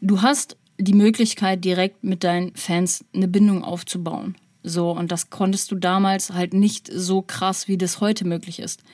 Du 0.00 0.22
hast 0.22 0.56
die 0.78 0.94
Möglichkeit, 0.94 1.64
direkt 1.64 2.04
mit 2.04 2.22
deinen 2.22 2.54
Fans 2.54 3.04
eine 3.12 3.26
Bindung 3.26 3.64
aufzubauen. 3.64 4.36
So, 4.62 4.92
und 4.92 5.10
das 5.10 5.30
konntest 5.30 5.72
du 5.72 5.74
damals 5.74 6.30
halt 6.32 6.54
nicht 6.54 6.88
so 6.92 7.22
krass, 7.22 7.66
wie 7.66 7.76
das 7.76 8.00
heute 8.00 8.24
möglich 8.24 8.60
ist. 8.60 8.84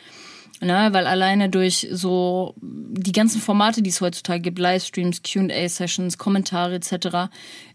Ne, 0.60 0.88
weil 0.90 1.06
alleine 1.06 1.48
durch 1.48 1.86
so 1.92 2.54
die 2.60 3.12
ganzen 3.12 3.40
Formate, 3.40 3.80
die 3.80 3.90
es 3.90 4.00
heutzutage 4.00 4.40
gibt, 4.40 4.58
Livestreams, 4.58 5.22
QA-Sessions, 5.22 6.18
Kommentare 6.18 6.74
etc., 6.74 7.30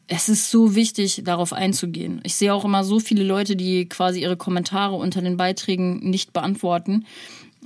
es 0.08 0.28
ist 0.28 0.52
so 0.52 0.76
wichtig, 0.76 1.22
darauf 1.24 1.54
einzugehen. 1.54 2.20
Ich 2.26 2.36
sehe 2.36 2.54
auch 2.54 2.66
immer 2.66 2.84
so 2.84 3.00
viele 3.00 3.24
Leute, 3.24 3.56
die 3.56 3.88
quasi 3.88 4.22
ihre 4.22 4.36
Kommentare 4.36 4.96
unter 4.96 5.22
den 5.22 5.38
Beiträgen 5.38 6.10
nicht 6.10 6.34
beantworten. 6.34 7.06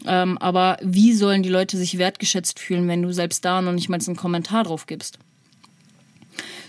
Ähm, 0.05 0.37
aber 0.37 0.77
wie 0.83 1.13
sollen 1.13 1.41
die 1.41 1.49
Leute 1.49 1.77
sich 1.77 1.97
wertgeschätzt 1.97 2.59
fühlen, 2.59 2.87
wenn 2.87 3.01
du 3.01 3.11
selbst 3.11 3.43
da 3.43 3.61
noch 3.61 3.71
nicht 3.73 3.89
mal 3.89 3.99
einen 4.05 4.15
Kommentar 4.15 4.65
drauf 4.65 4.85
gibst? 4.85 5.17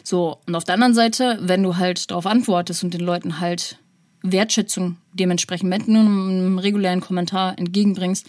So, 0.02 0.38
und 0.46 0.54
auf 0.54 0.64
der 0.64 0.74
anderen 0.74 0.94
Seite, 0.94 1.38
wenn 1.42 1.62
du 1.62 1.76
halt 1.76 2.10
darauf 2.10 2.24
antwortest 2.24 2.82
und 2.82 2.94
den 2.94 3.02
Leuten 3.02 3.40
halt 3.40 3.78
Wertschätzung 4.22 4.96
dementsprechend 5.12 5.68
mit 5.68 5.88
einem 5.88 6.58
regulären 6.58 7.00
Kommentar 7.00 7.58
entgegenbringst, 7.58 8.26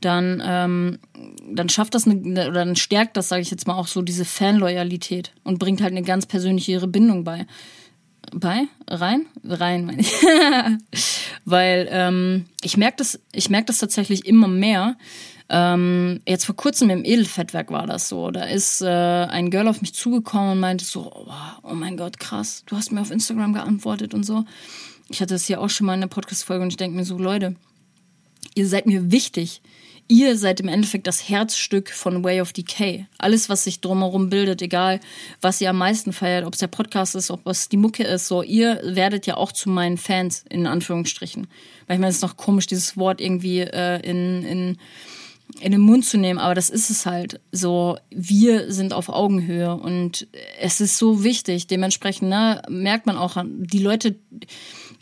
dann, 0.00 0.42
ähm, 0.44 0.98
dann 1.50 1.68
schafft 1.68 1.94
das 1.94 2.06
eine, 2.06 2.48
oder 2.48 2.64
dann 2.64 2.76
stärkt 2.76 3.16
das, 3.16 3.28
sage 3.28 3.42
ich 3.42 3.50
jetzt 3.50 3.66
mal, 3.66 3.74
auch 3.74 3.88
so 3.88 4.02
diese 4.02 4.24
Fanloyalität 4.24 5.32
und 5.44 5.58
bringt 5.58 5.80
halt 5.80 5.92
eine 5.92 6.02
ganz 6.02 6.26
persönliche 6.26 6.86
Bindung 6.86 7.24
bei. 7.24 7.46
Bei? 8.32 8.64
Rein? 8.86 9.26
Rein, 9.44 9.86
meine 9.86 10.02
ich. 10.02 10.12
Weil 11.44 11.88
ähm, 11.90 12.46
ich 12.62 12.76
merke 12.76 12.98
das, 12.98 13.18
ich 13.32 13.48
merke 13.48 13.66
das 13.66 13.78
tatsächlich 13.78 14.26
immer 14.26 14.48
mehr. 14.48 14.96
Ähm, 15.48 16.20
jetzt 16.28 16.44
vor 16.44 16.56
kurzem 16.56 16.90
im 16.90 17.06
Edelfettwerk 17.06 17.70
war 17.70 17.86
das 17.86 18.08
so. 18.08 18.30
Da 18.30 18.44
ist 18.44 18.82
äh, 18.82 18.86
ein 18.86 19.50
Girl 19.50 19.66
auf 19.66 19.80
mich 19.80 19.94
zugekommen 19.94 20.52
und 20.52 20.60
meinte 20.60 20.84
so, 20.84 21.10
oh, 21.10 21.32
oh 21.62 21.74
mein 21.74 21.96
Gott, 21.96 22.18
krass, 22.20 22.64
du 22.66 22.76
hast 22.76 22.92
mir 22.92 23.00
auf 23.00 23.10
Instagram 23.10 23.54
geantwortet 23.54 24.12
und 24.12 24.24
so 24.24 24.44
ich 25.08 25.20
hatte 25.20 25.34
das 25.34 25.46
hier 25.46 25.60
auch 25.60 25.70
schon 25.70 25.86
mal 25.86 25.94
in 25.94 26.00
der 26.00 26.08
Podcast-Folge 26.08 26.62
und 26.62 26.70
ich 26.70 26.76
denke 26.76 26.96
mir 26.96 27.04
so, 27.04 27.18
Leute, 27.18 27.56
ihr 28.54 28.66
seid 28.66 28.86
mir 28.86 29.10
wichtig. 29.10 29.62
Ihr 30.10 30.38
seid 30.38 30.60
im 30.60 30.68
Endeffekt 30.68 31.06
das 31.06 31.28
Herzstück 31.28 31.90
von 31.90 32.24
Way 32.24 32.40
of 32.40 32.54
Decay. 32.54 33.06
Alles, 33.18 33.50
was 33.50 33.64
sich 33.64 33.82
drumherum 33.82 34.30
bildet, 34.30 34.62
egal 34.62 35.00
was 35.42 35.60
ihr 35.60 35.68
am 35.68 35.76
meisten 35.76 36.14
feiert, 36.14 36.46
ob 36.46 36.54
es 36.54 36.60
der 36.60 36.66
Podcast 36.68 37.14
ist, 37.14 37.30
ob 37.30 37.46
es 37.46 37.68
die 37.68 37.76
Mucke 37.76 38.04
ist, 38.04 38.26
so, 38.26 38.42
ihr 38.42 38.80
werdet 38.82 39.26
ja 39.26 39.36
auch 39.36 39.52
zu 39.52 39.68
meinen 39.68 39.98
Fans, 39.98 40.46
in 40.48 40.66
Anführungsstrichen. 40.66 41.46
Weil 41.86 41.96
ich 41.96 42.00
meine, 42.00 42.08
es 42.08 42.16
ist 42.16 42.22
noch 42.22 42.38
komisch, 42.38 42.66
dieses 42.66 42.96
Wort 42.96 43.20
irgendwie 43.20 43.60
äh, 43.60 44.00
in, 44.00 44.44
in, 44.44 44.78
in 45.60 45.72
den 45.72 45.80
Mund 45.82 46.06
zu 46.06 46.16
nehmen, 46.16 46.38
aber 46.38 46.54
das 46.54 46.70
ist 46.70 46.88
es 46.88 47.04
halt. 47.04 47.40
So, 47.52 47.98
wir 48.10 48.72
sind 48.72 48.94
auf 48.94 49.10
Augenhöhe 49.10 49.74
und 49.74 50.26
es 50.58 50.80
ist 50.80 50.96
so 50.96 51.22
wichtig. 51.22 51.66
Dementsprechend 51.66 52.30
ne, 52.30 52.62
merkt 52.70 53.04
man 53.04 53.18
auch, 53.18 53.36
die 53.44 53.80
Leute 53.80 54.16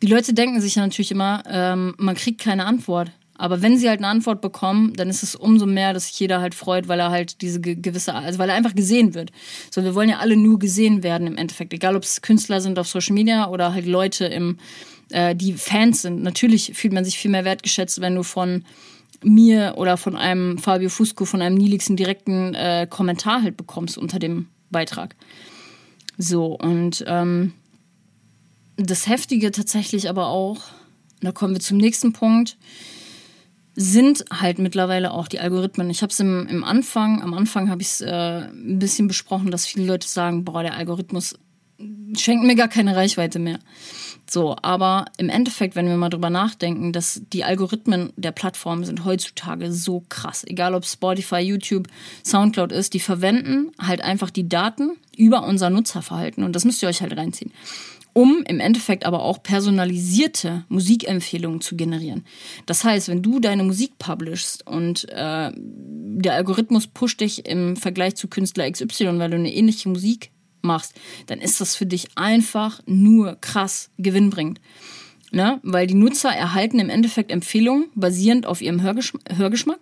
die 0.02 0.06
Leute 0.06 0.34
denken 0.34 0.60
sich 0.60 0.74
ja 0.74 0.82
natürlich 0.82 1.10
immer, 1.10 1.42
ähm, 1.48 1.94
man 1.98 2.14
kriegt 2.14 2.40
keine 2.40 2.66
Antwort. 2.66 3.10
Aber 3.38 3.60
wenn 3.60 3.76
sie 3.76 3.88
halt 3.88 4.00
eine 4.00 4.08
Antwort 4.08 4.40
bekommen, 4.40 4.94
dann 4.94 5.10
ist 5.10 5.22
es 5.22 5.34
umso 5.34 5.66
mehr, 5.66 5.92
dass 5.92 6.06
sich 6.06 6.18
jeder 6.18 6.40
halt 6.40 6.54
freut, 6.54 6.88
weil 6.88 7.00
er 7.00 7.10
halt 7.10 7.42
diese 7.42 7.60
gewisse, 7.60 8.14
also 8.14 8.38
weil 8.38 8.48
er 8.48 8.54
einfach 8.54 8.74
gesehen 8.74 9.14
wird. 9.14 9.30
So, 9.70 9.84
wir 9.84 9.94
wollen 9.94 10.08
ja 10.08 10.18
alle 10.18 10.36
nur 10.36 10.58
gesehen 10.58 11.02
werden 11.02 11.26
im 11.26 11.36
Endeffekt. 11.36 11.74
Egal, 11.74 11.96
ob 11.96 12.02
es 12.02 12.22
Künstler 12.22 12.60
sind 12.62 12.78
auf 12.78 12.88
Social 12.88 13.14
Media 13.14 13.48
oder 13.48 13.74
halt 13.74 13.86
Leute 13.86 14.24
im, 14.24 14.58
äh, 15.10 15.36
die 15.36 15.52
Fans 15.52 16.02
sind. 16.02 16.22
Natürlich 16.22 16.72
fühlt 16.74 16.94
man 16.94 17.04
sich 17.04 17.18
viel 17.18 17.30
mehr 17.30 17.44
wertgeschätzt, 17.44 18.00
wenn 18.00 18.14
du 18.14 18.22
von 18.22 18.64
mir 19.22 19.74
oder 19.76 19.96
von 19.96 20.16
einem 20.16 20.58
Fabio 20.58 20.88
Fusco, 20.88 21.24
von 21.24 21.42
einem 21.42 21.56
Nilix 21.56 21.88
einen 21.88 21.96
direkten 21.96 22.54
äh, 22.54 22.86
Kommentar 22.88 23.42
halt 23.42 23.56
bekommst 23.56 23.98
unter 23.98 24.18
dem 24.18 24.48
Beitrag. 24.70 25.14
So, 26.18 26.54
und 26.54 27.04
ähm, 27.06 27.52
das 28.76 29.06
Heftige 29.06 29.50
tatsächlich 29.50 30.08
aber 30.08 30.28
auch, 30.28 30.62
da 31.20 31.32
kommen 31.32 31.54
wir 31.54 31.60
zum 31.60 31.78
nächsten 31.78 32.12
Punkt, 32.12 32.56
sind 33.74 34.24
halt 34.32 34.58
mittlerweile 34.58 35.12
auch 35.12 35.28
die 35.28 35.38
Algorithmen. 35.38 35.90
Ich 35.90 36.02
habe 36.02 36.10
es 36.10 36.18
im, 36.20 36.46
im 36.46 36.64
Anfang, 36.64 37.22
am 37.22 37.34
Anfang 37.34 37.68
habe 37.68 37.82
ich 37.82 37.88
es 37.88 38.00
äh, 38.00 38.48
ein 38.48 38.78
bisschen 38.78 39.06
besprochen, 39.06 39.50
dass 39.50 39.66
viele 39.66 39.86
Leute 39.86 40.08
sagen, 40.08 40.44
boah, 40.44 40.62
der 40.62 40.76
Algorithmus 40.76 41.38
schenkt 42.16 42.44
mir 42.44 42.54
gar 42.54 42.68
keine 42.68 42.96
Reichweite 42.96 43.38
mehr. 43.38 43.58
So, 44.28 44.56
aber 44.62 45.04
im 45.18 45.28
Endeffekt, 45.28 45.76
wenn 45.76 45.88
wir 45.88 45.96
mal 45.96 46.08
drüber 46.08 46.30
nachdenken, 46.30 46.92
dass 46.92 47.20
die 47.32 47.44
Algorithmen 47.44 48.12
der 48.16 48.32
Plattformen 48.32 48.84
sind 48.84 49.04
heutzutage 49.04 49.70
so 49.70 50.02
krass. 50.08 50.42
Egal 50.46 50.74
ob 50.74 50.86
Spotify, 50.86 51.36
YouTube, 51.36 51.86
Soundcloud 52.24 52.72
ist, 52.72 52.94
die 52.94 53.00
verwenden 53.00 53.72
halt 53.78 54.00
einfach 54.00 54.30
die 54.30 54.48
Daten 54.48 54.96
über 55.16 55.44
unser 55.44 55.68
Nutzerverhalten 55.68 56.44
und 56.44 56.54
das 56.54 56.64
müsst 56.64 56.82
ihr 56.82 56.88
euch 56.88 57.02
halt 57.02 57.16
reinziehen 57.16 57.52
um 58.16 58.42
im 58.48 58.60
Endeffekt 58.60 59.04
aber 59.04 59.22
auch 59.22 59.42
personalisierte 59.42 60.64
Musikempfehlungen 60.70 61.60
zu 61.60 61.76
generieren. 61.76 62.24
Das 62.64 62.82
heißt, 62.82 63.08
wenn 63.08 63.20
du 63.20 63.40
deine 63.40 63.62
Musik 63.62 63.98
publishst 63.98 64.66
und 64.66 65.06
äh, 65.10 65.52
der 65.54 66.32
Algorithmus 66.32 66.86
pusht 66.86 67.20
dich 67.20 67.46
im 67.46 67.76
Vergleich 67.76 68.14
zu 68.14 68.28
Künstler 68.28 68.70
XY, 68.70 69.18
weil 69.18 69.28
du 69.28 69.36
eine 69.36 69.54
ähnliche 69.54 69.90
Musik 69.90 70.30
machst, 70.62 70.94
dann 71.26 71.40
ist 71.40 71.60
das 71.60 71.76
für 71.76 71.84
dich 71.84 72.08
einfach 72.14 72.80
nur 72.86 73.36
krass 73.42 73.90
gewinnbringend. 73.98 74.62
Ne? 75.30 75.60
Weil 75.62 75.86
die 75.86 75.92
Nutzer 75.92 76.30
erhalten 76.30 76.78
im 76.78 76.88
Endeffekt 76.88 77.30
Empfehlungen 77.30 77.90
basierend 77.94 78.46
auf 78.46 78.62
ihrem 78.62 78.80
Hörgeschm 78.80 79.18
Hörgeschmack, 79.28 79.80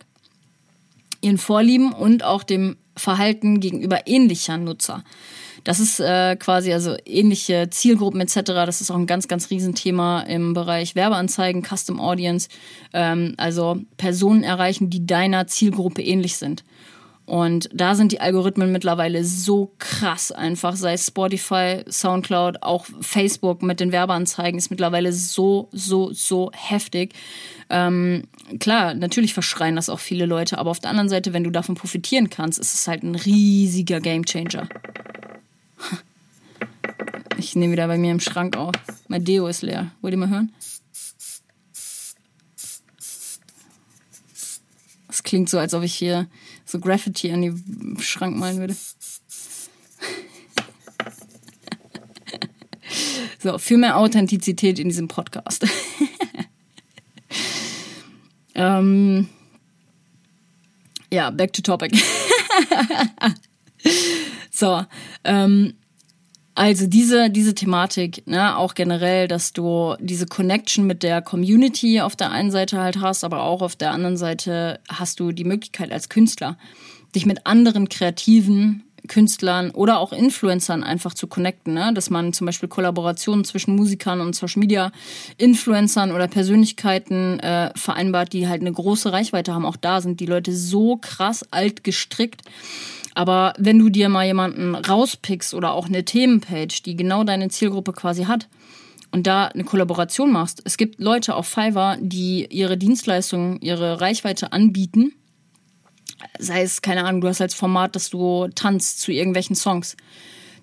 ihren 1.21 1.39
Vorlieben 1.39 1.93
und 1.93 2.25
auch 2.25 2.43
dem 2.43 2.79
Verhalten 2.97 3.61
gegenüber 3.61 4.09
ähnlicher 4.09 4.57
Nutzer. 4.57 5.05
Das 5.65 5.81
ist 5.81 5.99
äh, 5.99 6.37
quasi 6.37 6.73
also 6.73 6.95
ähnliche 7.07 7.69
Zielgruppen 7.71 8.21
etc. 8.21 8.43
Das 8.45 8.81
ist 8.81 8.91
auch 8.91 8.97
ein 8.97 9.07
ganz, 9.07 9.29
ganz 9.29 9.51
Riesenthema 9.51 10.21
im 10.21 10.53
Bereich 10.53 10.95
Werbeanzeigen, 10.95 11.63
Custom 11.65 12.01
Audience. 12.01 12.49
Ähm, 12.93 13.35
also 13.39 13.81
Personen 13.97 14.45
erreichen, 14.45 14.91
die 14.91 15.07
deiner 15.07 15.47
Zielgruppe 15.47 16.03
ähnlich 16.03 16.37
sind. 16.37 16.65
Und 17.27 17.71
da 17.73 17.95
sind 17.95 18.13
die 18.13 18.21
Algorithmen 18.21 18.71
mittlerweile 18.71 19.25
so 19.25 19.73
krass 19.79 20.31
einfach, 20.31 20.77
sei 20.77 20.93
es 20.93 21.07
Spotify, 21.07 21.83
Soundcloud, 21.89 22.63
auch 22.63 22.85
Facebook 23.01 23.63
mit 23.63 23.81
den 23.81 23.93
Werbeanzeigen 23.93 24.59
ist 24.59 24.71
mittlerweile 24.71 25.11
so, 25.11 25.71
so, 25.73 26.13
so 26.13 26.51
heftig. 26.55 27.15
Ähm, 27.71 28.25
klar, 28.61 28.93
natürlich 28.93 29.33
verschreien 29.33 29.77
das 29.77 29.89
auch 29.89 30.01
viele 30.01 30.27
Leute, 30.27 30.59
aber 30.59 30.71
auf 30.71 30.81
der 30.81 30.91
anderen 30.91 31.09
Seite, 31.09 31.33
wenn 31.33 31.45
du 31.45 31.51
davon 31.51 31.77
profitieren 31.77 32.29
kannst, 32.29 32.59
ist 32.59 32.75
es 32.75 32.87
halt 32.89 33.03
ein 33.03 33.15
riesiger 33.15 34.01
Gamechanger. 34.01 34.69
Ich 37.39 37.57
nehme 37.57 37.73
wieder 37.73 37.87
bei 37.87 37.97
mir 37.99 38.11
im 38.11 38.21
Schrank 38.21 38.57
auf. 38.57 38.73
Mein 39.09 39.25
Deo 39.25 39.47
ist 39.47 39.63
leer. 39.63 39.93
Wollt 40.01 40.15
ihr 40.15 40.19
mal 40.19 40.31
hören? 40.31 40.53
Das 45.09 45.23
klingt 45.23 45.49
so, 45.49 45.59
als 45.59 45.73
ob 45.75 45.85
ich 45.85 45.95
hier 45.95 46.29
so 46.65 46.81
Graffiti 46.81 47.31
an 47.31 47.43
die 47.43 47.55
Schrank 48.03 48.37
malen 48.37 48.59
würde. 48.59 48.75
so, 53.39 53.59
für 53.59 53.77
mehr 53.77 53.97
Authentizität 53.97 54.81
in 54.81 54.89
diesem 54.89 55.07
Podcast. 55.07 55.65
ähm, 58.55 59.29
ja, 61.13 61.31
back 61.31 61.53
to 61.53 61.63
topic. 61.63 61.93
so, 64.51 64.85
ähm, 65.23 65.75
also 66.55 66.87
diese, 66.87 67.31
diese 67.31 67.55
Thematik, 67.55 68.27
ne, 68.27 68.57
auch 68.57 68.75
generell, 68.75 69.27
dass 69.27 69.53
du 69.53 69.97
diese 69.99 70.27
Connection 70.27 70.87
mit 70.87 71.03
der 71.03 71.21
Community 71.21 72.01
auf 72.01 72.15
der 72.15 72.31
einen 72.31 72.51
Seite 72.51 72.81
halt 72.81 73.01
hast, 73.01 73.25
aber 73.25 73.43
auch 73.43 73.61
auf 73.61 73.75
der 73.75 73.91
anderen 73.91 74.17
Seite 74.17 74.79
hast 74.89 75.19
du 75.19 75.33
die 75.33 75.45
Möglichkeit 75.45 75.91
als 75.91 76.09
Künstler 76.09 76.57
dich 77.15 77.27
mit 77.27 77.47
anderen 77.47 77.89
kreativen 77.89 78.85
Künstlern 79.07 79.71
oder 79.71 79.99
auch 79.99 80.13
Influencern 80.13 80.83
einfach 80.83 81.15
zu 81.15 81.27
connecten, 81.27 81.75
ne? 81.75 81.93
dass 81.95 82.09
man 82.09 82.33
zum 82.33 82.47
Beispiel 82.47 82.69
Kollaborationen 82.69 83.45
zwischen 83.45 83.77
Musikern 83.77 84.21
und 84.21 84.35
Social 84.35 84.61
Media 84.61 84.93
Influencern 85.37 86.13
oder 86.13 86.27
Persönlichkeiten 86.27 87.39
äh, 87.41 87.71
vereinbart, 87.77 88.33
die 88.33 88.49
halt 88.49 88.63
eine 88.63 88.73
große 88.73 89.13
Reichweite 89.13 89.53
haben. 89.53 89.67
Auch 89.67 89.77
da 89.77 90.01
sind 90.01 90.21
die 90.21 90.27
Leute 90.27 90.55
so 90.55 90.97
krass 90.97 91.45
alt 91.51 91.85
gestrickt. 91.85 92.43
Aber 93.15 93.55
wenn 93.59 93.79
du 93.79 93.89
dir 93.89 94.09
mal 94.09 94.27
jemanden 94.27 94.75
rauspickst 94.75 95.55
oder 95.55 95.73
auch 95.73 95.87
eine 95.87 96.05
Themenpage, 96.05 96.83
die 96.83 96.97
genau 96.97 97.25
deine 97.25 97.49
Zielgruppe 97.49 97.93
quasi 97.93 98.25
hat, 98.25 98.49
und 99.13 99.29
da 99.29 99.47
eine 99.47 99.63
Kollaboration 99.63 100.33
machst. 100.33 100.61
Es 100.65 100.77
gibt 100.77 101.01
Leute 101.01 101.37
auf 101.37 101.47
Fiverr, 101.47 101.99
die 102.01 102.47
ihre 102.51 102.77
Dienstleistungen, 102.77 103.61
ihre 103.61 104.01
Reichweite 104.01 104.53
anbieten 104.53 105.13
sei 106.39 106.63
es, 106.63 106.83
keine 106.83 107.05
Ahnung, 107.05 107.21
du 107.21 107.29
hast 107.29 107.41
als 107.41 107.55
Format, 107.55 107.97
dass 107.97 108.11
du 108.11 108.49
tanzt 108.55 109.01
zu 109.01 109.13
irgendwelchen 109.13 109.57
Songs. 109.57 109.97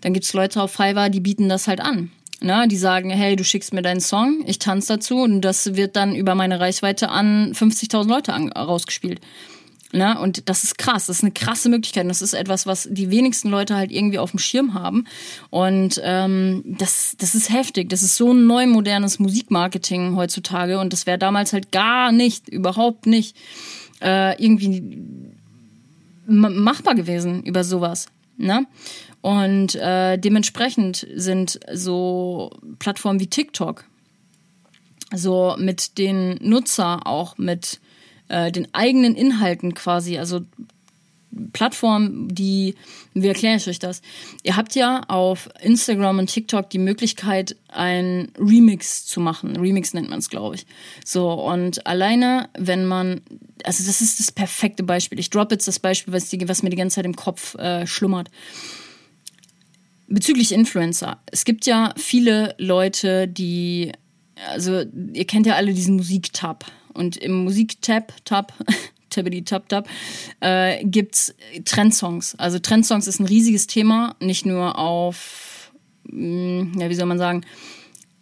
Dann 0.01 0.13
gibt 0.13 0.25
es 0.25 0.33
Leute 0.33 0.61
auf 0.61 0.71
Fiverr, 0.71 1.09
die 1.09 1.19
bieten 1.19 1.49
das 1.49 1.67
halt 1.67 1.81
an. 1.81 2.11
Ne? 2.41 2.67
Die 2.67 2.77
sagen, 2.77 3.09
hey, 3.09 3.35
du 3.35 3.43
schickst 3.43 3.73
mir 3.73 3.81
deinen 3.81 3.99
Song, 3.99 4.43
ich 4.47 4.59
tanze 4.59 4.93
dazu 4.93 5.17
und 5.17 5.41
das 5.41 5.75
wird 5.75 5.95
dann 5.95 6.15
über 6.15 6.35
meine 6.35 6.59
Reichweite 6.59 7.09
an 7.09 7.53
50.000 7.53 8.07
Leute 8.07 8.33
an, 8.33 8.51
rausgespielt. 8.51 9.21
Ne? 9.93 10.17
Und 10.19 10.47
das 10.47 10.63
ist 10.63 10.77
krass, 10.77 11.07
das 11.07 11.17
ist 11.17 11.23
eine 11.23 11.33
krasse 11.33 11.67
Möglichkeit. 11.69 12.09
das 12.09 12.21
ist 12.21 12.33
etwas, 12.33 12.65
was 12.65 12.87
die 12.89 13.09
wenigsten 13.09 13.49
Leute 13.49 13.75
halt 13.75 13.91
irgendwie 13.91 14.19
auf 14.19 14.31
dem 14.31 14.39
Schirm 14.39 14.73
haben. 14.73 15.05
Und 15.49 15.99
ähm, 16.03 16.63
das, 16.65 17.15
das 17.17 17.35
ist 17.35 17.51
heftig. 17.51 17.89
Das 17.89 18.01
ist 18.01 18.15
so 18.15 18.33
ein 18.33 18.47
neu 18.47 18.67
modernes 18.67 19.19
Musikmarketing 19.19 20.15
heutzutage. 20.15 20.79
Und 20.79 20.93
das 20.93 21.05
wäre 21.05 21.17
damals 21.17 21.51
halt 21.51 21.71
gar 21.71 22.11
nicht, 22.11 22.47
überhaupt 22.47 23.05
nicht 23.05 23.35
äh, 24.01 24.41
irgendwie 24.41 24.81
machbar 26.25 26.95
gewesen 26.95 27.43
über 27.43 27.63
sowas. 27.63 28.07
Ne? 28.37 28.65
Und 29.21 29.75
äh, 29.75 30.17
dementsprechend 30.17 31.05
sind 31.13 31.59
so 31.73 32.51
Plattformen 32.79 33.19
wie 33.19 33.27
TikTok, 33.27 33.83
so 35.13 35.55
mit 35.59 35.97
den 35.97 36.39
Nutzer 36.41 37.05
auch 37.05 37.37
mit 37.37 37.79
äh, 38.31 38.51
den 38.51 38.73
eigenen 38.73 39.15
Inhalten 39.15 39.73
quasi, 39.73 40.17
also 40.17 40.41
Plattform, 41.53 42.27
die, 42.33 42.75
wie 43.13 43.27
erkläre 43.27 43.55
ich 43.55 43.67
euch 43.67 43.79
das? 43.79 44.01
Ihr 44.43 44.57
habt 44.57 44.75
ja 44.75 45.01
auf 45.07 45.49
Instagram 45.61 46.19
und 46.19 46.27
TikTok 46.27 46.69
die 46.69 46.77
Möglichkeit, 46.77 47.55
ein 47.69 48.31
Remix 48.37 49.05
zu 49.05 49.21
machen. 49.21 49.55
Remix 49.55 49.93
nennt 49.93 50.09
man 50.09 50.19
es, 50.19 50.29
glaube 50.29 50.55
ich. 50.55 50.65
So, 51.05 51.31
und 51.31 51.85
alleine, 51.87 52.49
wenn 52.57 52.85
man, 52.85 53.21
also 53.63 53.83
das 53.85 54.01
ist 54.01 54.19
das 54.19 54.31
perfekte 54.31 54.83
Beispiel. 54.83 55.19
Ich 55.19 55.29
droppe 55.29 55.55
jetzt 55.55 55.67
das 55.67 55.79
Beispiel, 55.79 56.13
was, 56.13 56.29
die, 56.29 56.47
was 56.49 56.63
mir 56.63 56.69
die 56.69 56.77
ganze 56.77 56.95
Zeit 56.95 57.05
im 57.05 57.15
Kopf 57.15 57.55
äh, 57.55 57.87
schlummert. 57.87 58.29
Bezüglich 60.07 60.51
Influencer. 60.51 61.21
Es 61.27 61.45
gibt 61.45 61.65
ja 61.65 61.93
viele 61.95 62.55
Leute, 62.57 63.29
die, 63.29 63.93
also 64.49 64.83
ihr 65.13 65.25
kennt 65.25 65.45
ja 65.45 65.55
alle 65.55 65.73
diesen 65.73 65.95
Musiktab. 65.95 66.65
Und 66.93 67.17
im 67.17 67.43
Musiktab, 67.43 68.13
Tab, 68.25 68.53
Tibbity 69.09 69.43
Tap 69.45 69.69
Tap, 69.69 69.87
äh, 70.39 70.83
gibt's 70.83 71.33
Trendsongs. 71.65 72.35
Also 72.35 72.59
Trendsongs 72.59 73.07
ist 73.07 73.19
ein 73.19 73.25
riesiges 73.25 73.67
Thema, 73.67 74.15
nicht 74.19 74.45
nur 74.45 74.77
auf, 74.77 75.71
mh, 76.03 76.63
mm, 76.63 76.79
ja, 76.79 76.89
wie 76.89 76.95
soll 76.95 77.05
man 77.05 77.19
sagen, 77.19 77.43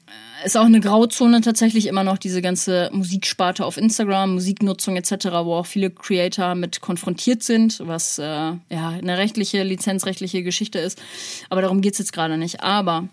äh, 0.08 0.46
ist 0.46 0.58
auch 0.58 0.66
eine 0.66 0.80
Grauzone 0.80 1.42
tatsächlich 1.42 1.88
immer 1.88 2.04
noch 2.04 2.18
diese 2.18 2.42
ganze 2.42 2.90
Musiksparte 2.94 3.66
auf 3.66 3.78
Instagram, 3.78 4.34
Musiknutzung 4.34 4.98
etc., 4.98 5.28
wo 5.44 5.56
auch 5.56 5.66
viele 5.66 5.90
Creator 5.90 6.56
mit 6.56 6.82
konfrontiert 6.82 7.44
sind, 7.44 7.82
was 7.86 8.20
äh, 8.20 8.24
ja 8.24 8.60
eine 8.70 9.18
rechtliche, 9.18 9.64
lizenzrechtliche 9.64 10.44
Geschichte 10.44 10.80
ist. 10.80 11.02
Aber 11.50 11.62
darum 11.62 11.82
geht's 11.82 12.00
jetzt 12.00 12.14
gerade 12.14 12.38
nicht. 12.38 12.62
Aber 12.62 13.08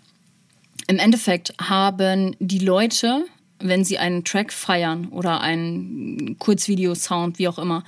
im 0.87 0.99
Endeffekt 0.99 1.53
haben 1.59 2.35
die 2.39 2.59
Leute 2.59 3.25
wenn 3.59 3.83
Sie 3.83 3.97
einen 3.97 4.23
Track 4.23 4.53
feiern 4.53 5.07
oder 5.09 5.41
einen 5.41 6.37
Kurzvideo-Sound, 6.39 7.39
wie 7.39 7.47
auch 7.47 7.59
immer, 7.59 7.83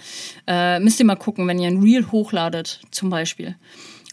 äh, 0.47 0.79
müsst 0.79 0.99
ihr 0.99 1.05
mal 1.05 1.15
gucken, 1.15 1.47
wenn 1.47 1.59
ihr 1.59 1.67
ein 1.67 1.81
Reel 1.81 2.11
hochladet, 2.11 2.81
zum 2.91 3.09
Beispiel, 3.09 3.55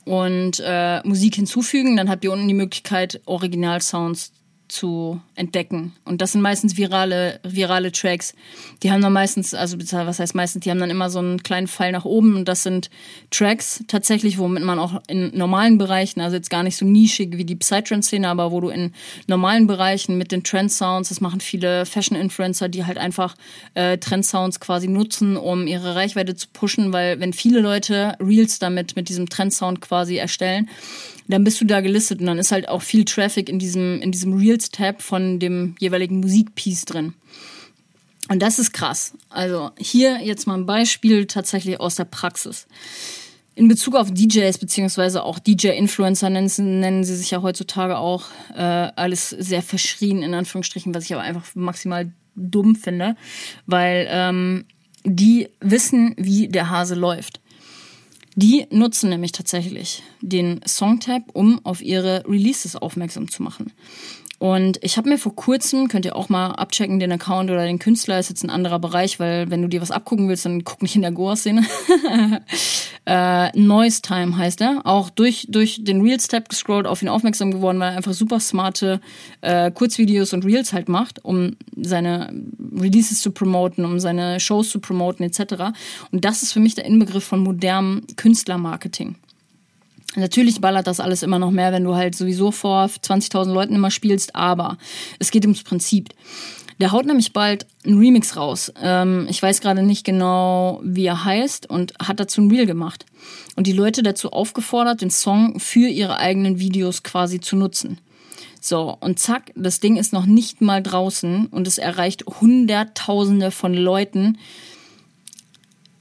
und 0.05 0.63
äh, 0.65 1.01
Musik 1.05 1.35
hinzufügen, 1.35 1.97
dann 1.97 2.09
habt 2.09 2.25
ihr 2.25 2.33
unten 2.33 2.49
die 2.49 2.55
Möglichkeit, 2.55 3.21
Original-Sounds 3.27 4.33
zu 4.69 5.21
entdecken. 5.35 5.93
Und 6.05 6.21
das 6.21 6.33
sind 6.33 6.41
meistens 6.41 6.77
virale, 6.77 7.41
virale 7.43 7.93
Tracks. 7.93 8.35
Die 8.83 8.91
haben 8.91 9.01
dann 9.01 9.13
meistens, 9.13 9.55
also 9.55 9.79
was 9.79 10.19
heißt 10.19 10.35
meistens, 10.35 10.65
die 10.65 10.71
haben 10.71 10.81
dann 10.81 10.91
immer 10.91 11.11
so 11.11 11.19
einen 11.19 11.43
kleinen 11.43 11.69
Pfeil 11.69 11.93
nach 11.93 12.05
oben 12.05 12.37
und 12.37 12.47
das 12.47 12.63
sind 12.63 12.91
Tracks 13.31 13.85
tatsächlich, 13.87 14.39
womit 14.39 14.63
man 14.65 14.79
auch 14.79 15.03
in 15.09 15.37
normalen 15.37 15.79
Bereichen, 15.79 16.21
also 16.21 16.37
jetzt 16.37 16.51
gar 16.51 16.63
nicht 16.63 16.77
so 16.77 16.85
nischig 16.85 17.37
wie 17.37 17.45
die 17.45 17.57
Psytrance-Szene, 17.57 18.29
aber 18.29 18.51
wo 18.51 18.61
du 18.61 18.69
in 18.69 18.93
normalen 19.27 19.67
Bereichen 19.67 20.19
mit 20.19 20.33
den 20.33 20.43
Trend-Sounds, 20.43 21.09
das 21.09 21.21
machen 21.21 21.41
viele 21.41 21.87
Fashion-Influencer, 21.87 22.69
die 22.69 22.85
halt 22.85 22.99
einfach 22.99 23.35
äh, 23.75 23.99
Trend-Sounds 23.99 24.61
quasi 24.61 24.89
nutzen, 24.89 25.37
um 25.37 25.67
ihre 25.67 25.95
Reichweite 25.95 26.35
zu 26.35 26.49
pushen, 26.53 26.93
weil 26.93 27.21
wenn 27.21 27.33
viele 27.33 27.61
Leute 27.61 28.15
Reels 28.21 28.59
damit 28.59 28.97
mit 28.97 29.09
diesem 29.09 29.29
Trend-Sound 29.29 29.81
quasi 29.81 30.17
erstellen, 30.17 30.69
dann 31.29 31.45
bist 31.45 31.61
du 31.61 31.65
da 31.65 31.81
gelistet 31.81 32.21
und 32.21 32.27
dann 32.27 32.39
ist 32.39 32.53
halt 32.53 32.69
auch 32.69 32.83
viel 32.83 33.05
Traffic 33.05 33.49
in 33.49 33.59
diesem, 33.59 34.01
in 34.01 34.13
diesem 34.13 34.35
Reels-Tab 34.57 35.03
von 35.03 35.39
dem 35.39 35.75
jeweiligen 35.79 36.21
Musikpiece 36.21 36.85
drin. 36.85 37.15
Und 38.29 38.41
das 38.43 38.59
ist 38.59 38.73
krass. 38.73 39.13
Also 39.29 39.71
hier 39.79 40.21
jetzt 40.23 40.47
mal 40.47 40.55
ein 40.55 40.67
Beispiel 40.67 41.27
tatsächlich 41.27 41.79
aus 41.79 41.95
der 41.95 42.05
Praxis. 42.05 42.67
In 43.55 43.69
Bezug 43.69 43.95
auf 43.95 44.11
DJs 44.11 44.59
beziehungsweise 44.59 45.23
auch 45.23 45.39
DJ-Influencer 45.39 46.29
nennen, 46.29 46.81
nennen, 46.81 47.05
sie 47.05 47.17
sich 47.17 47.31
ja 47.31 47.41
heutzutage 47.41 47.97
auch 47.97 48.25
äh, 48.55 48.61
alles 48.61 49.31
sehr 49.31 49.63
verschrien 49.63 50.23
in 50.23 50.35
Anführungsstrichen, 50.35 50.95
was 50.95 51.05
ich 51.05 51.15
aber 51.15 51.23
einfach 51.23 51.55
maximal 51.55 52.13
dumm 52.35 52.77
finde, 52.77 53.17
weil 53.65 54.09
ähm, 54.11 54.67
die 55.05 55.49
wissen, 55.61 56.15
wie 56.19 56.49
der 56.49 56.69
Hase 56.69 56.97
läuft. 56.97 57.41
Die 58.35 58.67
nutzen 58.71 59.09
nämlich 59.09 59.33
tatsächlich 59.33 60.03
den 60.21 60.61
Songtab, 60.69 61.23
um 61.33 61.65
auf 61.65 61.81
ihre 61.81 62.25
Releases 62.29 62.77
aufmerksam 62.77 63.31
zu 63.31 63.43
machen. 63.43 63.73
Und 64.39 64.79
ich 64.83 64.99
habe 64.99 65.09
mir 65.09 65.19
vor 65.19 65.35
kurzem, 65.35 65.89
könnt 65.89 66.05
ihr 66.05 66.15
auch 66.15 66.29
mal 66.29 66.51
abchecken, 66.51 67.01
den 67.01 67.13
Account 67.13 67.51
oder 67.51 67.65
den 67.65 67.79
Künstler, 67.79 68.19
ist 68.19 68.29
jetzt 68.29 68.45
ein 68.45 68.51
anderer 68.51 68.79
Bereich, 68.79 69.19
weil 69.19 69.51
wenn 69.51 69.63
du 69.63 69.69
dir 69.69 69.81
was 69.81 69.91
abgucken 69.91 70.29
willst, 70.29 70.45
dann 70.45 70.63
guck 70.63 70.83
nicht 70.83 70.95
in 70.95 71.03
der 71.03 71.11
Goa-Szene. 71.11 71.65
äh, 73.07 73.59
Noise 73.59 74.03
Time 74.03 74.37
heißt 74.37 74.61
er. 74.61 74.83
Auch 74.85 75.09
durch, 75.09 75.47
durch 75.49 75.83
den 75.83 76.03
Reels-Tab 76.03 76.51
gescrollt, 76.51 76.87
auf 76.87 77.01
ihn 77.01 77.09
aufmerksam 77.09 77.51
geworden, 77.51 77.81
weil 77.81 77.93
er 77.93 77.97
einfach 77.97 78.13
super 78.13 78.39
smarte 78.39 79.01
äh, 79.41 79.71
Kurzvideos 79.71 80.35
und 80.35 80.45
Reels 80.45 80.75
halt 80.75 80.91
macht, 80.91 81.25
um 81.25 81.57
seine 81.75 82.31
Releases 82.79 83.23
zu 83.23 83.31
promoten, 83.31 83.87
um 83.87 83.99
seine 84.01 84.39
Shows 84.39 84.69
zu 84.69 84.81
promoten 84.81 85.25
etc. 85.25 85.73
Und 86.13 86.27
das 86.27 86.43
ist 86.43 86.53
für 86.53 86.61
mich 86.61 86.75
der 86.75 86.85
Inbegriff 86.85 87.25
von 87.25 87.41
modernem 87.41 88.03
Künstlermarketing. 88.17 89.17
Natürlich 90.17 90.61
ballert 90.61 90.87
das 90.87 90.99
alles 90.99 91.23
immer 91.23 91.39
noch 91.39 91.51
mehr, 91.51 91.73
wenn 91.73 91.85
du 91.85 91.95
halt 91.95 92.15
sowieso 92.15 92.51
vor 92.51 92.87
20.000 92.87 93.53
Leuten 93.53 93.75
immer 93.75 93.91
spielst, 93.91 94.35
aber 94.35 94.79
es 95.19 95.31
geht 95.31 95.45
ums 95.45 95.63
Prinzip. 95.63 96.09
Der 96.81 96.93
haut 96.93 97.07
nämlich 97.07 97.33
bald 97.33 97.67
einen 97.85 97.99
Remix 97.99 98.37
raus. 98.37 98.73
Ähm, 98.83 99.27
ich 99.31 99.43
weiß 99.43 99.61
gerade 99.61 99.83
nicht 99.83 100.05
genau, 100.05 100.81
wie 100.85 101.07
er 101.07 101.25
heißt 101.25 101.69
und 101.71 101.95
hat 102.03 102.21
dazu 102.21 102.43
ein 102.43 102.51
Reel 102.51 102.67
gemacht. 102.67 103.07
Und 103.57 103.67
die 103.67 103.73
Leute 103.73 104.03
dazu 104.03 104.33
aufgefordert, 104.33 105.01
den 105.01 105.11
Song 105.11 105.59
für 105.59 105.89
ihre 105.89 106.19
eigenen 106.19 106.59
Videos 106.59 107.03
quasi 107.03 107.41
zu 107.41 107.57
nutzen. 107.57 107.99
So, 108.61 108.97
und 109.01 109.19
zack, 109.19 109.53
das 109.55 109.81
Ding 109.81 109.97
ist 109.97 110.13
noch 110.13 110.27
nicht 110.27 110.61
mal 110.61 110.83
draußen 110.83 111.47
und 111.47 111.67
es 111.67 111.79
erreicht 111.79 112.25
Hunderttausende 112.41 113.51
von 113.51 113.73
Leuten, 113.73 114.39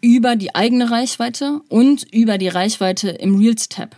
über 0.02 0.36
die 0.36 0.54
eigene 0.54 0.92
Reichweite 0.92 1.62
und 1.70 2.04
über 2.12 2.38
die 2.38 2.48
Reichweite 2.48 3.10
im 3.10 3.36
Reels-Tab. 3.36 3.96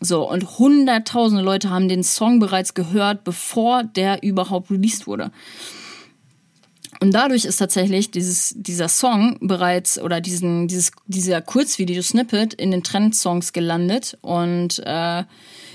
So, 0.00 0.28
und 0.28 0.58
hunderttausende 0.58 1.42
Leute 1.42 1.70
haben 1.70 1.88
den 1.88 2.04
Song 2.04 2.38
bereits 2.38 2.74
gehört, 2.74 3.24
bevor 3.24 3.82
der 3.82 4.22
überhaupt 4.22 4.70
released 4.70 5.06
wurde. 5.06 5.30
Und 7.00 7.12
dadurch 7.12 7.44
ist 7.44 7.58
tatsächlich 7.58 8.10
dieses, 8.10 8.54
dieser 8.56 8.88
Song 8.88 9.38
bereits 9.40 9.98
oder 9.98 10.20
diesen, 10.20 10.68
dieses, 10.68 10.92
dieser 11.06 11.42
Kurzvideo-Snippet 11.42 12.54
in 12.54 12.70
den 12.70 12.82
Trendsongs 12.82 13.52
gelandet. 13.52 14.16
Und 14.22 14.78
äh, 14.80 15.24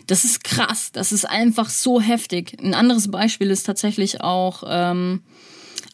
das 0.07 0.23
ist 0.23 0.43
krass. 0.43 0.91
Das 0.91 1.11
ist 1.11 1.25
einfach 1.25 1.69
so 1.69 2.01
heftig. 2.01 2.57
Ein 2.61 2.73
anderes 2.73 3.11
Beispiel 3.11 3.51
ist 3.51 3.63
tatsächlich 3.63 4.21
auch 4.21 4.63
ähm, 4.67 5.21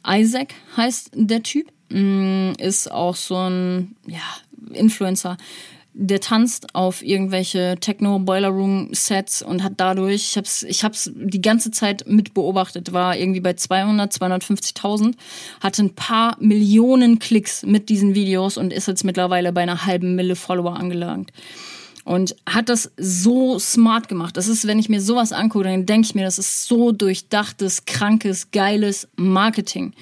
Isaac 0.05 0.53
heißt 0.75 1.11
der 1.13 1.43
Typ. 1.43 1.71
Mm, 1.89 2.51
ist 2.57 2.91
auch 2.91 3.15
so 3.15 3.35
ein 3.35 3.95
ja, 4.05 4.19
Influencer. 4.73 5.37
Der 5.99 6.19
tanzt 6.19 6.75
auf 6.75 7.03
irgendwelche 7.03 7.75
Techno 7.79 8.19
Boiler 8.19 8.49
Room 8.49 8.89
Sets 8.93 9.41
und 9.41 9.63
hat 9.63 9.73
dadurch, 9.77 10.29
ich 10.29 10.37
hab's, 10.37 10.61
ich 10.61 10.83
hab's 10.83 11.11
die 11.15 11.41
ganze 11.41 11.71
Zeit 11.71 12.07
mit 12.07 12.35
beobachtet, 12.35 12.93
war 12.93 13.17
irgendwie 13.17 13.39
bei 13.39 13.53
200, 13.53 14.13
250.000, 14.13 15.15
hatte 15.59 15.83
ein 15.83 15.95
paar 15.95 16.37
Millionen 16.39 17.17
Klicks 17.17 17.63
mit 17.63 17.89
diesen 17.89 18.13
Videos 18.13 18.57
und 18.57 18.73
ist 18.73 18.87
jetzt 18.87 19.05
mittlerweile 19.05 19.51
bei 19.51 19.61
einer 19.61 19.87
halben 19.87 20.15
Mille 20.15 20.35
Follower 20.35 20.75
angelangt. 20.75 21.31
Und 22.03 22.35
hat 22.47 22.69
das 22.69 22.91
so 22.95 23.59
smart 23.59 24.07
gemacht. 24.07 24.37
Das 24.37 24.47
ist, 24.47 24.65
wenn 24.67 24.79
ich 24.79 24.87
mir 24.87 25.01
sowas 25.01 25.33
angucke, 25.33 25.65
dann 25.65 25.85
denke 25.85 26.05
ich 26.05 26.15
mir, 26.15 26.23
das 26.23 26.39
ist 26.39 26.65
so 26.65 26.93
durchdachtes, 26.93 27.85
krankes, 27.85 28.51
geiles 28.51 29.09
Marketing. 29.17 29.93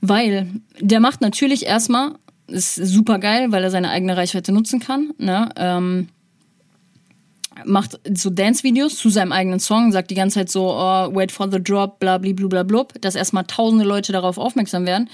Weil 0.00 0.48
der 0.78 1.00
macht 1.00 1.20
natürlich 1.20 1.64
erstmal 1.64 2.16
ist 2.52 2.76
super 2.76 3.18
geil, 3.18 3.50
weil 3.50 3.64
er 3.64 3.70
seine 3.70 3.90
eigene 3.90 4.16
Reichweite 4.16 4.52
nutzen 4.52 4.80
kann. 4.80 5.12
Ne? 5.18 5.48
Ähm, 5.56 6.08
macht 7.64 8.00
so 8.16 8.30
Dance-Videos 8.30 8.96
zu 8.96 9.10
seinem 9.10 9.32
eigenen 9.32 9.60
Song, 9.60 9.92
sagt 9.92 10.10
die 10.10 10.14
ganze 10.14 10.40
Zeit 10.40 10.50
so, 10.50 10.70
oh, 10.70 11.14
wait 11.14 11.32
for 11.32 11.50
the 11.50 11.62
drop, 11.62 11.98
bla 11.98 12.18
bla 12.18 12.62
bla 12.62 12.86
dass 13.00 13.14
erstmal 13.14 13.44
tausende 13.44 13.84
Leute 13.84 14.12
darauf 14.12 14.38
aufmerksam 14.38 14.86
werden. 14.86 15.08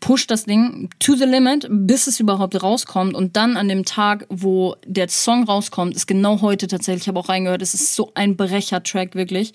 Pusht 0.00 0.30
das 0.30 0.44
Ding 0.44 0.90
to 0.98 1.14
the 1.14 1.24
limit, 1.24 1.66
bis 1.70 2.06
es 2.06 2.20
überhaupt 2.20 2.62
rauskommt. 2.62 3.14
Und 3.14 3.36
dann 3.36 3.56
an 3.56 3.68
dem 3.68 3.84
Tag, 3.84 4.26
wo 4.28 4.76
der 4.86 5.08
Song 5.08 5.44
rauskommt, 5.44 5.94
ist 5.94 6.06
genau 6.06 6.42
heute 6.42 6.66
tatsächlich, 6.66 7.04
ich 7.04 7.08
habe 7.08 7.20
auch 7.20 7.28
reingehört, 7.28 7.62
es 7.62 7.74
ist 7.74 7.94
so 7.94 8.12
ein 8.14 8.36
Brecher-Track, 8.36 9.14
wirklich. 9.14 9.52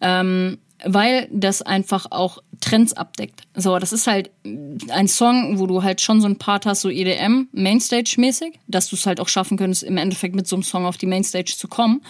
Ähm, 0.00 0.58
weil 0.84 1.28
das 1.30 1.62
einfach 1.62 2.06
auch 2.10 2.38
Trends 2.60 2.92
abdeckt. 2.92 3.42
So, 3.54 3.78
das 3.78 3.92
ist 3.92 4.06
halt 4.06 4.30
ein 4.44 5.08
Song, 5.08 5.58
wo 5.58 5.66
du 5.66 5.82
halt 5.82 6.00
schon 6.00 6.20
so 6.20 6.26
ein 6.26 6.36
Part 6.36 6.66
hast, 6.66 6.82
so 6.82 6.90
EDM, 6.90 7.48
Mainstage-mäßig, 7.52 8.58
dass 8.66 8.88
du 8.88 8.96
es 8.96 9.06
halt 9.06 9.20
auch 9.20 9.28
schaffen 9.28 9.56
könntest, 9.56 9.82
im 9.82 9.96
Endeffekt 9.96 10.34
mit 10.34 10.46
so 10.46 10.56
einem 10.56 10.62
Song 10.62 10.86
auf 10.86 10.96
die 10.96 11.06
Mainstage 11.06 11.54
zu 11.56 11.68
kommen. 11.68 12.02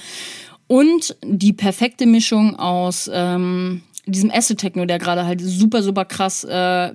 Und 0.67 1.17
die 1.23 1.53
perfekte 1.53 2.07
Mischung 2.07 2.57
aus 2.57 3.11
ähm, 3.13 3.83
diesem 4.07 4.31
Acid-Techno, 4.31 4.87
der 4.87 4.99
gerade 4.99 5.27
halt 5.27 5.41
super, 5.41 5.83
super 5.83 6.05
krass 6.05 6.45
äh, 6.45 6.93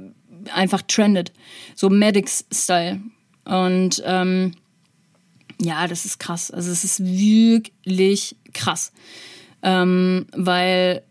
einfach 0.53 0.81
trendet. 0.83 1.31
So 1.75 1.89
Medics-Style. 1.89 3.01
Und 3.45 4.01
ähm, 4.05 4.53
ja, 5.61 5.87
das 5.87 6.05
ist 6.05 6.19
krass. 6.19 6.51
Also 6.51 6.71
es 6.71 6.83
ist 6.83 7.03
wirklich 7.03 8.35
krass. 8.53 8.91
Ähm, 9.61 10.27
weil 10.35 11.03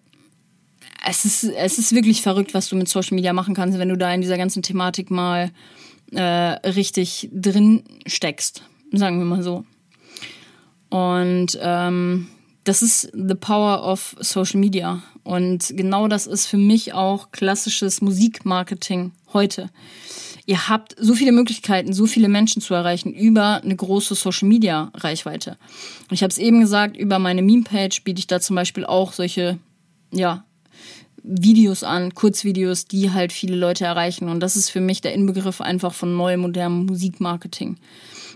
es 1.09 1.25
ist, 1.25 1.45
es 1.45 1.79
ist 1.79 1.95
wirklich 1.95 2.23
verrückt, 2.23 2.55
was 2.55 2.69
du 2.69 2.77
mit 2.77 2.89
Social 2.89 3.15
Media 3.15 3.33
machen 3.33 3.55
kannst, 3.55 3.79
wenn 3.79 3.89
du 3.89 3.97
da 3.97 4.13
in 4.13 4.21
dieser 4.21 4.37
ganzen 4.37 4.63
Thematik 4.63 5.11
mal 5.11 5.51
äh, 6.13 6.23
richtig 6.23 7.29
drin 7.33 7.85
steckst, 8.07 8.63
sagen 8.93 9.19
wir 9.19 9.25
mal 9.25 9.43
so. 9.43 9.65
Und 10.91 11.59
ähm, 11.61 12.29
das 12.65 12.83
ist 12.83 13.11
the 13.15 13.35
power 13.35 13.83
of 13.85 14.17
Social 14.21 14.61
Media. 14.61 15.03
Und 15.25 15.73
genau 15.77 16.09
das 16.09 16.27
ist 16.27 16.47
für 16.47 16.57
mich 16.57 16.93
auch 16.93 17.31
klassisches 17.31 18.01
Musikmarketing 18.01 19.13
heute. 19.33 19.71
Ihr 20.47 20.69
habt 20.69 20.95
so 20.99 21.15
viele 21.15 21.33
Möglichkeiten, 21.33 21.93
so 21.93 22.07
viele 22.07 22.29
Menschen 22.29 22.63
zu 22.63 22.73
erreichen 22.73 23.13
über 23.13 23.63
eine 23.63 23.77
große 23.77 24.15
Social 24.15 24.49
Media 24.49 24.91
Reichweite. 24.95 25.59
Und 26.09 26.15
ich 26.15 26.23
habe 26.23 26.31
es 26.31 26.39
eben 26.39 26.61
gesagt, 26.61 26.97
über 26.97 27.19
meine 27.19 27.43
Meme-Page 27.43 28.03
biete 28.05 28.21
ich 28.21 28.27
da 28.27 28.41
zum 28.41 28.57
Beispiel 28.57 28.87
auch 28.87 29.13
solche 29.13 29.59
ja, 30.11 30.45
Videos 31.29 31.85
an, 31.85 32.15
Kurzvideos, 32.15 32.87
die 32.87 33.13
halt 33.13 33.33
viele 33.33 33.57
Leute 33.57 33.85
erreichen. 33.85 34.29
Und 34.29 34.41
das 34.41 34.57
ist 34.57 34.71
für 34.71 34.81
mich 34.81 35.03
der 35.03 35.13
Inbegriff 35.13 35.61
einfach 35.61 35.93
von 35.93 36.17
neuem 36.17 36.41
modernem 36.41 36.87
Musikmarketing. 36.87 37.77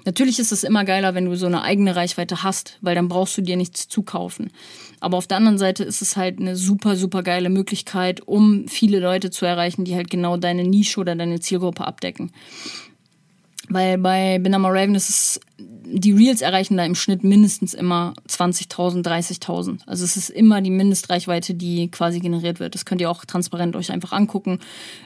Natürlich 0.04 0.38
ist 0.38 0.52
es 0.52 0.64
immer 0.64 0.84
geiler, 0.84 1.14
wenn 1.14 1.26
du 1.26 1.36
so 1.36 1.46
eine 1.46 1.62
eigene 1.62 1.96
Reichweite 1.96 2.42
hast, 2.42 2.78
weil 2.80 2.94
dann 2.94 3.08
brauchst 3.08 3.38
du 3.38 3.42
dir 3.42 3.56
nichts 3.56 3.88
zukaufen. 3.88 4.50
Aber 5.00 5.16
auf 5.16 5.26
der 5.26 5.38
anderen 5.38 5.58
Seite 5.58 5.84
ist 5.84 6.02
es 6.02 6.16
halt 6.16 6.38
eine 6.38 6.56
super, 6.56 6.96
super 6.96 7.22
geile 7.22 7.50
Möglichkeit, 7.50 8.20
um 8.26 8.68
viele 8.68 8.98
Leute 8.98 9.30
zu 9.30 9.46
erreichen, 9.46 9.84
die 9.84 9.94
halt 9.94 10.10
genau 10.10 10.36
deine 10.36 10.64
Nische 10.64 11.00
oder 11.00 11.14
deine 11.14 11.40
Zielgruppe 11.40 11.86
abdecken. 11.86 12.32
Weil 13.72 13.96
bei 13.96 14.38
Binama 14.38 14.68
Raven 14.68 14.94
ist 14.94 15.08
es, 15.08 15.40
die 15.56 16.12
Reels 16.12 16.42
erreichen 16.42 16.76
da 16.76 16.84
im 16.84 16.94
Schnitt 16.94 17.24
mindestens 17.24 17.72
immer 17.72 18.12
20.000, 18.28 19.02
30.000. 19.02 19.80
Also 19.86 20.04
es 20.04 20.16
ist 20.16 20.28
immer 20.28 20.60
die 20.60 20.70
Mindestreichweite, 20.70 21.54
die 21.54 21.90
quasi 21.90 22.20
generiert 22.20 22.60
wird. 22.60 22.74
Das 22.74 22.84
könnt 22.84 23.00
ihr 23.00 23.10
auch 23.10 23.24
transparent 23.24 23.74
euch 23.74 23.90
einfach 23.90 24.12
angucken, 24.12 24.58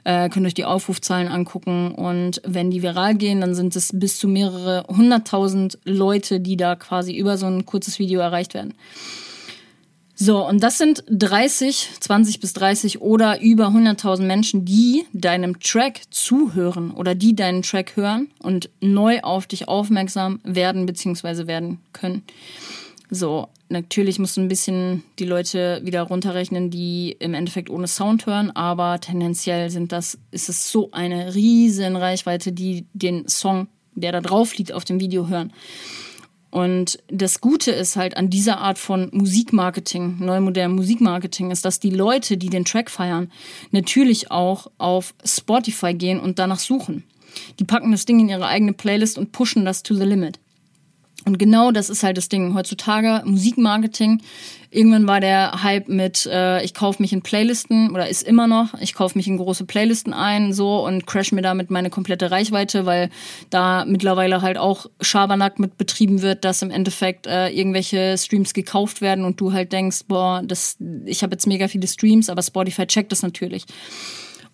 äh, 0.03 0.29
könnt 0.29 0.47
euch 0.47 0.55
die 0.55 0.64
Aufrufzahlen 0.64 1.29
angucken 1.29 1.93
und 1.93 2.41
wenn 2.45 2.71
die 2.71 2.83
viral 2.83 3.14
gehen, 3.14 3.41
dann 3.41 3.55
sind 3.55 3.77
es 3.77 3.93
bis 3.95 4.19
zu 4.19 4.27
mehrere 4.27 4.85
hunderttausend 4.89 5.79
Leute, 5.85 6.41
die 6.41 6.57
da 6.57 6.75
quasi 6.75 7.17
über 7.17 7.39
so 7.39 7.47
ein 7.47 7.67
kurzes 7.67 8.01
Video 8.01 8.21
erreicht 8.21 8.55
werden. 8.55 8.75
So, 10.19 10.47
und 10.47 10.62
das 10.62 10.79
sind 10.79 11.05
30, 11.11 11.91
20 12.01 12.41
bis 12.41 12.55
30 12.55 13.03
oder 13.03 13.43
über 13.43 13.67
100.000 13.67 14.23
Menschen, 14.23 14.64
die 14.64 15.05
deinem 15.12 15.61
Track 15.61 16.01
zuhören 16.11 16.91
oder 16.91 17.14
die 17.14 17.37
deinen 17.37 17.61
Track 17.61 17.97
hören 17.97 18.29
und 18.39 18.71
neu 18.81 19.21
auf 19.21 19.47
dich 19.47 19.69
aufmerksam 19.69 20.41
werden 20.43 20.87
bzw. 20.87 21.47
werden 21.47 21.81
können. 21.93 22.23
So, 23.11 23.49
natürlich 23.69 24.19
musst 24.19 24.39
du 24.39 24.41
ein 24.41 24.49
bisschen 24.49 25.03
die 25.19 25.27
Leute 25.27 25.83
wieder 25.85 26.01
runterrechnen, 26.01 26.71
die 26.71 27.14
im 27.19 27.35
Endeffekt 27.35 27.69
ohne 27.69 27.87
Sound 27.87 28.25
hören, 28.25 28.51
aber 28.51 28.99
tendenziell 28.99 29.69
sind 29.69 29.93
das, 29.93 30.19
ist 30.31 30.49
es 30.49 30.73
so 30.73 30.89
eine 30.93 31.35
riesen 31.35 31.95
Reichweite, 31.95 32.53
die 32.53 32.87
den 32.95 33.29
Song, 33.29 33.69
der 33.95 34.12
da 34.12 34.23
drauf 34.23 34.57
liegt, 34.57 34.73
auf 34.73 34.85
dem 34.85 34.99
Video 34.99 35.29
hören. 35.29 35.53
Und 36.57 37.00
das 37.09 37.42
Gute 37.42 37.70
ist 37.70 37.96
halt 37.96 38.16
an 38.16 38.30
dieser 38.30 38.57
Art 38.57 38.78
von 38.78 39.11
Musikmarketing, 39.12 40.16
neumodernem 40.20 40.74
Musikmarketing, 40.74 41.50
ist, 41.50 41.66
dass 41.66 41.80
die 41.80 41.90
Leute, 41.90 42.38
die 42.38 42.48
den 42.48 42.64
Track 42.64 42.90
feiern, 42.90 43.30
natürlich 43.72 44.30
auch 44.30 44.68
auf 44.78 45.12
Spotify 45.22 45.92
gehen 45.92 46.18
und 46.18 46.38
danach 46.38 46.59
suchen. 46.59 47.04
Die 47.59 47.64
packen 47.64 47.92
das 47.92 48.07
Ding 48.07 48.20
in 48.20 48.30
ihre 48.30 48.46
eigene 48.46 48.72
Playlist 48.72 49.18
und 49.18 49.32
pushen 49.32 49.66
das 49.66 49.82
to 49.82 49.94
the 49.94 50.04
limit. 50.04 50.38
Und 51.27 51.41
genau 51.41 51.72
das 51.72 51.91
ist 51.91 52.05
halt 52.05 52.16
das 52.16 52.29
Ding. 52.29 52.55
Heutzutage 52.55 53.22
Musikmarketing. 53.24 54.22
Irgendwann 54.70 55.09
war 55.09 55.18
der 55.20 55.64
Hype 55.64 55.89
mit, 55.89 56.24
äh, 56.27 56.62
ich 56.62 56.72
kaufe 56.72 57.03
mich 57.03 57.12
in 57.12 57.22
Playlisten 57.22 57.91
oder 57.91 58.09
ist 58.09 58.22
immer 58.22 58.47
noch, 58.47 58.74
ich 58.81 58.95
kaufe 58.95 59.18
mich 59.18 59.27
in 59.27 59.37
große 59.37 59.64
Playlisten 59.64 60.12
ein 60.12 60.53
so 60.53 60.87
und 60.87 61.05
crash 61.05 61.33
mir 61.33 61.43
damit 61.43 61.68
meine 61.68 61.91
komplette 61.91 62.31
Reichweite, 62.31 62.87
weil 62.87 63.11
da 63.51 63.85
mittlerweile 63.87 64.41
halt 64.41 64.57
auch 64.57 64.87
Schabernack 65.01 65.59
mit 65.59 65.77
betrieben 65.79 66.22
wird, 66.22 66.45
dass 66.45 66.62
im 66.62 66.70
Endeffekt 66.70 67.27
äh, 67.27 67.49
irgendwelche 67.49 68.16
Streams 68.16 68.55
gekauft 68.55 69.01
werden 69.01 69.24
und 69.24 69.41
du 69.41 69.53
halt 69.53 69.72
denkst, 69.72 70.03
boah, 70.07 70.43
das, 70.45 70.77
ich 71.07 71.24
habe 71.24 71.33
jetzt 71.33 71.49
mega 71.49 71.66
viele 71.66 71.89
Streams, 71.89 72.31
aber 72.31 72.43
Spotify 72.43 72.87
checkt 72.87 73.11
das 73.11 73.22
natürlich. 73.22 73.64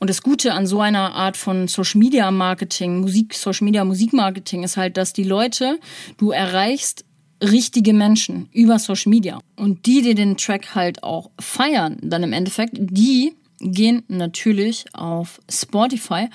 Und 0.03 0.11
das 0.11 0.23
Gute 0.23 0.53
an 0.53 0.67
so 0.67 0.81
einer 0.81 1.15
Art 1.15 1.37
von 1.37 1.69
Social 1.69 2.01
Media 2.01 2.29
Marketing, 2.33 3.03
Musik, 3.03 3.35
Social 3.35 3.65
Media 3.65 3.85
Musikmarketing 3.85 4.65
ist 4.65 4.77
halt, 4.77 4.97
dass 4.97 5.13
die 5.13 5.23
Leute, 5.23 5.79
du 6.17 6.33
erreichst 6.33 7.05
richtige 7.41 7.93
Menschen 7.93 8.49
über 8.51 8.81
Social 8.81 9.11
Media. 9.11 9.39
Und 9.55 9.87
die, 9.87 10.03
die 10.03 10.17
den 10.17 10.37
Track 10.37 10.75
halt 10.75 11.05
auch 11.05 11.31
feiern, 11.39 11.99
dann 12.03 12.25
im 12.25 12.33
Endeffekt, 12.33 12.79
die 12.81 13.37
gehen 13.61 14.03
natürlich 14.09 14.87
auf 14.93 15.41
Spotify 15.49 16.27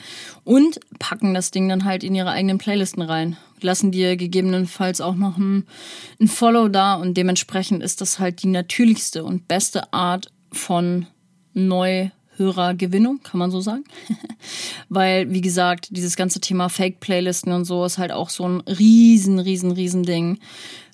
und 0.45 0.80
packen 0.97 1.34
das 1.34 1.51
Ding 1.51 1.68
dann 1.68 1.84
halt 1.84 2.05
in 2.05 2.15
ihre 2.15 2.32
eigenen 2.32 2.59
Playlisten 2.59 3.03
rein. 3.03 3.36
Lassen 3.59 3.91
dir 3.91 4.15
gegebenenfalls 4.15 5.01
auch 5.01 5.15
noch 5.15 5.38
ein, 5.38 5.65
ein 6.22 6.30
Follow 6.30 6.70
da 6.70 6.93
und 6.95 7.18
dementsprechend 7.18 7.84
ist 7.84 7.99
das 7.99 8.18
halt 8.18 8.43
die 8.43 8.47
natürlichste 8.47 9.26
und 9.26 9.49
beste 9.49 9.91
Art 9.91 10.32
von 10.53 11.05
neu 11.53 12.11
Hörergewinnung, 12.38 13.22
kann 13.24 13.40
man 13.40 13.52
so 13.52 13.62
sagen. 13.62 13.84
Weil, 14.90 15.32
wie 15.32 15.42
gesagt, 15.42 15.90
dieses 15.92 16.16
ganze 16.16 16.40
Thema 16.40 16.70
Fake-Playlisten 16.70 17.52
und 17.52 17.66
so 17.66 17.84
ist 17.86 17.98
halt 17.98 18.12
auch 18.12 18.30
so 18.30 18.48
ein 18.48 18.62
riesen, 18.62 19.40
riesen, 19.40 19.72
riesen 19.72 20.04
Ding. 20.04 20.40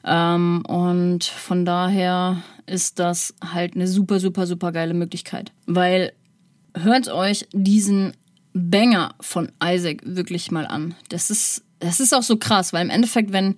Ähm, 0.06 0.64
und 0.68 1.24
von 1.24 1.66
daher 1.66 2.44
ist 2.66 3.00
das 3.00 3.34
halt 3.54 3.76
eine 3.76 3.88
super, 3.88 4.20
super, 4.20 4.48
super 4.48 4.72
geile 4.72 4.94
Möglichkeit. 4.94 5.52
Weil 5.66 6.14
hört 6.76 7.10
euch 7.10 7.48
diesen 7.54 8.14
Banger 8.54 9.16
von 9.20 9.52
Isaac 9.64 10.02
wirklich 10.04 10.52
mal 10.52 10.66
an. 10.66 10.96
Das 11.10 11.30
ist, 11.30 11.64
das 11.80 12.00
ist 12.00 12.14
auch 12.14 12.24
so 12.24 12.38
krass, 12.38 12.74
weil 12.74 12.84
im 12.84 12.90
Endeffekt, 12.90 13.32
wenn 13.32 13.56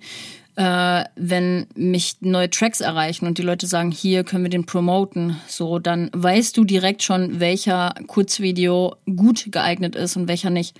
äh, 0.56 1.04
wenn 1.16 1.66
mich 1.74 2.16
neue 2.20 2.50
Tracks 2.50 2.80
erreichen 2.80 3.26
und 3.26 3.38
die 3.38 3.42
Leute 3.42 3.66
sagen, 3.66 3.90
hier 3.90 4.24
können 4.24 4.44
wir 4.44 4.50
den 4.50 4.66
promoten, 4.66 5.36
so, 5.46 5.78
dann 5.78 6.10
weißt 6.14 6.56
du 6.56 6.64
direkt 6.64 7.02
schon, 7.02 7.40
welcher 7.40 7.94
Kurzvideo 8.06 8.96
gut 9.04 9.52
geeignet 9.52 9.94
ist 9.94 10.16
und 10.16 10.28
welcher 10.28 10.50
nicht. 10.50 10.76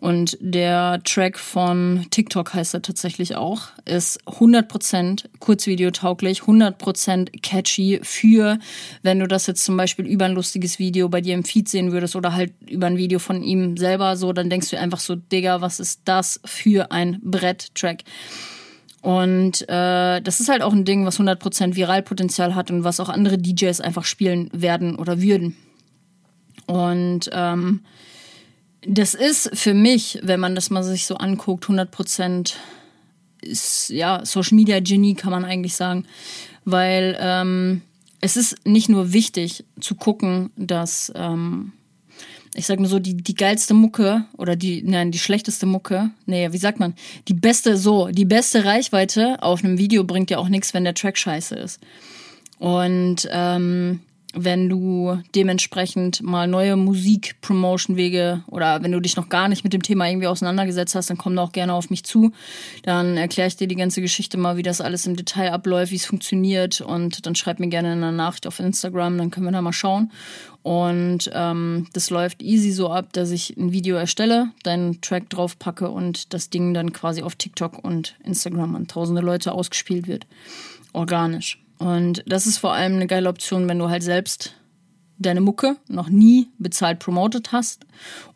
Und 0.00 0.38
der 0.40 1.02
Track 1.04 1.38
von 1.38 2.06
TikTok 2.10 2.54
heißt 2.54 2.72
er 2.72 2.80
tatsächlich 2.80 3.36
auch, 3.36 3.68
ist 3.84 4.24
100% 4.24 5.26
kurzvideotauglich, 5.40 6.40
100% 6.40 7.42
catchy 7.42 8.00
für, 8.02 8.58
wenn 9.02 9.18
du 9.18 9.28
das 9.28 9.46
jetzt 9.46 9.62
zum 9.62 9.76
Beispiel 9.76 10.06
über 10.06 10.24
ein 10.24 10.32
lustiges 10.32 10.78
Video 10.78 11.10
bei 11.10 11.20
dir 11.20 11.34
im 11.34 11.44
Feed 11.44 11.68
sehen 11.68 11.92
würdest 11.92 12.16
oder 12.16 12.32
halt 12.32 12.54
über 12.66 12.86
ein 12.86 12.96
Video 12.96 13.18
von 13.18 13.42
ihm 13.42 13.76
selber 13.76 14.16
so, 14.16 14.32
dann 14.32 14.48
denkst 14.48 14.70
du 14.70 14.78
einfach 14.78 15.00
so, 15.00 15.16
Digga, 15.16 15.60
was 15.60 15.80
ist 15.80 16.00
das 16.06 16.40
für 16.46 16.90
ein 16.90 17.20
Brett-Track? 17.22 18.04
Und 19.02 19.62
äh, 19.68 20.20
das 20.20 20.40
ist 20.40 20.48
halt 20.48 20.62
auch 20.62 20.72
ein 20.72 20.84
Ding, 20.84 21.06
was 21.06 21.18
100% 21.18 21.74
Viralpotenzial 21.74 22.54
hat 22.54 22.70
und 22.70 22.84
was 22.84 23.00
auch 23.00 23.08
andere 23.08 23.38
DJs 23.38 23.80
einfach 23.80 24.04
spielen 24.04 24.50
werden 24.52 24.96
oder 24.96 25.22
würden. 25.22 25.56
Und 26.66 27.30
ähm, 27.32 27.80
das 28.82 29.14
ist 29.14 29.50
für 29.54 29.74
mich, 29.74 30.18
wenn 30.22 30.40
man 30.40 30.54
das 30.54 30.70
mal 30.70 30.82
sich 30.82 31.06
so 31.06 31.16
anguckt, 31.16 31.64
100 31.64 31.90
Prozent 31.90 32.56
ist, 33.40 33.88
ja, 33.88 34.24
Social 34.24 34.56
Media 34.56 34.80
Genie 34.80 35.14
kann 35.14 35.30
man 35.30 35.44
eigentlich 35.44 35.74
sagen, 35.74 36.06
weil 36.64 37.16
ähm, 37.20 37.82
es 38.20 38.36
ist 38.36 38.66
nicht 38.66 38.88
nur 38.88 39.12
wichtig 39.12 39.64
zu 39.80 39.94
gucken, 39.94 40.50
dass, 40.56 41.10
ähm, 41.14 41.72
ich 42.54 42.66
sag 42.66 42.80
mal 42.80 42.88
so, 42.88 42.98
die, 42.98 43.16
die 43.16 43.34
geilste 43.34 43.74
Mucke 43.74 44.24
oder 44.36 44.56
die, 44.56 44.82
nein, 44.82 45.12
die 45.12 45.18
schlechteste 45.18 45.66
Mucke, 45.66 46.10
nee, 46.26 46.50
wie 46.52 46.58
sagt 46.58 46.80
man, 46.80 46.94
die 47.28 47.34
beste, 47.34 47.76
so, 47.76 48.08
die 48.08 48.24
beste 48.24 48.64
Reichweite 48.64 49.42
auf 49.42 49.62
einem 49.62 49.78
Video 49.78 50.04
bringt 50.04 50.30
ja 50.30 50.38
auch 50.38 50.48
nichts, 50.48 50.74
wenn 50.74 50.84
der 50.84 50.94
Track 50.94 51.16
scheiße 51.16 51.54
ist. 51.54 51.80
Und 52.58 53.28
ähm, 53.30 54.00
wenn 54.34 54.68
du 54.68 55.18
dementsprechend 55.34 56.22
mal 56.22 56.46
neue 56.46 56.76
Musik-Promotion-Wege 56.76 58.44
oder 58.46 58.82
wenn 58.82 58.92
du 58.92 59.00
dich 59.00 59.16
noch 59.16 59.28
gar 59.28 59.48
nicht 59.48 59.64
mit 59.64 59.72
dem 59.72 59.82
Thema 59.82 60.08
irgendwie 60.08 60.26
auseinandergesetzt 60.28 60.94
hast, 60.94 61.10
dann 61.10 61.18
komm 61.18 61.36
doch 61.36 61.50
auch 61.50 61.52
gerne 61.52 61.74
auf 61.74 61.90
mich 61.90 62.04
zu. 62.04 62.32
Dann 62.82 63.16
erkläre 63.16 63.48
ich 63.48 63.56
dir 63.56 63.68
die 63.68 63.76
ganze 63.76 64.00
Geschichte 64.00 64.38
mal, 64.38 64.56
wie 64.56 64.62
das 64.62 64.80
alles 64.80 65.06
im 65.06 65.16
Detail 65.16 65.52
abläuft, 65.52 65.92
wie 65.92 65.96
es 65.96 66.06
funktioniert 66.06 66.80
und 66.80 67.26
dann 67.26 67.34
schreib 67.34 67.60
mir 67.60 67.68
gerne 67.68 67.92
eine 67.92 68.12
Nachricht 68.12 68.46
auf 68.46 68.60
Instagram, 68.60 69.18
dann 69.18 69.30
können 69.30 69.46
wir 69.46 69.52
da 69.52 69.62
mal 69.62 69.72
schauen. 69.72 70.10
Und 70.62 71.30
ähm, 71.32 71.86
das 71.94 72.10
läuft 72.10 72.42
easy 72.42 72.70
so 72.70 72.90
ab, 72.90 73.12
dass 73.12 73.30
ich 73.30 73.56
ein 73.56 73.72
Video 73.72 73.96
erstelle, 73.96 74.50
deinen 74.62 75.00
Track 75.00 75.30
drauf 75.30 75.58
packe 75.58 75.90
und 75.90 76.34
das 76.34 76.50
Ding 76.50 76.74
dann 76.74 76.92
quasi 76.92 77.22
auf 77.22 77.34
TikTok 77.34 77.82
und 77.82 78.16
Instagram 78.24 78.76
an 78.76 78.86
tausende 78.86 79.22
Leute 79.22 79.52
ausgespielt 79.52 80.06
wird. 80.06 80.26
Organisch. 80.92 81.58
Und 81.80 82.22
das 82.26 82.46
ist 82.46 82.58
vor 82.58 82.74
allem 82.74 82.96
eine 82.96 83.06
geile 83.06 83.28
Option, 83.28 83.66
wenn 83.66 83.78
du 83.78 83.88
halt 83.88 84.02
selbst 84.02 84.54
deine 85.18 85.40
Mucke 85.40 85.76
noch 85.88 86.10
nie 86.10 86.48
bezahlt 86.58 86.98
promotet 86.98 87.52
hast 87.52 87.86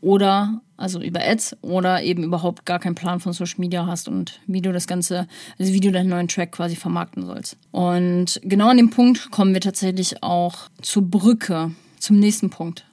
oder 0.01 0.62
also 0.78 1.01
über 1.01 1.20
Ads 1.20 1.59
oder 1.61 2.03
eben 2.03 2.24
überhaupt 2.24 2.64
gar 2.64 2.78
keinen 2.78 2.95
Plan 2.95 3.20
von 3.20 3.34
Social 3.34 3.61
Media 3.61 3.86
hast 3.86 4.09
und 4.09 4.40
wie 4.47 4.62
du 4.62 4.72
das 4.72 4.86
Ganze, 4.86 5.28
also 5.59 5.72
wie 5.74 5.80
du 5.80 5.92
deinen 5.92 6.09
neuen 6.09 6.28
Track 6.28 6.53
quasi 6.53 6.74
vermarkten 6.74 7.26
sollst. 7.26 7.59
Und 7.70 8.40
genau 8.42 8.68
an 8.68 8.78
dem 8.78 8.90
Punkt 8.90 9.30
kommen 9.30 9.53
wir 9.53 9.61
tatsächlich 9.61 10.22
auch 10.22 10.70
zur 10.80 11.03
Brücke, 11.03 11.70
zum 11.99 12.18
nächsten 12.18 12.49
Punkt. 12.49 12.86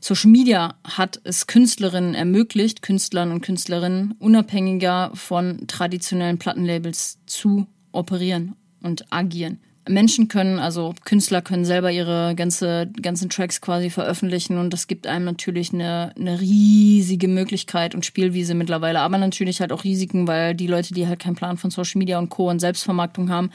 Social 0.00 0.30
Media 0.30 0.74
hat 0.84 1.20
es 1.24 1.46
Künstlerinnen 1.46 2.14
ermöglicht, 2.14 2.82
Künstlern 2.82 3.32
und 3.32 3.40
Künstlerinnen 3.40 4.12
unabhängiger 4.18 5.12
von 5.14 5.66
traditionellen 5.66 6.38
Plattenlabels 6.38 7.18
zu 7.26 7.66
operieren 7.92 8.54
und 8.82 9.12
agieren. 9.12 9.58
Menschen 9.88 10.28
können, 10.28 10.60
also 10.60 10.94
Künstler 11.04 11.42
können 11.42 11.64
selber 11.64 11.90
ihre 11.90 12.34
ganze, 12.36 12.88
ganzen 13.02 13.28
Tracks 13.30 13.60
quasi 13.60 13.90
veröffentlichen 13.90 14.58
und 14.58 14.72
das 14.72 14.86
gibt 14.86 15.08
einem 15.08 15.24
natürlich 15.24 15.72
eine, 15.72 16.12
eine 16.16 16.40
riesige 16.40 17.26
Möglichkeit 17.26 17.94
und 17.94 18.06
Spielwiese 18.06 18.54
mittlerweile, 18.54 19.00
aber 19.00 19.18
natürlich 19.18 19.60
halt 19.60 19.72
auch 19.72 19.82
Risiken, 19.82 20.28
weil 20.28 20.54
die 20.54 20.68
Leute, 20.68 20.94
die 20.94 21.08
halt 21.08 21.18
keinen 21.18 21.34
Plan 21.34 21.56
von 21.56 21.72
Social 21.72 21.98
Media 21.98 22.20
und 22.20 22.28
Co. 22.28 22.48
und 22.48 22.60
Selbstvermarktung 22.60 23.28
haben, 23.28 23.50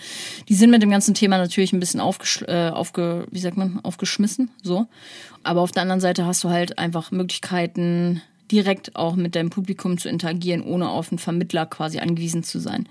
die 0.50 0.56
sind 0.56 0.70
mit 0.70 0.82
dem 0.82 0.90
ganzen 0.90 1.14
Thema 1.14 1.38
natürlich 1.38 1.72
ein 1.72 1.80
bisschen 1.80 2.02
aufgesch 2.02 2.44
äh, 2.46 2.70
aufge, 2.70 3.26
wie 3.32 3.40
sagt 3.40 3.56
man, 3.56 3.80
aufgeschmissen, 3.84 4.50
so. 4.62 4.86
Aber 5.44 5.62
auf 5.62 5.72
der 5.72 5.84
anderen 5.84 6.02
Seite 6.02 6.26
hast 6.26 6.44
du 6.44 6.50
halt 6.50 6.78
einfach 6.78 7.12
Möglichkeiten, 7.12 8.22
direkt 8.52 8.98
auch 8.98 9.16
mit 9.16 9.36
deinem 9.36 9.50
Publikum 9.50 9.98
zu 9.98 10.10
interagieren, 10.10 10.62
ohne 10.62 10.90
auf 10.90 11.12
einen 11.12 11.20
Vermittler 11.20 11.66
quasi 11.66 12.00
angewiesen 12.00 12.44
zu 12.44 12.60
sein. 12.60 12.88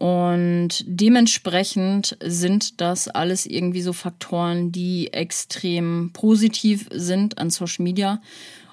Und 0.00 0.82
dementsprechend 0.86 2.16
sind 2.24 2.80
das 2.80 3.06
alles 3.06 3.44
irgendwie 3.44 3.82
so 3.82 3.92
Faktoren, 3.92 4.72
die 4.72 5.12
extrem 5.12 6.08
positiv 6.14 6.88
sind 6.90 7.36
an 7.36 7.50
Social 7.50 7.82
Media. 7.82 8.22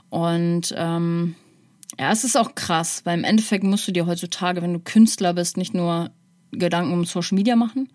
Und 0.10 0.74
ähm, 0.78 1.36
ja, 2.00 2.14
es 2.14 2.24
ist 2.24 2.38
auch 2.38 2.56
krass, 2.56 3.02
weil 3.04 3.18
im 3.18 3.26
Endeffekt 3.26 3.66
musst 3.66 3.86
du 3.90 3.92
dir 3.92 4.06
heutzutage, 4.06 4.62
wenn 4.62 4.72
du 4.72 4.80
Künstler 4.80 5.34
bist, 5.34 5.58
nicht 5.58 5.74
nur 5.74 6.12
Gedanken 6.54 6.94
um 6.94 7.04
Social 7.04 7.36
Media 7.36 7.58
machen 7.58 7.90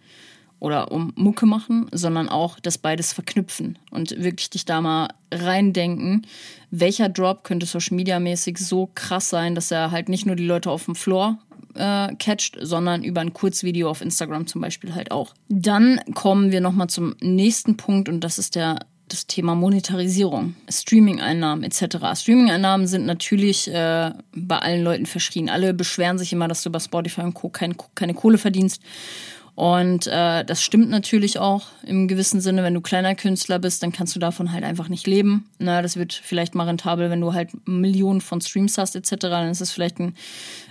oder 0.59 0.93
um 0.93 1.15
Mucke 1.17 1.47
machen, 1.47 1.89
sondern 1.91 2.29
auch 2.29 2.61
das 2.61 2.77
beides 2.77 3.15
verknüpfen 3.15 3.79
und 3.91 4.11
wirklich 4.11 4.51
dich 4.51 4.67
da 4.67 4.83
mal 4.83 5.09
reindenken, 5.33 6.27
welcher 6.71 7.09
Drop 7.09 7.45
könnte 7.45 7.65
Social 7.65 7.97
Media 7.97 8.21
mäßig 8.21 8.59
so 8.59 8.91
krass 8.95 9.31
sein, 9.31 9.55
dass 9.55 9.71
er 9.71 9.91
halt 9.91 10.11
nicht 10.11 10.27
nur 10.27 10.37
die 10.37 10.45
Leute 10.45 10.71
auf 10.71 10.85
dem 10.85 10.97
Floor 10.97 11.39
äh, 11.75 12.15
catcht, 12.17 12.59
sondern 12.61 13.05
über 13.05 13.21
ein 13.21 13.33
Kurzvideo 13.33 13.89
auf 13.89 14.01
Instagram 14.01 14.47
zum 14.47 14.61
Beispiel 14.61 14.95
halt 14.95 15.11
auch. 15.11 15.35
Dann 15.49 16.01
kommen 16.15 16.53
wir 16.53 16.61
nochmal 16.61 16.89
zum 16.89 17.15
nächsten 17.21 17.77
Punkt 17.77 18.09
und 18.09 18.21
das 18.21 18.39
ist 18.39 18.55
der 18.55 18.81
das 19.13 19.27
Thema 19.27 19.55
Monetarisierung, 19.55 20.55
Streaming-Einnahmen 20.71 21.65
etc. 21.65 21.99
Streaming-Einnahmen 22.15 22.87
sind 22.87 23.05
natürlich 23.05 23.69
äh, 23.69 24.13
bei 24.35 24.59
allen 24.59 24.83
Leuten 24.83 25.07
verschrien. 25.07 25.51
Alle 25.51 25.75
beschweren 25.75 26.19
sich 26.19 26.33
immer, 26.33 26.49
dass 26.49 26.63
du 26.63 26.71
bei 26.71 26.79
Spotify 26.79 27.21
und 27.23 27.35
Co. 27.35 27.51
Kein, 27.51 27.77
keine 27.95 28.15
Kohle 28.15 28.39
verdienst. 28.39 28.81
Und 29.55 30.07
äh, 30.07 30.45
das 30.45 30.63
stimmt 30.63 30.89
natürlich 30.89 31.39
auch 31.39 31.67
im 31.83 32.09
gewissen 32.09 32.41
Sinne, 32.41 32.63
wenn 32.63 32.73
du 32.73 32.81
kleiner 32.81 33.15
Künstler 33.15 33.59
bist, 33.59 33.83
dann 33.83 33.93
kannst 33.93 34.17
du 34.17 34.19
davon 34.19 34.51
halt 34.51 34.65
einfach 34.65 34.89
nicht 34.89 35.07
leben. 35.07 35.47
Na, 35.59 35.83
das 35.83 35.97
wird 35.97 36.15
vielleicht 36.15 36.55
mal 36.55 36.67
rentabel, 36.67 37.11
wenn 37.11 37.21
du 37.21 37.35
halt 37.35 37.51
Millionen 37.67 38.23
von 38.23 38.41
Streams 38.41 38.79
hast 38.79 38.97
etc. 38.97 39.17
Dann 39.21 39.51
ist 39.51 39.61
es 39.61 39.71
vielleicht 39.71 39.99
ein 40.01 40.15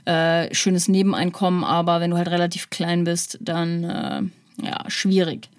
äh, 0.05 0.53
schönes 0.53 0.87
Nebeneinkommen, 0.87 1.63
aber 1.63 1.99
wenn 1.99 2.09
du 2.09 2.17
halt 2.17 2.29
relativ 2.29 2.71
klein 2.71 3.03
bist, 3.03 3.37
dann 3.39 3.83
äh, 3.83 4.65
ja 4.65 4.83
schwierig. 4.87 5.49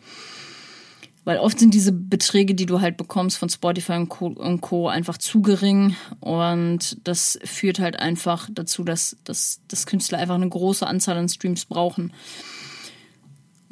Weil 1.24 1.38
oft 1.38 1.60
sind 1.60 1.72
diese 1.72 1.92
Beträge, 1.92 2.56
die 2.56 2.66
du 2.66 2.80
halt 2.80 2.96
bekommst 2.96 3.38
von 3.38 3.48
Spotify 3.48 3.92
und 3.92 4.08
Co, 4.08 4.26
und 4.26 4.60
Co. 4.60 4.88
einfach 4.88 5.18
zu 5.18 5.40
gering. 5.40 5.94
Und 6.18 6.98
das 7.04 7.38
führt 7.44 7.78
halt 7.78 8.00
einfach 8.00 8.48
dazu, 8.52 8.82
dass, 8.82 9.16
dass, 9.22 9.60
dass 9.68 9.86
Künstler 9.86 10.18
einfach 10.18 10.34
eine 10.34 10.48
große 10.48 10.84
Anzahl 10.84 11.16
an 11.16 11.28
Streams 11.28 11.66
brauchen. 11.66 12.12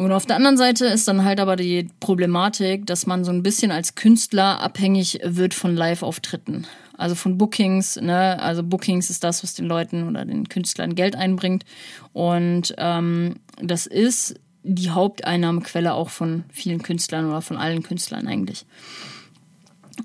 Und 0.01 0.13
auf 0.13 0.25
der 0.25 0.37
anderen 0.37 0.57
Seite 0.57 0.87
ist 0.87 1.07
dann 1.09 1.27
halt 1.27 1.41
aber 1.41 1.57
die 1.57 1.91
Problematik, 2.01 2.87
dass 2.87 3.07
man 3.07 3.23
so 3.23 3.33
ein 3.33 3.43
bisschen 3.43 3.71
als 3.71 3.97
Künstler 3.97 4.59
abhängig 4.63 5.21
wird 5.23 5.53
von 5.53 5.77
Live-Auftritten. 5.77 6.67
Also 6.97 7.15
von 7.15 7.37
Bookings, 7.37 8.01
ne? 8.01 8.41
Also 8.41 8.63
Bookings 8.63 9.11
ist 9.11 9.23
das, 9.25 9.43
was 9.43 9.53
den 9.53 9.67
Leuten 9.67 10.09
oder 10.09 10.25
den 10.25 10.49
Künstlern 10.49 10.95
Geld 10.95 11.17
einbringt. 11.17 11.67
Und 12.15 12.75
ähm, 12.79 13.41
das 13.61 13.87
ist 13.87 14.41
die 14.63 14.89
Haupteinnahmequelle 14.89 15.93
auch 15.93 16.09
von 16.09 16.45
vielen 16.51 16.81
Künstlern 16.81 17.27
oder 17.27 17.43
von 17.43 17.59
allen 17.59 17.83
Künstlern 17.83 18.27
eigentlich. 18.27 18.65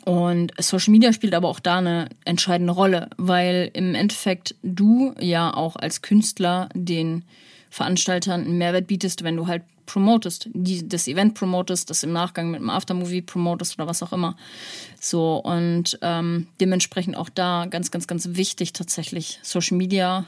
Und 0.04 0.52
Social 0.60 0.92
Media 0.92 1.14
spielt 1.14 1.34
aber 1.34 1.48
auch 1.48 1.62
da 1.62 1.78
eine 1.78 2.10
entscheidende 2.26 2.74
Rolle, 2.74 3.12
weil 3.16 3.72
im 3.72 3.96
Endeffekt 3.96 4.56
du 4.62 5.16
ja 5.22 5.54
auch 5.54 5.78
als 5.78 6.02
Künstler 6.02 6.68
den 6.74 7.24
Veranstaltern 7.70 8.42
einen 8.42 8.58
Mehrwert 8.58 8.88
bietest, 8.88 9.24
wenn 9.24 9.36
du 9.36 9.48
halt 9.48 9.64
promotest, 9.86 10.50
die, 10.54 10.88
das 10.88 11.08
Event 11.08 11.36
promotest, 11.36 11.90
das 11.90 12.04
im 12.04 12.12
Nachgang 12.12 12.52
mit 12.52 12.60
einem 12.60 12.70
Aftermovie 12.70 13.22
promotest 13.22 13.78
oder 13.78 13.88
was 13.88 14.02
auch 14.02 14.14
immer. 14.14 14.36
So, 15.00 15.38
und 15.38 15.98
ähm, 16.02 16.48
dementsprechend 16.60 17.18
auch 17.18 17.30
da 17.30 17.66
ganz, 17.70 17.92
ganz, 17.92 18.08
ganz 18.08 18.30
wichtig 18.32 18.74
tatsächlich. 18.74 19.40
Social 19.44 19.78
Media 19.78 20.26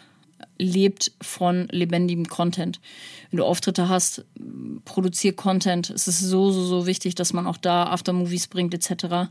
lebt 0.58 1.12
von 1.22 1.68
lebendigem 1.72 2.28
Content. 2.28 2.80
Wenn 3.32 3.38
du 3.38 3.46
Auftritte 3.46 3.90
hast, 3.90 4.26
produzier 4.86 5.36
Content. 5.36 5.90
Es 5.90 6.08
ist 6.08 6.20
so, 6.20 6.52
so, 6.52 6.64
so 6.64 6.86
wichtig, 6.86 7.16
dass 7.16 7.34
man 7.34 7.48
auch 7.48 7.58
da 7.58 7.88
Aftermovies 7.88 8.48
bringt, 8.48 8.74
etc. 8.74 9.30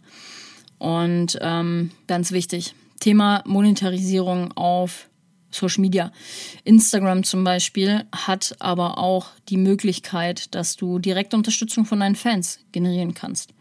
Und 0.78 1.38
ähm, 1.40 1.90
ganz 2.06 2.32
wichtig, 2.32 2.74
Thema 3.00 3.42
Monetarisierung 3.46 4.52
auf 4.52 5.08
Social 5.50 5.80
Media. 5.80 6.12
Instagram 6.64 7.24
zum 7.24 7.44
Beispiel 7.44 8.04
hat 8.12 8.56
aber 8.58 8.98
auch 8.98 9.28
die 9.48 9.56
Möglichkeit, 9.56 10.54
dass 10.54 10.76
du 10.76 10.98
direkte 10.98 11.36
Unterstützung 11.36 11.84
von 11.84 12.00
deinen 12.00 12.16
Fans 12.16 12.58
generieren 12.72 13.14
kannst. 13.14 13.54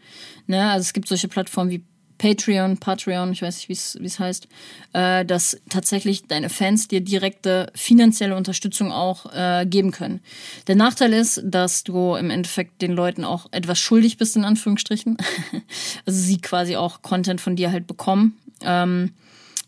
Ne? 0.46 0.70
Also 0.70 0.82
es 0.82 0.92
gibt 0.92 1.08
solche 1.08 1.28
Plattformen 1.28 1.70
wie 1.70 1.82
Patreon, 2.18 2.78
Patreon, 2.78 3.32
ich 3.32 3.42
weiß 3.42 3.56
nicht, 3.56 3.68
wie 4.00 4.06
es 4.06 4.18
heißt, 4.18 4.48
äh, 4.94 5.24
dass 5.24 5.60
tatsächlich 5.68 6.26
deine 6.26 6.48
Fans 6.48 6.88
dir 6.88 7.00
direkte 7.00 7.70
finanzielle 7.74 8.36
Unterstützung 8.36 8.90
auch 8.90 9.32
äh, 9.34 9.66
geben 9.66 9.90
können. 9.90 10.20
Der 10.66 10.76
Nachteil 10.76 11.12
ist, 11.12 11.42
dass 11.44 11.84
du 11.84 12.14
im 12.14 12.30
Endeffekt 12.30 12.80
den 12.82 12.92
Leuten 12.92 13.24
auch 13.24 13.46
etwas 13.50 13.78
schuldig 13.78 14.16
bist, 14.16 14.36
in 14.36 14.44
Anführungsstrichen. 14.44 15.18
also 16.06 16.18
sie 16.18 16.38
quasi 16.38 16.76
auch 16.76 17.02
Content 17.02 17.40
von 17.40 17.56
dir 17.56 17.70
halt 17.70 17.86
bekommen. 17.86 18.38
Ähm, 18.62 19.12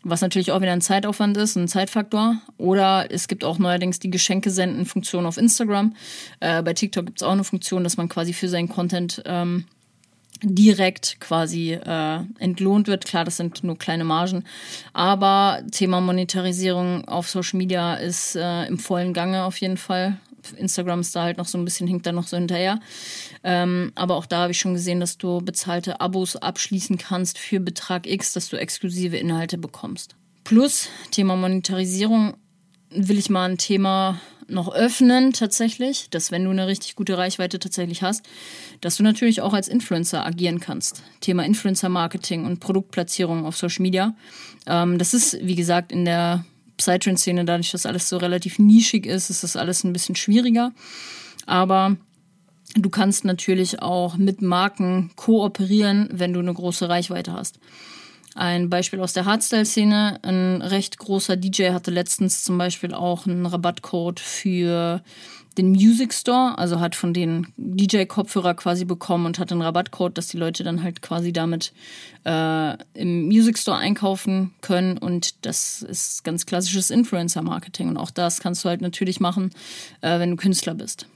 was 0.09 0.21
natürlich 0.21 0.51
auch 0.51 0.61
wieder 0.61 0.73
ein 0.73 0.81
Zeitaufwand 0.81 1.37
ist, 1.37 1.55
ein 1.55 1.67
Zeitfaktor. 1.67 2.37
Oder 2.57 3.07
es 3.09 3.27
gibt 3.27 3.43
auch 3.43 3.59
neuerdings 3.59 3.99
die 3.99 4.09
Geschenke-Senden-Funktion 4.09 5.25
auf 5.25 5.37
Instagram. 5.37 5.95
Äh, 6.39 6.63
bei 6.63 6.73
TikTok 6.73 7.05
gibt 7.05 7.21
es 7.21 7.27
auch 7.27 7.31
eine 7.31 7.43
Funktion, 7.43 7.83
dass 7.83 7.97
man 7.97 8.09
quasi 8.09 8.33
für 8.33 8.49
seinen 8.49 8.69
Content 8.69 9.21
ähm, 9.25 9.65
direkt 10.41 11.19
quasi 11.19 11.73
äh, 11.73 12.19
entlohnt 12.39 12.87
wird. 12.87 13.05
Klar, 13.05 13.25
das 13.25 13.37
sind 13.37 13.63
nur 13.63 13.77
kleine 13.77 14.03
Margen. 14.03 14.45
Aber 14.93 15.61
Thema 15.71 16.01
Monetarisierung 16.01 17.07
auf 17.07 17.29
Social 17.29 17.57
Media 17.57 17.95
ist 17.95 18.35
äh, 18.35 18.65
im 18.65 18.79
vollen 18.79 19.13
Gange 19.13 19.43
auf 19.43 19.57
jeden 19.57 19.77
Fall. 19.77 20.17
Instagram 20.57 21.01
ist 21.01 21.15
da 21.15 21.23
halt 21.23 21.37
noch 21.37 21.47
so 21.47 21.57
ein 21.57 21.65
bisschen, 21.65 21.87
hinkt 21.87 22.05
da 22.05 22.11
noch 22.11 22.27
so 22.27 22.37
hinterher. 22.37 22.79
Ähm, 23.43 23.91
aber 23.95 24.15
auch 24.15 24.25
da 24.25 24.41
habe 24.41 24.51
ich 24.51 24.59
schon 24.59 24.73
gesehen, 24.73 24.99
dass 24.99 25.17
du 25.17 25.39
bezahlte 25.39 26.01
Abos 26.01 26.35
abschließen 26.35 26.97
kannst 26.97 27.37
für 27.37 27.59
Betrag 27.59 28.07
X, 28.07 28.33
dass 28.33 28.49
du 28.49 28.57
exklusive 28.57 29.17
Inhalte 29.17 29.57
bekommst. 29.57 30.15
Plus 30.43 30.89
Thema 31.11 31.35
Monetarisierung 31.35 32.35
will 32.89 33.19
ich 33.19 33.29
mal 33.29 33.49
ein 33.49 33.57
Thema 33.57 34.19
noch 34.49 34.73
öffnen 34.73 35.31
tatsächlich, 35.33 36.09
dass 36.09 36.31
wenn 36.31 36.43
du 36.43 36.49
eine 36.49 36.67
richtig 36.67 36.95
gute 36.95 37.17
Reichweite 37.17 37.59
tatsächlich 37.59 38.01
hast, 38.01 38.25
dass 38.81 38.97
du 38.97 39.03
natürlich 39.03 39.41
auch 39.41 39.53
als 39.53 39.67
Influencer 39.67 40.25
agieren 40.25 40.59
kannst. 40.59 41.03
Thema 41.21 41.45
Influencer-Marketing 41.45 42.45
und 42.45 42.59
Produktplatzierung 42.59 43.45
auf 43.45 43.57
Social 43.57 43.83
Media. 43.83 44.15
Ähm, 44.65 44.97
das 44.97 45.13
ist, 45.13 45.37
wie 45.41 45.55
gesagt, 45.55 45.91
in 45.91 46.05
der 46.05 46.45
Psytrance-Szene, 46.79 47.45
dadurch, 47.45 47.71
dass 47.71 47.85
alles 47.85 48.09
so 48.09 48.17
relativ 48.17 48.57
nischig 48.57 49.05
ist, 49.05 49.29
ist 49.29 49.43
das 49.43 49.55
alles 49.55 49.83
ein 49.83 49.93
bisschen 49.93 50.15
schwieriger. 50.15 50.71
Aber 51.45 51.97
du 52.75 52.89
kannst 52.89 53.25
natürlich 53.25 53.81
auch 53.81 54.17
mit 54.17 54.41
Marken 54.41 55.11
kooperieren, 55.15 56.09
wenn 56.11 56.33
du 56.33 56.39
eine 56.39 56.53
große 56.53 56.89
Reichweite 56.89 57.33
hast. 57.33 57.59
Ein 58.35 58.69
Beispiel 58.69 59.01
aus 59.01 59.13
der 59.13 59.25
Hardstyle-Szene. 59.25 60.19
Ein 60.21 60.61
recht 60.61 60.97
großer 60.97 61.35
DJ 61.35 61.71
hatte 61.71 61.91
letztens 61.91 62.43
zum 62.43 62.57
Beispiel 62.57 62.93
auch 62.93 63.27
einen 63.27 63.45
Rabattcode 63.45 64.19
für 64.19 65.03
den 65.59 65.71
Music 65.71 66.13
Store, 66.13 66.57
also 66.57 66.79
hat 66.79 66.95
von 66.95 67.13
den 67.13 67.47
DJ-Kopfhörer 67.57 68.53
quasi 68.53 68.85
bekommen 68.85 69.25
und 69.25 69.39
hat 69.39 69.51
einen 69.51 69.61
Rabattcode, 69.61 70.17
dass 70.17 70.27
die 70.27 70.37
Leute 70.37 70.63
dann 70.63 70.81
halt 70.83 71.01
quasi 71.01 71.33
damit 71.33 71.73
äh, 72.25 72.77
im 72.93 73.25
Music 73.25 73.57
Store 73.57 73.77
einkaufen 73.77 74.53
können. 74.61 74.97
Und 74.97 75.45
das 75.45 75.81
ist 75.81 76.23
ganz 76.23 76.45
klassisches 76.45 76.91
Influencer-Marketing. 76.91 77.89
Und 77.89 77.97
auch 77.97 78.09
das 78.09 78.39
kannst 78.39 78.63
du 78.63 78.69
halt 78.69 78.79
natürlich 78.79 79.19
machen, 79.19 79.51
äh, 79.99 80.17
wenn 80.19 80.31
du 80.31 80.37
Künstler 80.37 80.75
bist. 80.75 81.07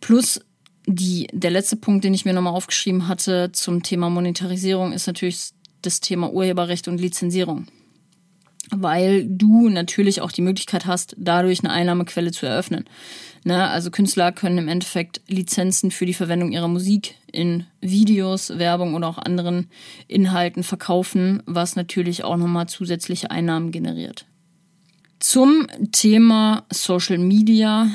Plus 0.00 0.40
die, 0.86 1.26
der 1.32 1.50
letzte 1.50 1.76
Punkt, 1.76 2.04
den 2.04 2.14
ich 2.14 2.24
mir 2.24 2.34
nochmal 2.34 2.54
aufgeschrieben 2.54 3.08
hatte 3.08 3.50
zum 3.50 3.82
Thema 3.82 4.10
Monetarisierung, 4.10 4.92
ist 4.92 5.08
natürlich 5.08 5.50
das 5.82 6.00
Thema 6.00 6.32
Urheberrecht 6.32 6.86
und 6.86 7.00
Lizenzierung 7.00 7.66
weil 8.70 9.26
du 9.26 9.68
natürlich 9.68 10.20
auch 10.20 10.32
die 10.32 10.42
Möglichkeit 10.42 10.86
hast, 10.86 11.14
dadurch 11.18 11.60
eine 11.60 11.72
Einnahmequelle 11.72 12.32
zu 12.32 12.46
eröffnen. 12.46 12.84
Ne? 13.44 13.68
Also 13.68 13.90
Künstler 13.90 14.32
können 14.32 14.58
im 14.58 14.68
Endeffekt 14.68 15.20
Lizenzen 15.28 15.90
für 15.90 16.06
die 16.06 16.14
Verwendung 16.14 16.52
ihrer 16.52 16.68
Musik 16.68 17.14
in 17.30 17.66
Videos, 17.80 18.58
Werbung 18.58 18.94
oder 18.94 19.08
auch 19.08 19.18
anderen 19.18 19.68
Inhalten 20.08 20.62
verkaufen, 20.62 21.42
was 21.46 21.76
natürlich 21.76 22.24
auch 22.24 22.36
nochmal 22.36 22.68
zusätzliche 22.68 23.30
Einnahmen 23.30 23.70
generiert. 23.70 24.26
Zum 25.20 25.66
Thema 25.92 26.64
Social 26.70 27.18
Media 27.18 27.88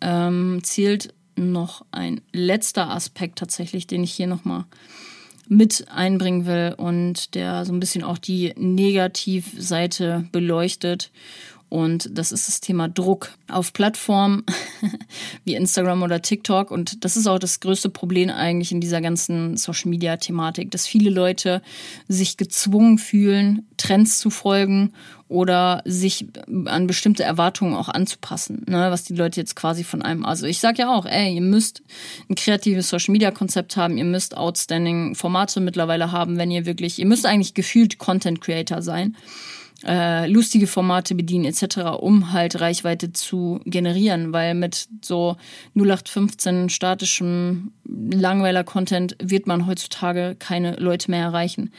ähm, 0.00 0.60
zählt 0.62 1.14
noch 1.36 1.84
ein 1.90 2.20
letzter 2.32 2.90
Aspekt 2.90 3.38
tatsächlich, 3.38 3.86
den 3.86 4.02
ich 4.02 4.12
hier 4.12 4.26
nochmal 4.26 4.64
mit 5.48 5.86
einbringen 5.88 6.46
will 6.46 6.74
und 6.76 7.34
der 7.34 7.64
so 7.64 7.72
ein 7.72 7.80
bisschen 7.80 8.04
auch 8.04 8.18
die 8.18 8.52
Negativseite 8.56 10.26
beleuchtet. 10.32 11.10
Und 11.68 12.08
das 12.16 12.30
ist 12.30 12.46
das 12.46 12.60
Thema 12.60 12.88
Druck 12.88 13.32
auf 13.50 13.72
Plattformen 13.72 14.44
wie 15.44 15.54
Instagram 15.54 16.02
oder 16.02 16.22
TikTok. 16.22 16.70
Und 16.70 17.04
das 17.04 17.16
ist 17.16 17.26
auch 17.26 17.40
das 17.40 17.58
größte 17.60 17.90
Problem 17.90 18.30
eigentlich 18.30 18.70
in 18.70 18.80
dieser 18.80 19.00
ganzen 19.00 19.56
Social-Media-Thematik, 19.56 20.70
dass 20.70 20.86
viele 20.86 21.10
Leute 21.10 21.62
sich 22.06 22.36
gezwungen 22.36 22.98
fühlen, 22.98 23.66
Trends 23.76 24.20
zu 24.20 24.30
folgen 24.30 24.92
oder 25.28 25.82
sich 25.84 26.26
an 26.66 26.86
bestimmte 26.86 27.24
Erwartungen 27.24 27.74
auch 27.74 27.88
anzupassen, 27.88 28.64
ne, 28.68 28.90
was 28.92 29.02
die 29.02 29.14
Leute 29.14 29.40
jetzt 29.40 29.56
quasi 29.56 29.82
von 29.82 30.02
einem. 30.02 30.24
Also 30.24 30.46
ich 30.46 30.60
sage 30.60 30.82
ja 30.82 30.94
auch, 30.94 31.04
ey, 31.04 31.34
ihr 31.34 31.40
müsst 31.40 31.82
ein 32.30 32.36
kreatives 32.36 32.88
Social 32.88 33.10
Media 33.10 33.32
Konzept 33.32 33.76
haben, 33.76 33.98
ihr 33.98 34.04
müsst 34.04 34.36
outstanding 34.36 35.16
Formate 35.16 35.60
mittlerweile 35.60 36.12
haben, 36.12 36.38
wenn 36.38 36.52
ihr 36.52 36.64
wirklich, 36.64 37.00
ihr 37.00 37.06
müsst 37.06 37.26
eigentlich 37.26 37.54
gefühlt 37.54 37.98
Content 37.98 38.40
Creator 38.40 38.82
sein 38.82 39.16
äh, 39.84 40.26
lustige 40.26 40.66
Formate 40.66 41.14
bedienen 41.14 41.44
etc., 41.44 41.98
um 41.98 42.32
halt 42.32 42.60
Reichweite 42.60 43.12
zu 43.12 43.60
generieren, 43.64 44.32
weil 44.32 44.54
mit 44.54 44.88
so 45.02 45.36
0815 45.74 46.70
statischem 46.70 47.72
Langweiler-Content 47.84 49.16
wird 49.22 49.46
man 49.46 49.66
heutzutage 49.66 50.36
keine 50.38 50.76
Leute 50.76 51.10
mehr 51.10 51.22
erreichen. 51.22 51.72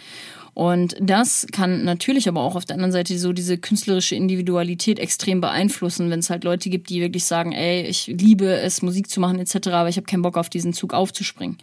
Und 0.54 0.96
das 1.00 1.46
kann 1.52 1.84
natürlich 1.84 2.28
aber 2.28 2.42
auch 2.42 2.56
auf 2.56 2.66
der 2.66 2.78
anderen 2.78 2.92
Seite 2.92 3.16
so 3.20 3.32
diese 3.32 3.60
künstlerische 3.60 4.16
Individualität 4.16 4.98
extrem 4.98 5.40
beeinflussen, 5.40 6.10
wenn 6.10 6.18
es 6.18 6.32
halt 6.32 6.44
Leute 6.44 6.72
gibt, 6.72 6.90
die 6.90 7.00
wirklich 7.00 7.26
sagen, 7.26 7.52
ey, 7.52 7.84
ich 7.84 8.08
liebe 8.08 8.48
es, 8.48 8.82
Musik 8.82 9.08
zu 9.08 9.20
machen 9.20 9.38
etc., 9.38 9.68
aber 9.68 9.90
ich 9.90 9.98
habe 9.98 10.08
keinen 10.08 10.24
Bock 10.24 10.36
auf 10.36 10.50
diesen 10.50 10.74
Zug 10.74 10.96
aufzuspringen. 10.96 11.58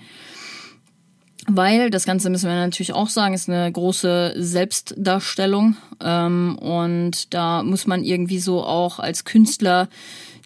Weil, 1.47 1.91
das 1.91 2.07
Ganze 2.07 2.31
müssen 2.31 2.49
wir 2.49 2.55
natürlich 2.55 2.95
auch 2.95 3.09
sagen, 3.09 3.35
ist 3.35 3.51
eine 3.51 3.71
große 3.71 4.35
Selbstdarstellung. 4.37 5.77
Ähm, 6.01 6.57
und 6.59 7.35
da 7.35 7.63
muss 7.63 7.87
man 7.87 8.03
irgendwie 8.03 8.39
so 8.39 8.65
auch 8.65 8.99
als 8.99 9.25
Künstler 9.25 9.89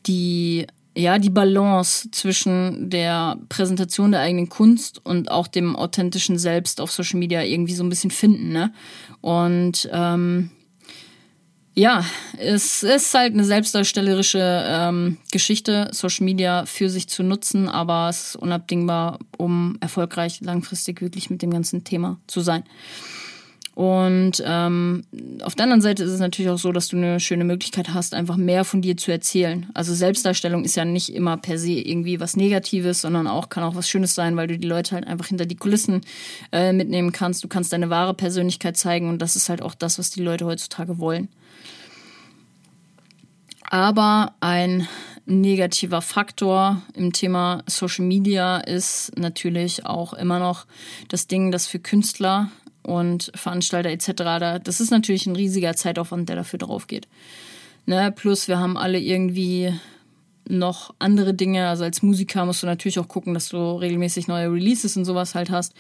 die, 0.06 0.66
ja, 0.96 1.18
die 1.18 1.30
Balance 1.30 2.10
zwischen 2.10 2.90
der 2.90 3.38
Präsentation 3.48 4.10
der 4.10 4.22
eigenen 4.22 4.48
Kunst 4.48 5.04
und 5.04 5.30
auch 5.30 5.46
dem 5.46 5.76
authentischen 5.76 6.38
Selbst 6.38 6.80
auf 6.80 6.90
Social 6.90 7.18
Media 7.18 7.42
irgendwie 7.42 7.74
so 7.74 7.84
ein 7.84 7.90
bisschen 7.90 8.10
finden. 8.10 8.52
Ne? 8.52 8.72
Und 9.20 9.88
ähm, 9.92 10.50
ja, 11.78 12.04
es 12.38 12.82
ist 12.82 13.14
halt 13.14 13.34
eine 13.34 13.44
selbstdarstellerische 13.44 14.64
ähm, 14.66 15.16
Geschichte, 15.30 15.88
Social 15.92 16.24
Media 16.24 16.66
für 16.66 16.90
sich 16.90 17.08
zu 17.08 17.22
nutzen, 17.22 17.68
aber 17.68 18.08
es 18.08 18.30
ist 18.30 18.36
unabdingbar, 18.36 19.20
um 19.36 19.76
erfolgreich 19.80 20.40
langfristig 20.40 21.00
wirklich 21.00 21.30
mit 21.30 21.40
dem 21.40 21.52
ganzen 21.52 21.84
Thema 21.84 22.18
zu 22.26 22.40
sein. 22.40 22.64
Und 23.76 24.42
ähm, 24.44 25.04
auf 25.44 25.54
der 25.54 25.62
anderen 25.62 25.80
Seite 25.80 26.02
ist 26.02 26.10
es 26.10 26.18
natürlich 26.18 26.50
auch 26.50 26.58
so, 26.58 26.72
dass 26.72 26.88
du 26.88 26.96
eine 26.96 27.20
schöne 27.20 27.44
Möglichkeit 27.44 27.94
hast, 27.94 28.12
einfach 28.12 28.36
mehr 28.36 28.64
von 28.64 28.82
dir 28.82 28.96
zu 28.96 29.12
erzählen. 29.12 29.70
Also 29.72 29.94
Selbstdarstellung 29.94 30.64
ist 30.64 30.74
ja 30.74 30.84
nicht 30.84 31.14
immer 31.14 31.36
per 31.36 31.58
se 31.58 31.74
irgendwie 31.74 32.18
was 32.18 32.34
Negatives, 32.34 33.02
sondern 33.02 33.28
auch 33.28 33.50
kann 33.50 33.62
auch 33.62 33.76
was 33.76 33.88
Schönes 33.88 34.16
sein, 34.16 34.36
weil 34.36 34.48
du 34.48 34.58
die 34.58 34.66
Leute 34.66 34.96
halt 34.96 35.06
einfach 35.06 35.28
hinter 35.28 35.46
die 35.46 35.54
Kulissen 35.54 36.00
äh, 36.50 36.72
mitnehmen 36.72 37.12
kannst. 37.12 37.44
Du 37.44 37.46
kannst 37.46 37.72
deine 37.72 37.88
wahre 37.88 38.14
Persönlichkeit 38.14 38.76
zeigen 38.76 39.08
und 39.08 39.22
das 39.22 39.36
ist 39.36 39.48
halt 39.48 39.62
auch 39.62 39.76
das, 39.76 40.00
was 40.00 40.10
die 40.10 40.24
Leute 40.24 40.44
heutzutage 40.44 40.98
wollen. 40.98 41.28
Aber 43.70 44.32
ein 44.40 44.88
negativer 45.26 46.00
Faktor 46.00 46.82
im 46.94 47.12
Thema 47.12 47.62
Social 47.66 48.04
Media 48.04 48.58
ist 48.58 49.12
natürlich 49.18 49.84
auch 49.84 50.14
immer 50.14 50.38
noch 50.38 50.66
das 51.08 51.26
Ding, 51.26 51.50
dass 51.50 51.66
für 51.66 51.78
Künstler 51.78 52.50
und 52.82 53.30
Veranstalter 53.34 53.90
etc. 53.90 54.62
das 54.64 54.80
ist 54.80 54.90
natürlich 54.90 55.26
ein 55.26 55.36
riesiger 55.36 55.74
Zeitaufwand, 55.76 56.30
der 56.30 56.36
dafür 56.36 56.58
drauf 56.58 56.86
geht. 56.86 57.08
Ne? 57.84 58.10
Plus 58.12 58.48
wir 58.48 58.58
haben 58.58 58.78
alle 58.78 58.98
irgendwie 58.98 59.74
noch 60.48 60.94
andere 60.98 61.34
Dinge. 61.34 61.68
Also 61.68 61.84
als 61.84 62.02
Musiker 62.02 62.46
musst 62.46 62.62
du 62.62 62.66
natürlich 62.66 62.98
auch 62.98 63.08
gucken, 63.08 63.34
dass 63.34 63.50
du 63.50 63.72
regelmäßig 63.72 64.28
neue 64.28 64.50
Releases 64.50 64.96
und 64.96 65.04
sowas 65.04 65.34
halt 65.34 65.50
hast 65.50 65.74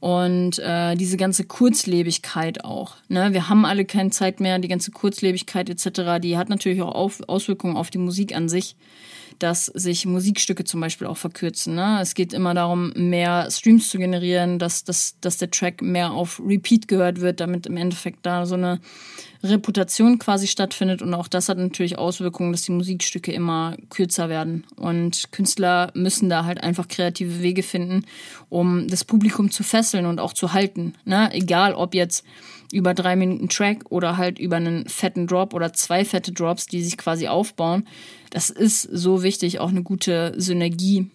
und 0.00 0.58
äh, 0.58 0.94
diese 0.94 1.16
ganze 1.16 1.44
Kurzlebigkeit 1.44 2.64
auch. 2.64 2.96
Ne? 3.08 3.32
Wir 3.32 3.48
haben 3.48 3.64
alle 3.64 3.84
keine 3.84 4.10
Zeit 4.10 4.40
mehr, 4.40 4.58
die 4.58 4.68
ganze 4.68 4.90
Kurzlebigkeit 4.90 5.70
etc., 5.70 6.20
die 6.20 6.36
hat 6.36 6.48
natürlich 6.48 6.82
auch 6.82 6.94
auf, 6.94 7.22
Auswirkungen 7.28 7.76
auf 7.76 7.90
die 7.90 7.98
Musik 7.98 8.34
an 8.34 8.48
sich 8.48 8.76
dass 9.38 9.66
sich 9.66 10.06
Musikstücke 10.06 10.64
zum 10.64 10.80
Beispiel 10.80 11.06
auch 11.06 11.16
verkürzen. 11.16 11.74
Ne? 11.74 11.98
Es 12.00 12.14
geht 12.14 12.32
immer 12.32 12.54
darum, 12.54 12.92
mehr 12.96 13.50
Streams 13.50 13.90
zu 13.90 13.98
generieren, 13.98 14.58
dass, 14.58 14.84
dass, 14.84 15.16
dass 15.20 15.38
der 15.38 15.50
Track 15.50 15.82
mehr 15.82 16.12
auf 16.12 16.40
Repeat 16.44 16.88
gehört 16.88 17.20
wird, 17.20 17.40
damit 17.40 17.66
im 17.66 17.76
Endeffekt 17.76 18.24
da 18.24 18.46
so 18.46 18.54
eine 18.54 18.80
Reputation 19.42 20.18
quasi 20.18 20.46
stattfindet. 20.46 21.02
Und 21.02 21.14
auch 21.14 21.28
das 21.28 21.48
hat 21.48 21.58
natürlich 21.58 21.98
Auswirkungen, 21.98 22.52
dass 22.52 22.62
die 22.62 22.72
Musikstücke 22.72 23.32
immer 23.32 23.76
kürzer 23.90 24.28
werden. 24.28 24.64
Und 24.76 25.30
Künstler 25.32 25.90
müssen 25.94 26.28
da 26.28 26.44
halt 26.44 26.62
einfach 26.62 26.88
kreative 26.88 27.42
Wege 27.42 27.62
finden, 27.62 28.04
um 28.48 28.88
das 28.88 29.04
Publikum 29.04 29.50
zu 29.50 29.62
fesseln 29.62 30.06
und 30.06 30.20
auch 30.20 30.32
zu 30.32 30.52
halten. 30.52 30.94
Ne? 31.04 31.30
Egal 31.32 31.74
ob 31.74 31.94
jetzt 31.94 32.24
über 32.72 32.94
drei 32.94 33.16
Minuten 33.16 33.48
Track 33.48 33.84
oder 33.90 34.16
halt 34.16 34.38
über 34.38 34.56
einen 34.56 34.88
fetten 34.88 35.26
Drop 35.26 35.54
oder 35.54 35.72
zwei 35.72 36.04
fette 36.04 36.32
Drops, 36.32 36.66
die 36.66 36.82
sich 36.82 36.96
quasi 36.96 37.28
aufbauen. 37.28 37.86
Das 38.36 38.50
ist 38.50 38.82
so 38.82 39.22
wichtig, 39.22 39.60
auch 39.60 39.70
eine 39.70 39.82
gute 39.82 40.34
Synergie 40.36 41.10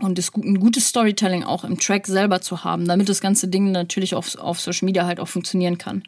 und 0.00 0.18
das, 0.18 0.34
ein 0.34 0.58
gutes 0.58 0.88
Storytelling 0.88 1.44
auch 1.44 1.62
im 1.62 1.78
Track 1.78 2.08
selber 2.08 2.40
zu 2.40 2.64
haben, 2.64 2.88
damit 2.88 3.08
das 3.08 3.20
ganze 3.20 3.46
Ding 3.46 3.70
natürlich 3.70 4.16
auf, 4.16 4.36
auf 4.38 4.60
Social 4.60 4.86
Media 4.86 5.06
halt 5.06 5.20
auch 5.20 5.28
funktionieren 5.28 5.78
kann. 5.78 6.02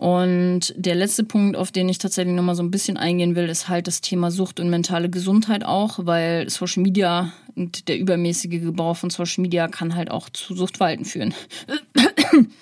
Und 0.00 0.72
der 0.78 0.94
letzte 0.94 1.24
Punkt, 1.24 1.58
auf 1.58 1.72
den 1.72 1.86
ich 1.90 1.98
tatsächlich 1.98 2.34
nochmal 2.34 2.54
so 2.54 2.62
ein 2.62 2.70
bisschen 2.70 2.96
eingehen 2.96 3.36
will, 3.36 3.50
ist 3.50 3.68
halt 3.68 3.86
das 3.86 4.00
Thema 4.00 4.30
Sucht 4.30 4.58
und 4.58 4.70
mentale 4.70 5.10
Gesundheit 5.10 5.62
auch, 5.62 5.98
weil 6.04 6.48
Social 6.48 6.82
Media 6.82 7.34
und 7.54 7.86
der 7.86 7.98
übermäßige 7.98 8.62
Gebrauch 8.62 8.96
von 8.96 9.10
Social 9.10 9.42
Media 9.42 9.68
kann 9.68 9.94
halt 9.94 10.10
auch 10.10 10.30
zu 10.30 10.56
Suchtverhalten 10.56 11.04
führen. 11.04 11.34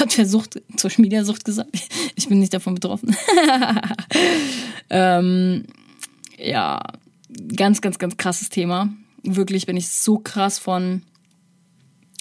Hat 0.00 0.18
der 0.18 0.26
Sucht, 0.26 0.60
Social 0.76 1.02
Media 1.02 1.22
Sucht 1.22 1.44
gesagt? 1.44 1.70
Ich 2.16 2.28
bin 2.28 2.40
nicht 2.40 2.52
davon 2.52 2.74
betroffen. 2.74 3.14
ähm, 4.90 5.66
ja, 6.36 6.82
ganz, 7.54 7.80
ganz, 7.80 8.00
ganz 8.00 8.16
krasses 8.16 8.48
Thema. 8.48 8.92
Wirklich 9.22 9.66
bin 9.66 9.76
ich 9.76 9.88
so 9.88 10.18
krass 10.18 10.58
von 10.58 11.02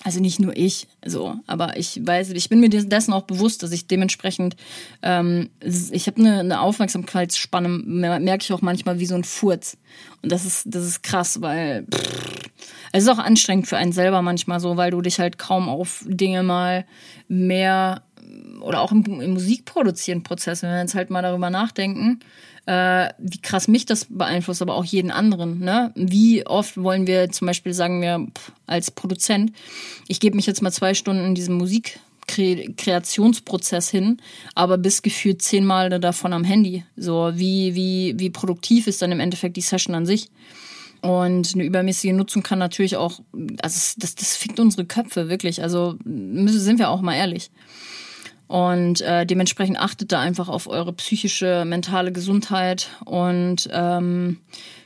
also 0.03 0.19
nicht 0.19 0.39
nur 0.39 0.55
ich, 0.55 0.87
so, 1.05 1.35
aber 1.47 1.77
ich 1.77 1.99
weiß, 2.05 2.31
ich 2.31 2.49
bin 2.49 2.59
mir 2.59 2.69
dessen 2.69 3.13
auch 3.13 3.23
bewusst, 3.23 3.63
dass 3.63 3.71
ich 3.71 3.87
dementsprechend, 3.87 4.55
ähm, 5.01 5.49
ich 5.61 6.07
habe 6.07 6.19
eine, 6.19 6.39
eine 6.39 6.61
Aufmerksamkeitsspanne, 6.61 7.69
merke 7.69 8.43
ich 8.43 8.51
auch 8.51 8.61
manchmal 8.61 8.99
wie 8.99 9.05
so 9.05 9.15
ein 9.15 9.23
Furz. 9.23 9.77
Und 10.21 10.31
das 10.31 10.45
ist, 10.45 10.65
das 10.65 10.85
ist 10.85 11.03
krass, 11.03 11.41
weil 11.41 11.85
pff, 11.85 12.49
es 12.91 13.03
ist 13.03 13.09
auch 13.09 13.17
anstrengend 13.17 13.67
für 13.67 13.77
einen 13.77 13.91
selber 13.91 14.21
manchmal 14.21 14.59
so, 14.59 14.77
weil 14.77 14.91
du 14.91 15.01
dich 15.01 15.19
halt 15.19 15.37
kaum 15.37 15.69
auf 15.69 16.03
Dinge 16.07 16.43
mal 16.43 16.85
mehr 17.27 18.03
oder 18.61 18.81
auch 18.81 18.91
im, 18.91 19.03
im 19.21 19.33
Musikproduzieren 19.33 20.23
Prozess, 20.23 20.63
wenn 20.63 20.69
wir 20.69 20.79
jetzt 20.79 20.95
halt 20.95 21.09
mal 21.09 21.21
darüber 21.21 21.49
nachdenken, 21.49 22.19
äh, 22.65 23.09
wie 23.17 23.41
krass 23.41 23.67
mich 23.67 23.85
das 23.85 24.07
beeinflusst, 24.09 24.61
aber 24.61 24.75
auch 24.75 24.85
jeden 24.85 25.11
anderen. 25.11 25.59
Ne? 25.59 25.91
Wie 25.95 26.45
oft 26.45 26.77
wollen 26.77 27.07
wir 27.07 27.29
zum 27.29 27.47
Beispiel, 27.47 27.73
sagen 27.73 28.01
wir 28.01 28.27
als 28.67 28.91
Produzent, 28.91 29.53
ich 30.07 30.19
gebe 30.19 30.35
mich 30.35 30.45
jetzt 30.45 30.61
mal 30.61 30.71
zwei 30.71 30.93
Stunden 30.93 31.25
in 31.25 31.33
diesem 31.35 31.55
Musikkreationsprozess 31.55 33.89
hin, 33.89 34.17
aber 34.55 34.77
bis 34.77 35.01
gefühlt 35.01 35.41
zehnmal 35.41 35.89
davon 35.99 36.31
am 36.33 36.45
Handy. 36.45 36.85
So, 36.95 37.31
wie, 37.35 37.75
wie, 37.75 38.13
wie 38.17 38.29
produktiv 38.29 38.87
ist 38.87 39.01
dann 39.01 39.11
im 39.11 39.19
Endeffekt 39.19 39.57
die 39.57 39.61
Session 39.61 39.95
an 39.95 40.05
sich? 40.05 40.29
Und 41.01 41.53
eine 41.53 41.65
übermäßige 41.65 42.13
Nutzung 42.13 42.43
kann 42.43 42.59
natürlich 42.59 42.95
auch, 42.95 43.19
also 43.61 43.95
das, 43.97 44.15
das 44.15 44.37
fickt 44.37 44.61
unsere 44.61 44.85
Köpfe, 44.85 45.27
wirklich. 45.27 45.61
Also 45.61 45.97
sind 46.05 46.79
wir 46.79 46.89
auch 46.89 47.01
mal 47.01 47.15
ehrlich. 47.15 47.51
Und 48.47 49.01
äh, 49.01 49.25
dementsprechend 49.25 49.79
achtet 49.79 50.11
da 50.11 50.19
einfach 50.19 50.49
auf 50.49 50.67
eure 50.67 50.93
psychische, 50.93 51.63
mentale 51.65 52.11
Gesundheit 52.11 52.89
und 53.05 53.69
ähm, 53.71 54.39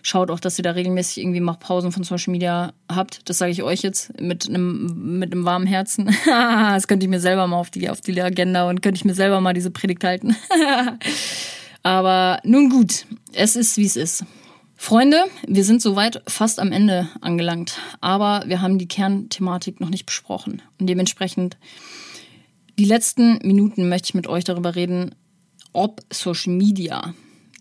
schaut 0.03 0.31
auch, 0.31 0.39
dass 0.39 0.57
ihr 0.57 0.63
da 0.63 0.71
regelmäßig 0.71 1.23
irgendwie 1.23 1.39
mal 1.39 1.53
Pausen 1.53 1.91
von 1.91 2.03
Social 2.03 2.31
Media 2.31 2.71
habt. 2.87 3.27
Das 3.27 3.39
sage 3.39 3.51
ich 3.51 3.63
euch 3.63 3.81
jetzt 3.81 4.21
mit 4.21 4.47
einem 4.47 5.19
mit 5.19 5.33
warmen 5.43 5.67
Herzen. 5.67 6.05
das 6.25 6.87
könnte 6.87 7.05
ich 7.05 7.09
mir 7.09 7.19
selber 7.19 7.47
mal 7.47 7.57
auf 7.57 7.71
die 7.71 7.89
auf 7.89 7.99
die 7.99 8.21
Agenda 8.21 8.69
und 8.69 8.81
könnte 8.81 8.97
ich 8.97 9.05
mir 9.05 9.15
selber 9.15 9.41
mal 9.41 9.53
diese 9.53 9.71
Predigt 9.71 10.03
halten. 10.03 10.35
Aber 11.83 12.39
nun 12.43 12.69
gut, 12.69 13.05
es 13.33 13.55
ist 13.55 13.77
wie 13.77 13.85
es 13.85 13.95
ist. 13.95 14.25
Freunde, 14.79 15.25
wir 15.47 15.63
sind 15.63 15.81
soweit 15.81 16.21
fast 16.27 16.59
am 16.59 16.71
Ende 16.71 17.09
angelangt, 17.21 17.79
aber 17.99 18.43
wir 18.45 18.61
haben 18.61 18.77
die 18.77 18.87
Kernthematik 18.87 19.79
noch 19.79 19.89
nicht 19.89 20.05
besprochen 20.05 20.61
und 20.79 20.87
dementsprechend 20.87 21.57
die 22.77 22.85
letzten 22.85 23.39
Minuten 23.39 23.89
möchte 23.89 24.09
ich 24.09 24.13
mit 24.13 24.27
euch 24.27 24.43
darüber 24.43 24.75
reden, 24.75 25.15
ob 25.73 26.01
Social 26.11 26.53
Media 26.53 27.13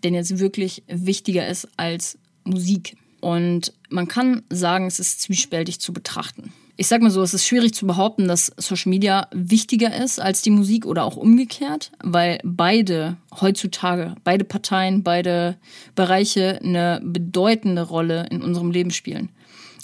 denn 0.03 0.13
jetzt 0.13 0.39
wirklich 0.39 0.83
wichtiger 0.87 1.47
ist 1.47 1.67
als 1.77 2.17
Musik. 2.43 2.95
Und 3.19 3.73
man 3.89 4.07
kann 4.07 4.43
sagen, 4.49 4.85
es 4.85 4.99
ist 4.99 5.21
zwiespältig 5.21 5.79
zu 5.79 5.91
betrachten. 5.91 6.53
Ich 6.79 6.87
sag 6.87 7.01
mal 7.01 7.09
so, 7.09 7.23
es 7.23 7.33
ist 7.33 7.47
schwierig 7.47 7.73
zu 7.73 7.87
behaupten, 7.87 8.27
dass 8.27 8.51
Social 8.57 8.91
Media 8.91 9.27
wichtiger 9.33 9.95
ist 9.95 10.21
als 10.21 10.43
die 10.43 10.51
Musik 10.51 10.85
oder 10.85 11.03
auch 11.03 11.17
umgekehrt, 11.17 11.91
weil 12.03 12.39
beide 12.43 13.17
heutzutage, 13.41 14.13
beide 14.23 14.45
Parteien, 14.45 15.01
beide 15.01 15.57
Bereiche 15.95 16.59
eine 16.63 17.01
bedeutende 17.03 17.81
Rolle 17.81 18.27
in 18.29 18.43
unserem 18.43 18.69
Leben 18.69 18.91
spielen. 18.91 19.29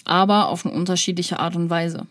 Aber 0.06 0.50
auf 0.50 0.66
eine 0.66 0.76
unterschiedliche 0.76 1.40
Art 1.40 1.56
und 1.56 1.72
Weise. 1.72 2.06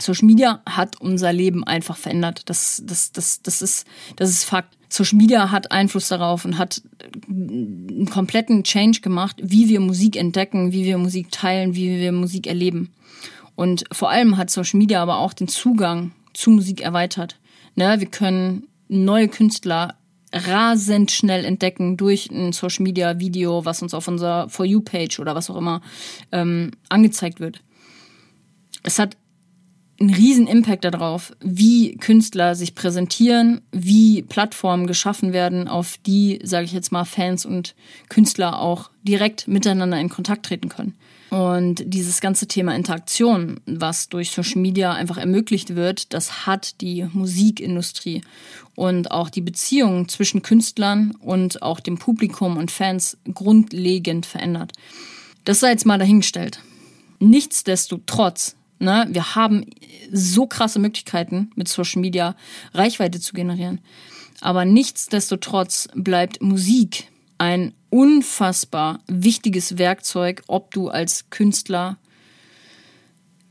Social 0.00 0.26
Media 0.26 0.62
hat 0.66 1.00
unser 1.00 1.32
Leben 1.32 1.64
einfach 1.64 1.96
verändert. 1.96 2.48
Das, 2.48 2.82
das, 2.84 3.12
das, 3.12 3.42
das, 3.42 3.62
ist, 3.62 3.86
das 4.16 4.30
ist 4.30 4.44
Fakt. 4.44 4.76
Social 4.88 5.18
Media 5.18 5.50
hat 5.50 5.72
Einfluss 5.72 6.08
darauf 6.08 6.44
und 6.44 6.58
hat 6.58 6.82
einen 7.28 8.08
kompletten 8.10 8.62
Change 8.62 9.00
gemacht, 9.00 9.36
wie 9.42 9.68
wir 9.68 9.80
Musik 9.80 10.16
entdecken, 10.16 10.72
wie 10.72 10.84
wir 10.84 10.98
Musik 10.98 11.32
teilen, 11.32 11.74
wie 11.74 11.98
wir 11.98 12.12
Musik 12.12 12.46
erleben. 12.46 12.92
Und 13.56 13.84
vor 13.92 14.10
allem 14.10 14.36
hat 14.36 14.50
Social 14.50 14.78
Media 14.78 15.02
aber 15.02 15.18
auch 15.18 15.32
den 15.32 15.48
Zugang 15.48 16.12
zu 16.32 16.50
Musik 16.50 16.80
erweitert. 16.80 17.38
Ne, 17.76 17.98
wir 17.98 18.06
können 18.06 18.68
neue 18.88 19.28
Künstler 19.28 19.94
rasend 20.32 21.10
schnell 21.12 21.44
entdecken 21.44 21.96
durch 21.96 22.30
ein 22.30 22.52
Social 22.52 22.82
Media 22.82 23.18
Video, 23.18 23.64
was 23.64 23.82
uns 23.82 23.94
auf 23.94 24.08
unserer 24.08 24.48
For 24.48 24.64
You 24.64 24.80
Page 24.80 25.20
oder 25.20 25.34
was 25.34 25.48
auch 25.50 25.56
immer 25.56 25.80
ähm, 26.32 26.72
angezeigt 26.88 27.40
wird. 27.40 27.62
Es 28.82 28.98
hat 28.98 29.16
einen 30.00 30.12
riesen 30.12 30.46
Impact 30.46 30.84
darauf, 30.84 31.32
wie 31.40 31.96
Künstler 31.96 32.54
sich 32.54 32.74
präsentieren, 32.74 33.60
wie 33.70 34.22
Plattformen 34.22 34.86
geschaffen 34.86 35.32
werden, 35.32 35.68
auf 35.68 35.96
die, 36.04 36.40
sage 36.42 36.64
ich 36.64 36.72
jetzt 36.72 36.92
mal, 36.92 37.04
Fans 37.04 37.46
und 37.46 37.74
Künstler 38.08 38.60
auch 38.60 38.90
direkt 39.02 39.46
miteinander 39.46 39.98
in 40.00 40.08
Kontakt 40.08 40.46
treten 40.46 40.68
können. 40.68 40.94
Und 41.30 41.82
dieses 41.86 42.20
ganze 42.20 42.46
Thema 42.46 42.76
Interaktion, 42.76 43.60
was 43.66 44.08
durch 44.08 44.30
Social 44.30 44.60
Media 44.60 44.92
einfach 44.92 45.16
ermöglicht 45.16 45.74
wird, 45.74 46.12
das 46.12 46.46
hat 46.46 46.80
die 46.80 47.06
Musikindustrie 47.12 48.22
und 48.76 49.10
auch 49.10 49.30
die 49.30 49.40
Beziehungen 49.40 50.08
zwischen 50.08 50.42
Künstlern 50.42 51.12
und 51.20 51.62
auch 51.62 51.80
dem 51.80 51.98
Publikum 51.98 52.56
und 52.56 52.70
Fans 52.70 53.16
grundlegend 53.32 54.26
verändert. 54.26 54.72
Das 55.44 55.60
sei 55.60 55.70
jetzt 55.70 55.86
mal 55.86 55.98
dahingestellt. 55.98 56.60
Nichtsdestotrotz 57.18 58.54
Ne? 58.78 59.06
Wir 59.10 59.34
haben 59.34 59.66
so 60.12 60.46
krasse 60.46 60.78
Möglichkeiten 60.78 61.50
mit 61.54 61.68
Social 61.68 62.00
Media 62.00 62.36
Reichweite 62.72 63.20
zu 63.20 63.32
generieren. 63.32 63.80
Aber 64.40 64.64
nichtsdestotrotz 64.64 65.88
bleibt 65.94 66.42
Musik 66.42 67.08
ein 67.38 67.72
unfassbar 67.90 69.00
wichtiges 69.06 69.78
Werkzeug, 69.78 70.42
ob 70.46 70.72
du 70.72 70.88
als 70.88 71.30
Künstler 71.30 71.98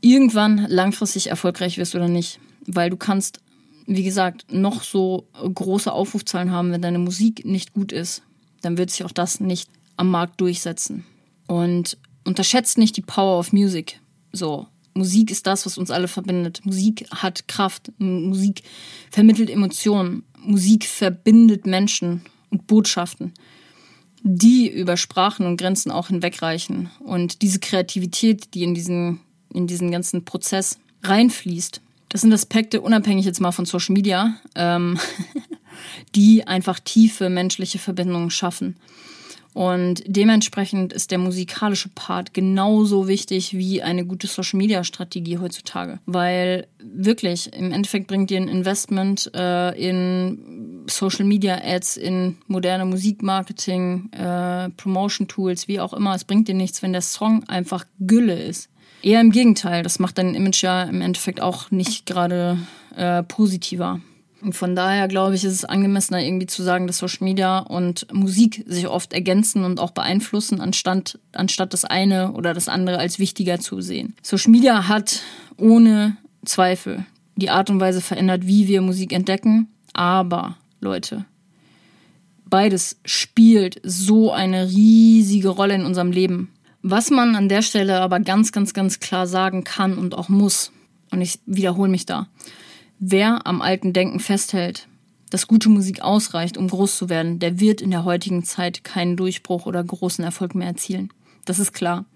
irgendwann 0.00 0.66
langfristig 0.68 1.28
erfolgreich 1.28 1.78
wirst 1.78 1.94
oder 1.94 2.08
nicht. 2.08 2.38
Weil 2.66 2.90
du 2.90 2.96
kannst, 2.96 3.40
wie 3.86 4.04
gesagt, 4.04 4.52
noch 4.52 4.82
so 4.82 5.26
große 5.32 5.92
Aufrufzahlen 5.92 6.50
haben, 6.50 6.72
wenn 6.72 6.82
deine 6.82 6.98
Musik 6.98 7.44
nicht 7.44 7.72
gut 7.72 7.90
ist, 7.90 8.22
dann 8.60 8.78
wird 8.78 8.90
sich 8.90 9.04
auch 9.04 9.12
das 9.12 9.40
nicht 9.40 9.70
am 9.96 10.10
Markt 10.10 10.40
durchsetzen. 10.40 11.04
Und 11.46 11.98
unterschätzt 12.24 12.78
nicht 12.78 12.96
die 12.96 13.02
Power 13.02 13.38
of 13.38 13.52
Music. 13.52 14.00
So, 14.32 14.66
Musik 14.94 15.30
ist 15.30 15.46
das, 15.46 15.66
was 15.66 15.76
uns 15.76 15.90
alle 15.90 16.08
verbindet. 16.08 16.60
Musik 16.64 17.06
hat 17.10 17.48
Kraft. 17.48 17.92
Musik 17.98 18.62
vermittelt 19.10 19.50
Emotionen. 19.50 20.22
Musik 20.38 20.84
verbindet 20.86 21.66
Menschen 21.66 22.22
und 22.50 22.66
Botschaften, 22.66 23.32
die 24.22 24.68
über 24.68 24.96
Sprachen 24.96 25.46
und 25.46 25.56
Grenzen 25.56 25.90
auch 25.90 26.08
hinwegreichen. 26.08 26.90
Und 27.00 27.42
diese 27.42 27.58
Kreativität, 27.58 28.54
die 28.54 28.62
in 28.62 28.74
diesen, 28.74 29.20
in 29.52 29.66
diesen 29.66 29.90
ganzen 29.90 30.24
Prozess 30.24 30.78
reinfließt, 31.02 31.80
das 32.08 32.20
sind 32.20 32.32
Aspekte, 32.32 32.80
unabhängig 32.80 33.26
jetzt 33.26 33.40
mal 33.40 33.50
von 33.50 33.66
Social 33.66 33.92
Media, 33.92 34.36
ähm, 34.54 34.98
die 36.14 36.46
einfach 36.46 36.78
tiefe 36.78 37.28
menschliche 37.28 37.80
Verbindungen 37.80 38.30
schaffen. 38.30 38.76
Und 39.54 40.02
dementsprechend 40.06 40.92
ist 40.92 41.12
der 41.12 41.18
musikalische 41.18 41.88
Part 41.88 42.34
genauso 42.34 43.06
wichtig 43.06 43.56
wie 43.56 43.82
eine 43.82 44.04
gute 44.04 44.26
Social 44.26 44.58
Media 44.58 44.82
Strategie 44.82 45.38
heutzutage. 45.38 46.00
Weil 46.06 46.66
wirklich, 46.82 47.52
im 47.52 47.70
Endeffekt 47.72 48.08
bringt 48.08 48.30
dir 48.30 48.38
ein 48.38 48.48
Investment 48.48 49.30
äh, 49.32 49.70
in 49.78 50.84
Social 50.88 51.24
Media 51.24 51.60
Ads, 51.64 51.96
in 51.96 52.36
moderne 52.48 52.84
Musikmarketing, 52.84 54.10
äh, 54.12 54.70
Promotion 54.70 55.28
Tools, 55.28 55.68
wie 55.68 55.78
auch 55.78 55.92
immer, 55.94 56.16
es 56.16 56.24
bringt 56.24 56.48
dir 56.48 56.54
nichts, 56.54 56.82
wenn 56.82 56.92
der 56.92 57.02
Song 57.02 57.44
einfach 57.48 57.84
Gülle 58.00 58.42
ist. 58.42 58.68
Eher 59.02 59.20
im 59.20 59.30
Gegenteil, 59.30 59.84
das 59.84 60.00
macht 60.00 60.18
dein 60.18 60.34
Image 60.34 60.62
ja 60.62 60.82
im 60.82 61.00
Endeffekt 61.00 61.40
auch 61.40 61.70
nicht 61.70 62.06
gerade 62.06 62.58
äh, 62.96 63.22
positiver. 63.22 64.00
Und 64.44 64.52
von 64.52 64.76
daher 64.76 65.08
glaube 65.08 65.34
ich, 65.34 65.44
ist 65.44 65.54
es 65.54 65.64
angemessener, 65.64 66.22
irgendwie 66.22 66.46
zu 66.46 66.62
sagen, 66.62 66.86
dass 66.86 66.98
Social 66.98 67.24
Media 67.24 67.60
und 67.60 68.06
Musik 68.12 68.62
sich 68.66 68.86
oft 68.86 69.14
ergänzen 69.14 69.64
und 69.64 69.80
auch 69.80 69.92
beeinflussen, 69.92 70.60
anstatt, 70.60 71.18
anstatt 71.32 71.72
das 71.72 71.86
eine 71.86 72.32
oder 72.32 72.52
das 72.52 72.68
andere 72.68 72.98
als 72.98 73.18
wichtiger 73.18 73.58
zu 73.58 73.80
sehen. 73.80 74.14
Social 74.20 74.52
Media 74.52 74.86
hat 74.86 75.22
ohne 75.56 76.18
Zweifel 76.44 77.06
die 77.36 77.48
Art 77.48 77.70
und 77.70 77.80
Weise 77.80 78.02
verändert, 78.02 78.46
wie 78.46 78.68
wir 78.68 78.82
Musik 78.82 79.14
entdecken. 79.14 79.68
Aber, 79.94 80.58
Leute, 80.78 81.24
beides 82.44 83.00
spielt 83.06 83.80
so 83.82 84.30
eine 84.30 84.68
riesige 84.68 85.48
Rolle 85.48 85.74
in 85.74 85.86
unserem 85.86 86.12
Leben. 86.12 86.50
Was 86.82 87.08
man 87.10 87.34
an 87.34 87.48
der 87.48 87.62
Stelle 87.62 88.00
aber 88.02 88.20
ganz, 88.20 88.52
ganz, 88.52 88.74
ganz 88.74 89.00
klar 89.00 89.26
sagen 89.26 89.64
kann 89.64 89.96
und 89.96 90.14
auch 90.14 90.28
muss, 90.28 90.70
und 91.10 91.22
ich 91.22 91.38
wiederhole 91.46 91.90
mich 91.90 92.04
da, 92.04 92.28
Wer 93.06 93.46
am 93.46 93.60
alten 93.60 93.92
Denken 93.92 94.18
festhält, 94.18 94.88
dass 95.28 95.46
gute 95.46 95.68
Musik 95.68 96.00
ausreicht, 96.00 96.56
um 96.56 96.68
groß 96.68 96.96
zu 96.96 97.10
werden, 97.10 97.38
der 97.38 97.60
wird 97.60 97.82
in 97.82 97.90
der 97.90 98.06
heutigen 98.06 98.44
Zeit 98.44 98.82
keinen 98.82 99.18
Durchbruch 99.18 99.66
oder 99.66 99.84
großen 99.84 100.24
Erfolg 100.24 100.54
mehr 100.54 100.68
erzielen. 100.68 101.10
Das 101.44 101.58
ist 101.58 101.74
klar. 101.74 102.06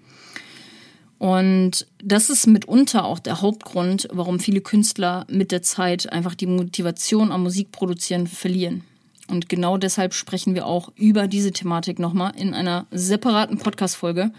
Und 1.18 1.86
das 2.02 2.30
ist 2.30 2.46
mitunter 2.46 3.04
auch 3.04 3.18
der 3.18 3.42
Hauptgrund, 3.42 4.08
warum 4.10 4.40
viele 4.40 4.62
Künstler 4.62 5.26
mit 5.28 5.52
der 5.52 5.60
Zeit 5.60 6.10
einfach 6.10 6.34
die 6.34 6.46
Motivation 6.46 7.32
am 7.32 7.42
Musikproduzieren 7.42 8.26
verlieren. 8.26 8.82
Und 9.28 9.50
genau 9.50 9.76
deshalb 9.76 10.14
sprechen 10.14 10.54
wir 10.54 10.64
auch 10.64 10.90
über 10.96 11.28
diese 11.28 11.52
Thematik 11.52 11.98
nochmal 11.98 12.32
in 12.34 12.54
einer 12.54 12.86
separaten 12.92 13.58
Podcast-Folge, 13.58 14.32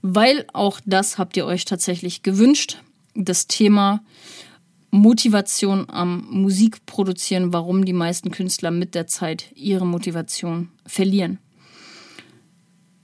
weil 0.00 0.46
auch 0.54 0.80
das 0.86 1.18
habt 1.18 1.36
ihr 1.36 1.44
euch 1.44 1.66
tatsächlich 1.66 2.22
gewünscht. 2.22 2.78
Das 3.14 3.48
Thema 3.48 4.00
Motivation 4.90 5.88
am 5.88 6.26
Musikproduzieren, 6.30 7.52
warum 7.52 7.84
die 7.84 7.92
meisten 7.92 8.30
Künstler 8.30 8.70
mit 8.70 8.94
der 8.94 9.06
Zeit 9.06 9.46
ihre 9.54 9.86
Motivation 9.86 10.68
verlieren. 10.86 11.38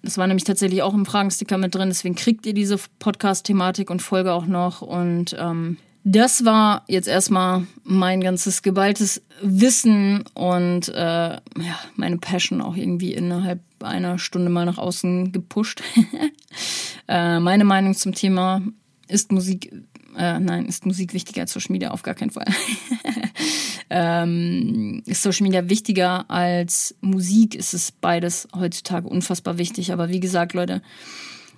Das 0.02 0.18
war 0.18 0.26
nämlich 0.26 0.44
tatsächlich 0.44 0.82
auch 0.82 0.94
im 0.94 1.06
Fragensticker 1.06 1.58
mit 1.58 1.74
drin, 1.74 1.88
deswegen 1.88 2.14
kriegt 2.14 2.46
ihr 2.46 2.54
diese 2.54 2.78
Podcast-Thematik 2.98 3.90
und 3.90 4.02
Folge 4.02 4.32
auch 4.32 4.46
noch. 4.46 4.80
Und 4.80 5.36
ähm, 5.38 5.78
das 6.04 6.44
war 6.44 6.84
jetzt 6.86 7.08
erstmal 7.08 7.66
mein 7.82 8.20
ganzes 8.20 8.62
geballtes 8.62 9.22
Wissen 9.42 10.22
und 10.34 10.88
äh, 10.88 11.32
ja, 11.32 11.40
meine 11.96 12.18
Passion 12.18 12.60
auch 12.60 12.76
irgendwie 12.76 13.12
innerhalb 13.12 13.58
einer 13.82 14.18
Stunde 14.20 14.48
mal 14.48 14.64
nach 14.64 14.78
außen 14.78 15.32
gepusht. 15.32 15.82
äh, 17.08 17.40
meine 17.40 17.64
Meinung 17.64 17.94
zum 17.94 18.14
Thema 18.14 18.62
ist 19.08 19.32
Musik, 19.32 19.72
äh, 20.16 20.40
nein, 20.40 20.66
ist 20.66 20.86
Musik 20.86 21.12
wichtiger 21.12 21.42
als 21.42 21.52
Social 21.52 21.72
Media? 21.72 21.90
Auf 21.90 22.02
gar 22.02 22.14
keinen 22.14 22.30
Fall. 22.30 22.46
ähm, 23.90 25.02
ist 25.06 25.22
Social 25.22 25.44
Media 25.44 25.68
wichtiger 25.68 26.30
als 26.30 26.94
Musik? 27.00 27.54
Ist 27.54 27.74
es 27.74 27.92
beides 27.92 28.48
heutzutage 28.54 29.08
unfassbar 29.08 29.58
wichtig. 29.58 29.92
Aber 29.92 30.08
wie 30.08 30.20
gesagt, 30.20 30.54
Leute, 30.54 30.82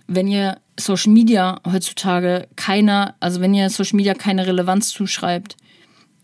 wenn 0.06 0.26
ihr 0.26 0.58
Social 0.78 1.12
Media 1.12 1.60
heutzutage 1.70 2.48
keiner, 2.56 3.14
also 3.20 3.40
wenn 3.40 3.54
ihr 3.54 3.70
Social 3.70 3.96
Media 3.96 4.14
keine 4.14 4.46
Relevanz 4.46 4.88
zuschreibt, 4.88 5.56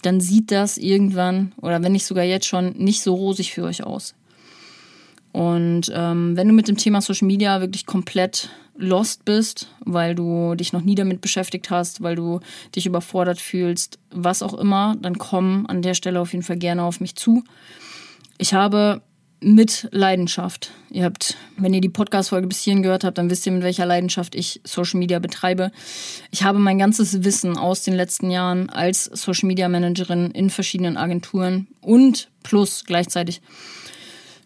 dann 0.03 0.21
sieht 0.21 0.51
das 0.51 0.77
irgendwann 0.77 1.53
oder 1.61 1.83
wenn 1.83 1.93
nicht 1.93 2.07
sogar 2.07 2.25
jetzt 2.25 2.47
schon 2.47 2.73
nicht 2.73 3.03
so 3.03 3.15
rosig 3.15 3.53
für 3.53 3.65
euch 3.65 3.85
aus. 3.85 4.15
Und 5.35 5.91
ähm, 5.93 6.37
wenn 6.37 6.47
du 6.47 6.55
mit 6.55 6.69
dem 6.69 6.77
Thema 6.77 7.01
Social 7.01 7.27
Media 7.27 7.61
wirklich 7.61 7.87
komplett 7.87 8.51
lost 8.77 9.25
bist, 9.25 9.67
weil 9.85 10.15
du 10.15 10.55
dich 10.55 10.73
noch 10.73 10.83
nie 10.83 10.95
damit 10.95 11.21
beschäftigt 11.21 11.71
hast, 11.71 12.05
weil 12.05 12.15
du 12.15 12.39
dich 12.77 12.87
überfordert 12.87 13.41
fühlst, 13.41 13.99
was 14.13 14.45
auch 14.45 14.55
immer, 14.55 14.95
dann 15.03 15.19
komm 15.19 15.67
an 15.67 15.83
der 15.83 15.95
Stelle 15.95 16.21
auf 16.21 16.33
jeden 16.33 16.45
Fall 16.45 16.57
gerne 16.57 16.85
auf 16.85 17.01
mich 17.01 17.17
zu. 17.17 17.43
Ich 18.39 18.55
habe 18.55 19.03
mit 19.41 19.89
Leidenschaft. 19.91 20.71
Ihr 20.93 21.03
habt, 21.03 21.37
wenn 21.57 21.75
ihr 21.75 21.81
die 21.81 21.89
Podcast-Folge 21.89 22.47
bis 22.47 22.61
hierhin 22.61 22.85
gehört 22.85 23.03
habt, 23.03 23.19
dann 23.19 23.29
wisst 23.29 23.45
ihr, 23.45 23.51
mit 23.51 23.65
welcher 23.65 23.87
Leidenschaft 23.87 24.37
ich 24.37 24.61
Social 24.63 25.01
Media 25.01 25.19
betreibe. 25.19 25.73
Ich 26.31 26.45
habe 26.45 26.61
mein 26.61 26.79
ganzes 26.79 27.25
Wissen 27.25 27.59
aus 27.59 27.83
den 27.83 27.95
letzten 27.95 28.31
Jahren 28.31 28.71
als 28.71 29.07
Social 29.07 29.49
Media 29.49 29.69
Managerin 29.69 30.31
in 30.31 30.49
verschiedenen 30.49 30.97
Agenturen 30.97 31.67
und 31.81 32.29
plus 32.45 32.85
gleichzeitig 32.87 33.43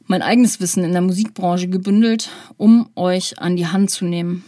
mein 0.09 0.23
eigenes 0.23 0.59
Wissen 0.61 0.83
in 0.83 0.93
der 0.93 1.03
Musikbranche 1.03 1.69
gebündelt, 1.69 2.31
um 2.57 2.89
euch 2.97 3.39
an 3.39 3.57
die 3.57 3.67
Hand 3.67 3.91
zu 3.91 4.05
nehmen. 4.05 4.45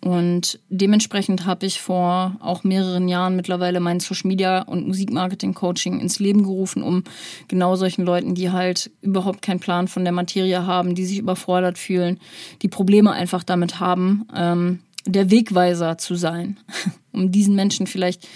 Und 0.00 0.60
dementsprechend 0.68 1.44
habe 1.44 1.66
ich 1.66 1.80
vor 1.80 2.36
auch 2.40 2.62
mehreren 2.62 3.08
Jahren 3.08 3.36
mittlerweile 3.36 3.80
mein 3.80 4.00
Social 4.00 4.28
Media 4.28 4.62
und 4.62 4.86
Musikmarketing 4.86 5.54
Coaching 5.54 6.00
ins 6.00 6.20
Leben 6.20 6.44
gerufen, 6.44 6.82
um 6.82 7.02
genau 7.48 7.74
solchen 7.76 8.04
Leuten, 8.04 8.34
die 8.34 8.50
halt 8.50 8.90
überhaupt 9.02 9.42
keinen 9.42 9.60
Plan 9.60 9.88
von 9.88 10.04
der 10.04 10.12
Materie 10.12 10.64
haben, 10.64 10.94
die 10.94 11.04
sich 11.04 11.18
überfordert 11.18 11.78
fühlen, 11.78 12.20
die 12.62 12.68
Probleme 12.68 13.12
einfach 13.12 13.42
damit 13.42 13.80
haben, 13.80 14.26
ähm, 14.34 14.78
der 15.04 15.30
Wegweiser 15.30 15.98
zu 15.98 16.14
sein, 16.14 16.58
um 17.12 17.32
diesen 17.32 17.56
Menschen 17.56 17.86
vielleicht 17.86 18.26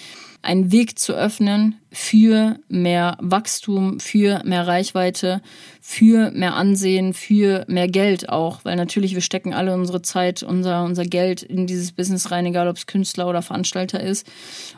einen 0.43 0.73
Weg 0.73 0.99
zu 0.99 1.15
öffnen 1.15 1.77
für 1.93 2.57
mehr 2.69 3.17
Wachstum, 3.21 4.01
für 4.01 4.43
mehr 4.45 4.67
Reichweite, 4.67 5.41
für 5.81 6.33
mehr 6.33 6.55
Ansehen, 6.55 7.15
für 7.15 7.65
mehr 7.69 7.89
Geld 7.89 8.29
auch. 8.29 8.65
Weil 8.65 8.77
natürlich, 8.77 9.15
wir 9.15 9.23
stecken 9.23 9.55
alle 9.55 9.73
unsere 9.73 10.03
Zeit, 10.03 10.43
unser, 10.43 10.85
unser 10.85 11.05
Geld 11.05 11.43
in 11.43 11.67
dieses 11.67 11.93
Business 11.93 12.31
rein, 12.33 12.47
egal 12.47 12.69
ob 12.69 12.77
es 12.77 12.87
Künstler 12.87 13.29
oder 13.29 13.43
Veranstalter 13.43 14.01
ist. 14.01 14.27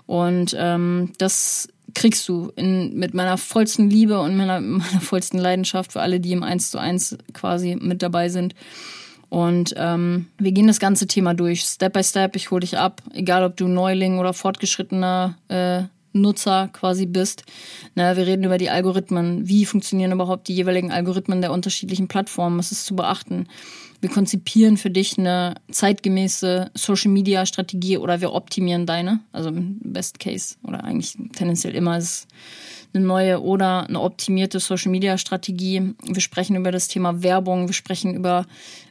Und 0.07 0.55
ähm, 0.59 1.13
das 1.19 1.69
kriegst 1.95 2.29
du 2.29 2.53
in, 2.57 2.95
mit 2.95 3.15
meiner 3.15 3.39
vollsten 3.39 3.89
Liebe 3.89 4.21
und 4.21 4.37
meiner, 4.37 4.61
meiner 4.61 5.01
vollsten 5.01 5.39
Leidenschaft 5.39 5.93
für 5.93 6.03
alle, 6.03 6.21
die 6.21 6.33
im 6.33 6.43
1 6.43 6.71
zu 6.71 6.79
1 6.79 7.17
quasi 7.33 7.77
mit 7.81 8.03
dabei 8.03 8.29
sind. 8.29 8.55
Und 9.29 9.75
ähm, 9.77 10.27
wir 10.39 10.53
gehen 10.53 10.67
das 10.67 10.79
ganze 10.79 11.07
Thema 11.07 11.35
durch, 11.35 11.63
Step 11.63 11.95
by 11.95 12.05
Step. 12.05 12.37
Ich 12.37 12.51
hole 12.51 12.61
dich 12.61 12.79
ab, 12.79 13.03
egal 13.13 13.45
ob 13.45 13.57
du 13.57 13.67
Neuling 13.67 14.19
oder 14.19 14.33
fortgeschrittener 14.33 15.37
äh, 15.49 15.83
Nutzer 16.15 16.69
quasi 16.73 17.07
bist. 17.07 17.43
Na, 17.95 18.17
wir 18.17 18.27
reden 18.27 18.45
über 18.45 18.57
die 18.57 18.71
Algorithmen. 18.71 19.49
Wie 19.49 19.67
funktionieren 19.67 20.13
überhaupt 20.13 20.49
die 20.49 20.55
jeweiligen 20.55 20.93
Algorithmen 20.93 21.41
der 21.41 21.53
unterschiedlichen 21.53 22.09
Plattformen? 22.09 22.59
Was 22.59 22.73
ist 22.73 22.87
zu 22.87 22.95
beachten? 22.95 23.49
Wir 24.01 24.11
konzipieren 24.11 24.77
für 24.77 24.91
dich 24.91 25.19
eine 25.19 25.55
zeitgemäße 25.71 26.71
Social 26.75 27.11
Media 27.11 27.47
Strategie 27.47 27.99
oder 27.99 28.21
wir 28.21 28.33
optimieren 28.33 28.87
deine. 28.87 29.21
Also 29.33 29.49
im 29.49 29.79
Best 29.83 30.21
Case 30.21 30.57
oder 30.63 30.85
eigentlich 30.85 31.17
tendenziell 31.35 31.75
immer 31.75 31.99
ist 31.99 32.29
eine 32.93 33.05
neue 33.05 33.43
oder 33.43 33.89
eine 33.89 34.01
optimierte 34.01 34.61
Social 34.61 34.93
Media 34.93 35.19
Strategie. 35.19 35.95
Wir 36.03 36.21
sprechen 36.21 36.55
über 36.55 36.71
das 36.71 36.87
Thema 36.89 37.23
Werbung. 37.23 37.67
Wir 37.67 37.75
sprechen 37.75 38.15
über 38.15 38.47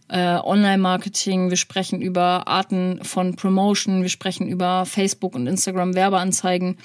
äh, 0.09 0.37
Online-Marketing, 0.37 1.49
wir 1.49 1.57
sprechen 1.57 2.01
über 2.01 2.47
Arten 2.47 2.99
von 3.03 3.35
Promotion, 3.35 4.01
wir 4.01 4.09
sprechen 4.09 4.47
über 4.47 4.85
Facebook 4.85 5.35
und 5.35 5.47
Instagram 5.47 5.95
Werbeanzeigen, 5.95 6.77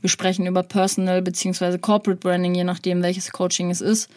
wir 0.00 0.10
sprechen 0.10 0.46
über 0.46 0.62
Personal 0.62 1.22
bzw. 1.22 1.78
Corporate 1.78 2.20
Branding, 2.20 2.54
je 2.54 2.64
nachdem 2.64 3.02
welches 3.02 3.32
Coaching 3.32 3.70
es 3.70 3.80
ist. 3.80 4.08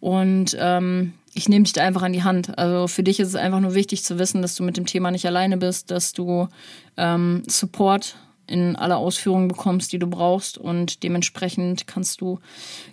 Und 0.00 0.56
ähm, 0.58 1.12
ich 1.34 1.48
nehme 1.48 1.64
dich 1.64 1.72
da 1.72 1.82
einfach 1.82 2.02
an 2.02 2.12
die 2.12 2.24
Hand. 2.24 2.58
Also 2.58 2.88
für 2.88 3.02
dich 3.02 3.20
ist 3.20 3.28
es 3.28 3.34
einfach 3.36 3.60
nur 3.60 3.74
wichtig 3.74 4.02
zu 4.02 4.18
wissen, 4.18 4.42
dass 4.42 4.56
du 4.56 4.64
mit 4.64 4.76
dem 4.76 4.86
Thema 4.86 5.10
nicht 5.10 5.26
alleine 5.26 5.56
bist, 5.56 5.90
dass 5.90 6.12
du 6.12 6.48
ähm, 6.96 7.42
Support 7.46 8.16
in 8.48 8.76
aller 8.76 8.96
Ausführung 8.96 9.48
bekommst, 9.48 9.92
die 9.92 9.98
du 9.98 10.06
brauchst. 10.06 10.58
Und 10.58 11.02
dementsprechend 11.02 11.86
kannst 11.86 12.20
du 12.20 12.40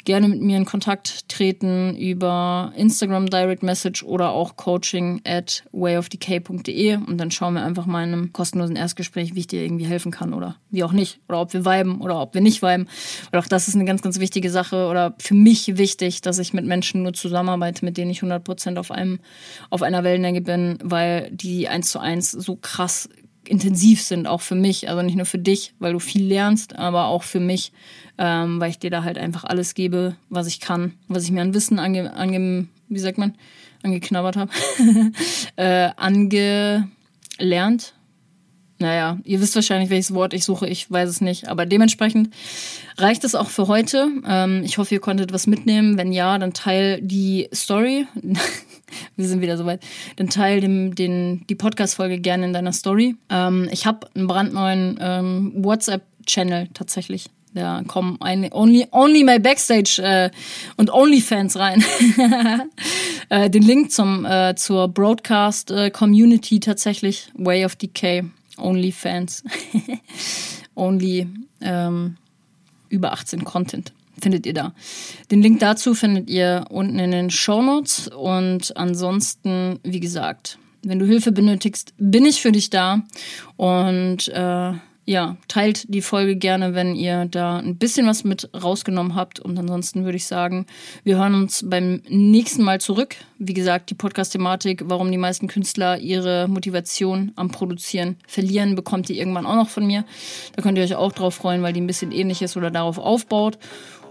gerne 0.04 0.28
mit 0.28 0.42
mir 0.42 0.58
in 0.58 0.66
Kontakt 0.66 1.30
treten 1.30 1.96
über 1.96 2.74
Instagram 2.76 3.30
Direct 3.30 3.64
Message 3.64 4.04
oder 4.04 4.32
auch 4.32 4.56
coaching 4.56 5.22
at 5.26 5.64
wayofdecay.de 5.72 6.98
und 6.98 7.18
dann 7.18 7.32
schauen 7.32 7.54
wir 7.56 7.64
einfach 7.64 7.86
mal 7.86 8.04
in 8.04 8.14
einem 8.14 8.34
kostenlosen 8.34 8.76
Erstgespräch, 8.76 9.36
wie 9.36 9.42
ich 9.42 9.48
dir 9.48 9.64
irgendwie 9.64 9.86
helfen 9.86 10.12
kann 10.12 10.34
oder 10.34 10.56
wie 10.70 10.84
auch 10.84 10.92
nicht. 10.92 11.20
Oder 11.28 11.42
ob 11.42 11.54
wir 11.54 11.66
viben 11.66 12.02
oder 12.02 12.22
ob 12.22 12.34
wir 12.34 12.42
nicht 12.42 12.62
viben. 12.62 12.88
Und 13.32 13.40
auch 13.40 13.48
das 13.48 13.68
ist 13.68 13.76
eine 13.76 13.86
ganz, 13.86 14.02
ganz 14.02 14.20
wichtige 14.20 14.50
Sache 14.50 14.88
oder 14.88 15.16
für 15.20 15.34
mich 15.34 15.78
wichtig, 15.78 16.22
dass 16.22 16.40
ich 16.40 16.54
mit 16.54 16.66
Menschen 16.66 17.04
nur 17.04 17.14
zusammenarbeite, 17.14 17.86
mit 17.86 17.98
denen 17.98 18.12
ich 18.12 18.22
100% 18.22 18.78
auf 18.78 18.92
einem, 18.92 19.20
auf 19.70 19.82
einer 19.82 20.04
Wellenlänge 20.04 20.42
bin, 20.42 20.80
weil 20.84 21.30
die 21.32 21.68
eins 21.68 21.92
zu 21.92 22.00
eins 22.00 22.32
so 22.32 22.56
krass 22.56 23.10
intensiv 23.50 24.02
sind, 24.02 24.28
auch 24.28 24.42
für 24.42 24.56
mich. 24.56 24.90
Also 24.90 25.02
nicht 25.02 25.16
nur 25.16 25.26
für 25.26 25.40
dich, 25.40 25.74
weil 25.80 25.94
du 25.94 26.00
viel 26.00 26.26
lernst, 26.26 26.76
aber 26.76 27.06
auch 27.06 27.24
für 27.24 27.40
mich, 27.40 27.72
ähm, 28.18 28.60
weil 28.60 28.70
ich 28.70 28.80
dir 28.80 28.90
da 28.90 29.04
halt 29.04 29.18
einfach 29.18 29.44
alles 29.44 29.74
gebe, 29.74 30.16
was 30.30 30.48
ich 30.48 30.60
kann, 30.60 30.94
was 31.08 31.24
ich 31.24 31.32
mir 31.32 31.42
an 31.42 31.54
Wissen 31.54 31.80
ange, 31.80 32.14
ange 32.14 32.68
wie 32.90 33.00
sagt 33.00 33.18
man, 33.18 33.34
angeknabbert 33.84 34.38
habe, 34.38 34.52
äh, 35.56 35.90
angelernt. 35.96 37.94
Naja, 38.78 39.20
ihr 39.24 39.40
wisst 39.40 39.56
wahrscheinlich, 39.56 39.90
welches 39.90 40.14
Wort 40.14 40.34
ich 40.34 40.44
suche, 40.44 40.68
ich 40.68 40.92
weiß 40.92 41.10
es 41.10 41.22
nicht. 41.22 41.48
Aber 41.48 41.66
dementsprechend 41.66 42.30
reicht 42.98 43.24
es 43.24 43.34
auch 43.34 43.48
für 43.48 43.68
heute. 43.68 44.10
Ähm, 44.28 44.64
ich 44.66 44.78
hoffe, 44.78 44.94
ihr 44.94 45.00
konntet 45.00 45.32
was 45.32 45.48
mitnehmen. 45.48 45.98
Wenn 45.98 46.12
ja, 46.12 46.38
dann 46.38 46.54
teil 46.54 47.00
die 47.02 47.48
Story. 47.54 48.06
wir 49.16 49.28
sind 49.28 49.42
wieder 49.42 49.58
soweit, 49.58 49.82
dann 50.16 50.30
teil 50.30 50.62
dem, 50.62 50.96
den, 50.96 51.46
die 51.48 51.56
Podcast-Folge 51.56 52.20
gerne 52.20 52.46
in 52.46 52.54
deiner 52.54 52.74
Story. 52.74 53.16
Ähm, 53.30 53.70
ich 53.72 53.86
habe 53.86 54.08
einen 54.16 54.28
brandneuen 54.28 55.00
ähm, 55.02 55.54
WhatsApp-Channel 55.58 56.70
tatsächlich. 56.74 57.28
Da 57.54 57.84
kommen 57.88 58.18
eine, 58.20 58.54
only, 58.54 58.86
only 58.92 59.24
my 59.24 59.40
Backstage 59.40 60.02
äh, 60.04 60.30
und 60.76 60.92
OnlyFans 60.92 61.58
rein. 61.58 61.84
äh, 63.30 63.50
den 63.50 63.64
Link 63.64 63.94
zum, 63.94 64.26
äh, 64.26 64.56
zur 64.56 64.90
Broadcast-Community 64.90 66.58
äh, 66.58 66.60
tatsächlich, 66.60 67.32
Way 67.36 67.64
of 67.64 67.78
Decay, 67.78 68.26
OnlyFans. 68.58 69.46
only 70.76 71.28
ähm, 71.62 72.18
über 72.90 73.14
18 73.14 73.46
Content 73.46 73.94
findet 74.26 74.48
ihr 74.48 74.56
da. 74.56 74.74
Den 75.30 75.44
Link 75.44 75.60
dazu 75.60 75.94
findet 75.94 76.32
ihr 76.32 76.66
unten 76.70 76.98
in 76.98 77.12
den 77.12 77.30
Show 77.30 77.62
Notes 77.62 78.08
und 78.08 78.76
ansonsten, 78.76 79.80
wie 79.84 80.00
gesagt, 80.00 80.58
wenn 80.82 80.98
du 80.98 81.06
Hilfe 81.06 81.32
benötigst, 81.32 81.94
bin 82.00 82.26
ich 82.26 82.42
für 82.42 82.52
dich 82.52 82.72
da 82.72 83.04
und 83.56 84.28
äh, 84.30 84.74
ja, 85.08 85.38
teilt 85.48 85.94
die 85.94 86.02
Folge 86.02 86.36
gerne, 86.36 86.74
wenn 86.74 86.96
ihr 86.96 87.26
da 87.26 87.58
ein 87.58 87.78
bisschen 87.78 88.08
was 88.08 88.24
mit 88.24 88.50
rausgenommen 88.56 89.14
habt. 89.14 89.40
Und 89.40 89.58
ansonsten 89.58 90.04
würde 90.04 90.18
ich 90.18 90.26
sagen, 90.26 90.66
wir 91.04 91.18
hören 91.18 91.36
uns 91.36 91.64
beim 91.68 92.02
nächsten 92.10 92.64
Mal 92.64 92.82
zurück. 92.82 93.16
Wie 93.38 93.54
gesagt, 93.54 93.92
die 93.92 93.96
Podcast-Thematik, 93.96 94.84
warum 94.86 95.12
die 95.12 95.20
meisten 95.20 95.48
Künstler 95.48 96.00
ihre 96.00 96.48
Motivation 96.48 97.32
am 97.36 97.52
Produzieren 97.52 98.18
verlieren, 98.28 98.74
bekommt 98.74 99.10
ihr 99.12 99.16
irgendwann 99.16 99.46
auch 99.46 99.56
noch 99.56 99.70
von 99.70 99.86
mir. 99.86 100.06
Da 100.56 100.64
könnt 100.64 100.80
ihr 100.80 100.84
euch 100.84 100.96
auch 100.96 101.12
drauf 101.12 101.36
freuen, 101.36 101.62
weil 101.62 101.74
die 101.74 101.82
ein 101.82 101.88
bisschen 101.88 102.12
ähnlich 102.12 102.42
ist 102.42 102.58
oder 102.58 102.72
darauf 102.72 102.98
aufbaut. 102.98 103.60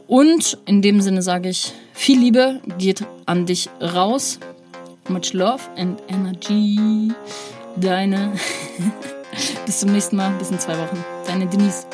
Und 0.06 0.58
in 0.66 0.82
dem 0.82 1.00
Sinne 1.00 1.22
sage 1.22 1.48
ich, 1.48 1.72
viel 1.92 2.18
Liebe 2.18 2.60
geht 2.78 3.04
an 3.26 3.46
dich 3.46 3.70
raus. 3.80 4.38
Much 5.08 5.32
love 5.32 5.60
and 5.76 6.00
energy. 6.08 7.12
Deine. 7.76 8.32
Bis 9.66 9.80
zum 9.80 9.92
nächsten 9.92 10.16
Mal. 10.16 10.30
Bis 10.38 10.50
in 10.50 10.58
zwei 10.58 10.78
Wochen. 10.78 11.04
Deine 11.26 11.46
Denise. 11.46 11.86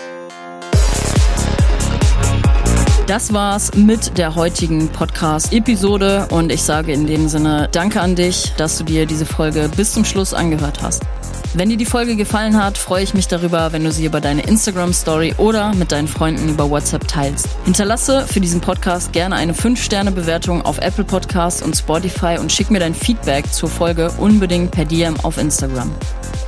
Das 3.06 3.32
war's 3.32 3.74
mit 3.74 4.16
der 4.18 4.36
heutigen 4.36 4.88
Podcast-Episode 4.88 6.28
und 6.30 6.52
ich 6.52 6.62
sage 6.62 6.92
in 6.92 7.08
dem 7.08 7.28
Sinne 7.28 7.68
Danke 7.72 8.00
an 8.00 8.14
dich, 8.14 8.52
dass 8.56 8.78
du 8.78 8.84
dir 8.84 9.04
diese 9.04 9.26
Folge 9.26 9.68
bis 9.76 9.94
zum 9.94 10.04
Schluss 10.04 10.32
angehört 10.32 10.80
hast. 10.80 11.02
Wenn 11.52 11.68
dir 11.68 11.76
die 11.76 11.84
Folge 11.84 12.14
gefallen 12.14 12.62
hat, 12.62 12.78
freue 12.78 13.02
ich 13.02 13.12
mich 13.12 13.26
darüber, 13.26 13.72
wenn 13.72 13.82
du 13.82 13.90
sie 13.90 14.04
über 14.04 14.20
deine 14.20 14.42
Instagram-Story 14.42 15.34
oder 15.36 15.74
mit 15.74 15.90
deinen 15.90 16.06
Freunden 16.06 16.48
über 16.48 16.70
WhatsApp 16.70 17.08
teilst. 17.08 17.48
Hinterlasse 17.64 18.24
für 18.28 18.40
diesen 18.40 18.60
Podcast 18.60 19.12
gerne 19.12 19.34
eine 19.34 19.52
5-Sterne-Bewertung 19.52 20.62
auf 20.62 20.78
Apple 20.78 21.02
Podcasts 21.02 21.60
und 21.60 21.76
Spotify 21.76 22.38
und 22.38 22.52
schick 22.52 22.70
mir 22.70 22.78
dein 22.78 22.94
Feedback 22.94 23.52
zur 23.52 23.68
Folge 23.68 24.12
unbedingt 24.18 24.70
per 24.70 24.84
DM 24.84 25.18
auf 25.20 25.38
Instagram. 25.38 25.90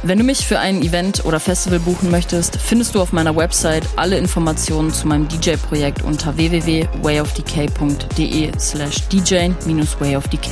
Wenn 0.05 0.19
du 0.19 0.24
mich 0.24 0.47
für 0.47 0.61
ein 0.61 0.83
Event 0.83 1.24
oder 1.24 1.41
Festival 1.41 1.81
buchen 1.81 2.12
möchtest, 2.12 2.61
findest 2.61 2.95
du 2.95 3.01
auf 3.01 3.12
meiner 3.12 3.35
Website 3.35 3.85
alle 3.97 4.19
Informationen 4.19 4.93
zu 4.93 5.09
meinem 5.09 5.27
DJ-Projekt 5.27 6.03
unter 6.03 6.37
www.wayofdk.de 6.37 8.53
slash 8.57 9.03
dj-wayofdk. 9.09 10.49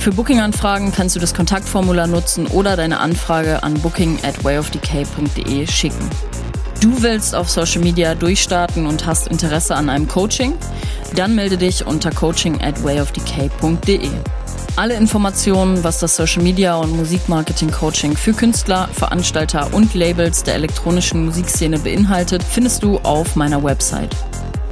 Für 0.00 0.12
Booking-Anfragen 0.12 0.92
kannst 0.92 1.14
du 1.14 1.20
das 1.20 1.34
Kontaktformular 1.34 2.06
nutzen 2.06 2.46
oder 2.46 2.74
deine 2.74 3.00
Anfrage 3.00 3.62
an 3.62 3.74
booking 3.74 4.18
at 4.22 4.42
wayofdk.de 4.42 5.66
schicken. 5.66 6.08
Du 6.80 7.02
willst 7.02 7.34
auf 7.34 7.50
Social 7.50 7.82
Media 7.82 8.14
durchstarten 8.14 8.86
und 8.86 9.04
hast 9.04 9.28
Interesse 9.28 9.76
an 9.76 9.90
einem 9.90 10.08
Coaching? 10.08 10.54
Dann 11.14 11.34
melde 11.34 11.58
dich 11.58 11.86
unter 11.86 12.10
coaching 12.10 12.62
at 12.62 12.82
wayofdk.de. 12.82 14.08
Alle 14.76 14.94
Informationen, 14.94 15.84
was 15.84 15.98
das 15.98 16.16
Social 16.16 16.42
Media 16.42 16.76
und 16.76 16.96
Musikmarketing 16.96 17.70
Coaching 17.70 18.16
für 18.16 18.32
Künstler, 18.32 18.88
Veranstalter 18.94 19.74
und 19.74 19.92
Labels 19.92 20.44
der 20.44 20.54
elektronischen 20.54 21.26
Musikszene 21.26 21.78
beinhaltet, 21.78 22.42
findest 22.42 22.82
du 22.82 22.96
auf 23.00 23.36
meiner 23.36 23.62
Website. 23.62 24.16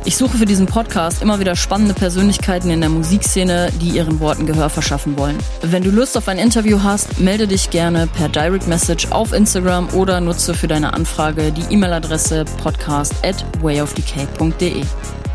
Ich 0.09 0.17
suche 0.17 0.39
für 0.39 0.47
diesen 0.47 0.65
Podcast 0.65 1.21
immer 1.21 1.39
wieder 1.39 1.55
spannende 1.55 1.93
Persönlichkeiten 1.93 2.71
in 2.71 2.81
der 2.81 2.89
Musikszene, 2.89 3.71
die 3.79 3.91
ihren 3.91 4.21
Worten 4.21 4.47
Gehör 4.47 4.71
verschaffen 4.71 5.19
wollen. 5.19 5.37
Wenn 5.61 5.83
du 5.83 5.91
Lust 5.91 6.17
auf 6.17 6.29
ein 6.29 6.39
Interview 6.39 6.83
hast, 6.83 7.21
melde 7.21 7.47
dich 7.47 7.69
gerne 7.69 8.07
per 8.07 8.31
Direct 8.31 8.67
Message 8.67 9.09
auf 9.11 9.35
Instagram 9.35 9.91
oder 9.91 10.23
nutze 10.23 10.55
für 10.55 10.67
deine 10.67 10.95
Anfrage 10.95 11.53
die 11.53 11.75
E-Mail-Adresse 11.75 12.47
podcast 12.63 13.17
at 13.23 13.45
wayofdk.de. 13.61 14.83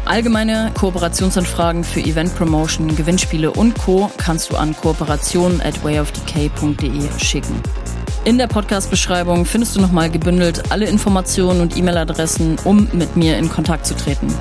Allgemeine 0.05 0.71
Kooperationsanfragen 0.73 1.83
für 1.83 1.99
Event 1.99 2.35
Promotion, 2.35 2.95
Gewinnspiele 2.95 3.51
und 3.51 3.77
Co. 3.77 4.09
kannst 4.17 4.49
du 4.49 4.57
an 4.57 4.75
kooperation 4.75 5.61
at 5.61 5.83
wayofdk.de 5.83 7.19
schicken. 7.19 7.61
In 8.25 8.37
der 8.37 8.47
Podcast-Beschreibung 8.47 9.43
findest 9.43 9.75
du 9.75 9.81
nochmal 9.81 10.09
gebündelt 10.09 10.71
alle 10.71 10.85
Informationen 10.85 11.59
und 11.59 11.75
E-Mail-Adressen, 11.75 12.55
um 12.63 12.87
mit 12.93 13.17
mir 13.17 13.37
in 13.37 13.49
Kontakt 13.49 13.85
zu 13.85 13.95
treten. 13.97 14.33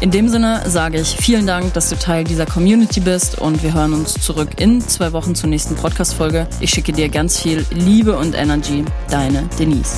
In 0.00 0.10
dem 0.10 0.30
Sinne 0.30 0.62
sage 0.66 0.98
ich 0.98 1.16
vielen 1.18 1.46
Dank, 1.46 1.74
dass 1.74 1.90
du 1.90 1.96
Teil 1.96 2.24
dieser 2.24 2.46
Community 2.46 3.00
bist 3.00 3.38
und 3.38 3.62
wir 3.62 3.74
hören 3.74 3.92
uns 3.92 4.14
zurück 4.14 4.48
in 4.56 4.80
zwei 4.80 5.12
Wochen 5.12 5.34
zur 5.34 5.50
nächsten 5.50 5.76
Podcast-Folge. 5.76 6.46
Ich 6.60 6.70
schicke 6.70 6.92
dir 6.92 7.10
ganz 7.10 7.38
viel 7.38 7.66
Liebe 7.70 8.16
und 8.16 8.34
Energy. 8.34 8.86
Deine 9.10 9.42
Denise. 9.58 9.96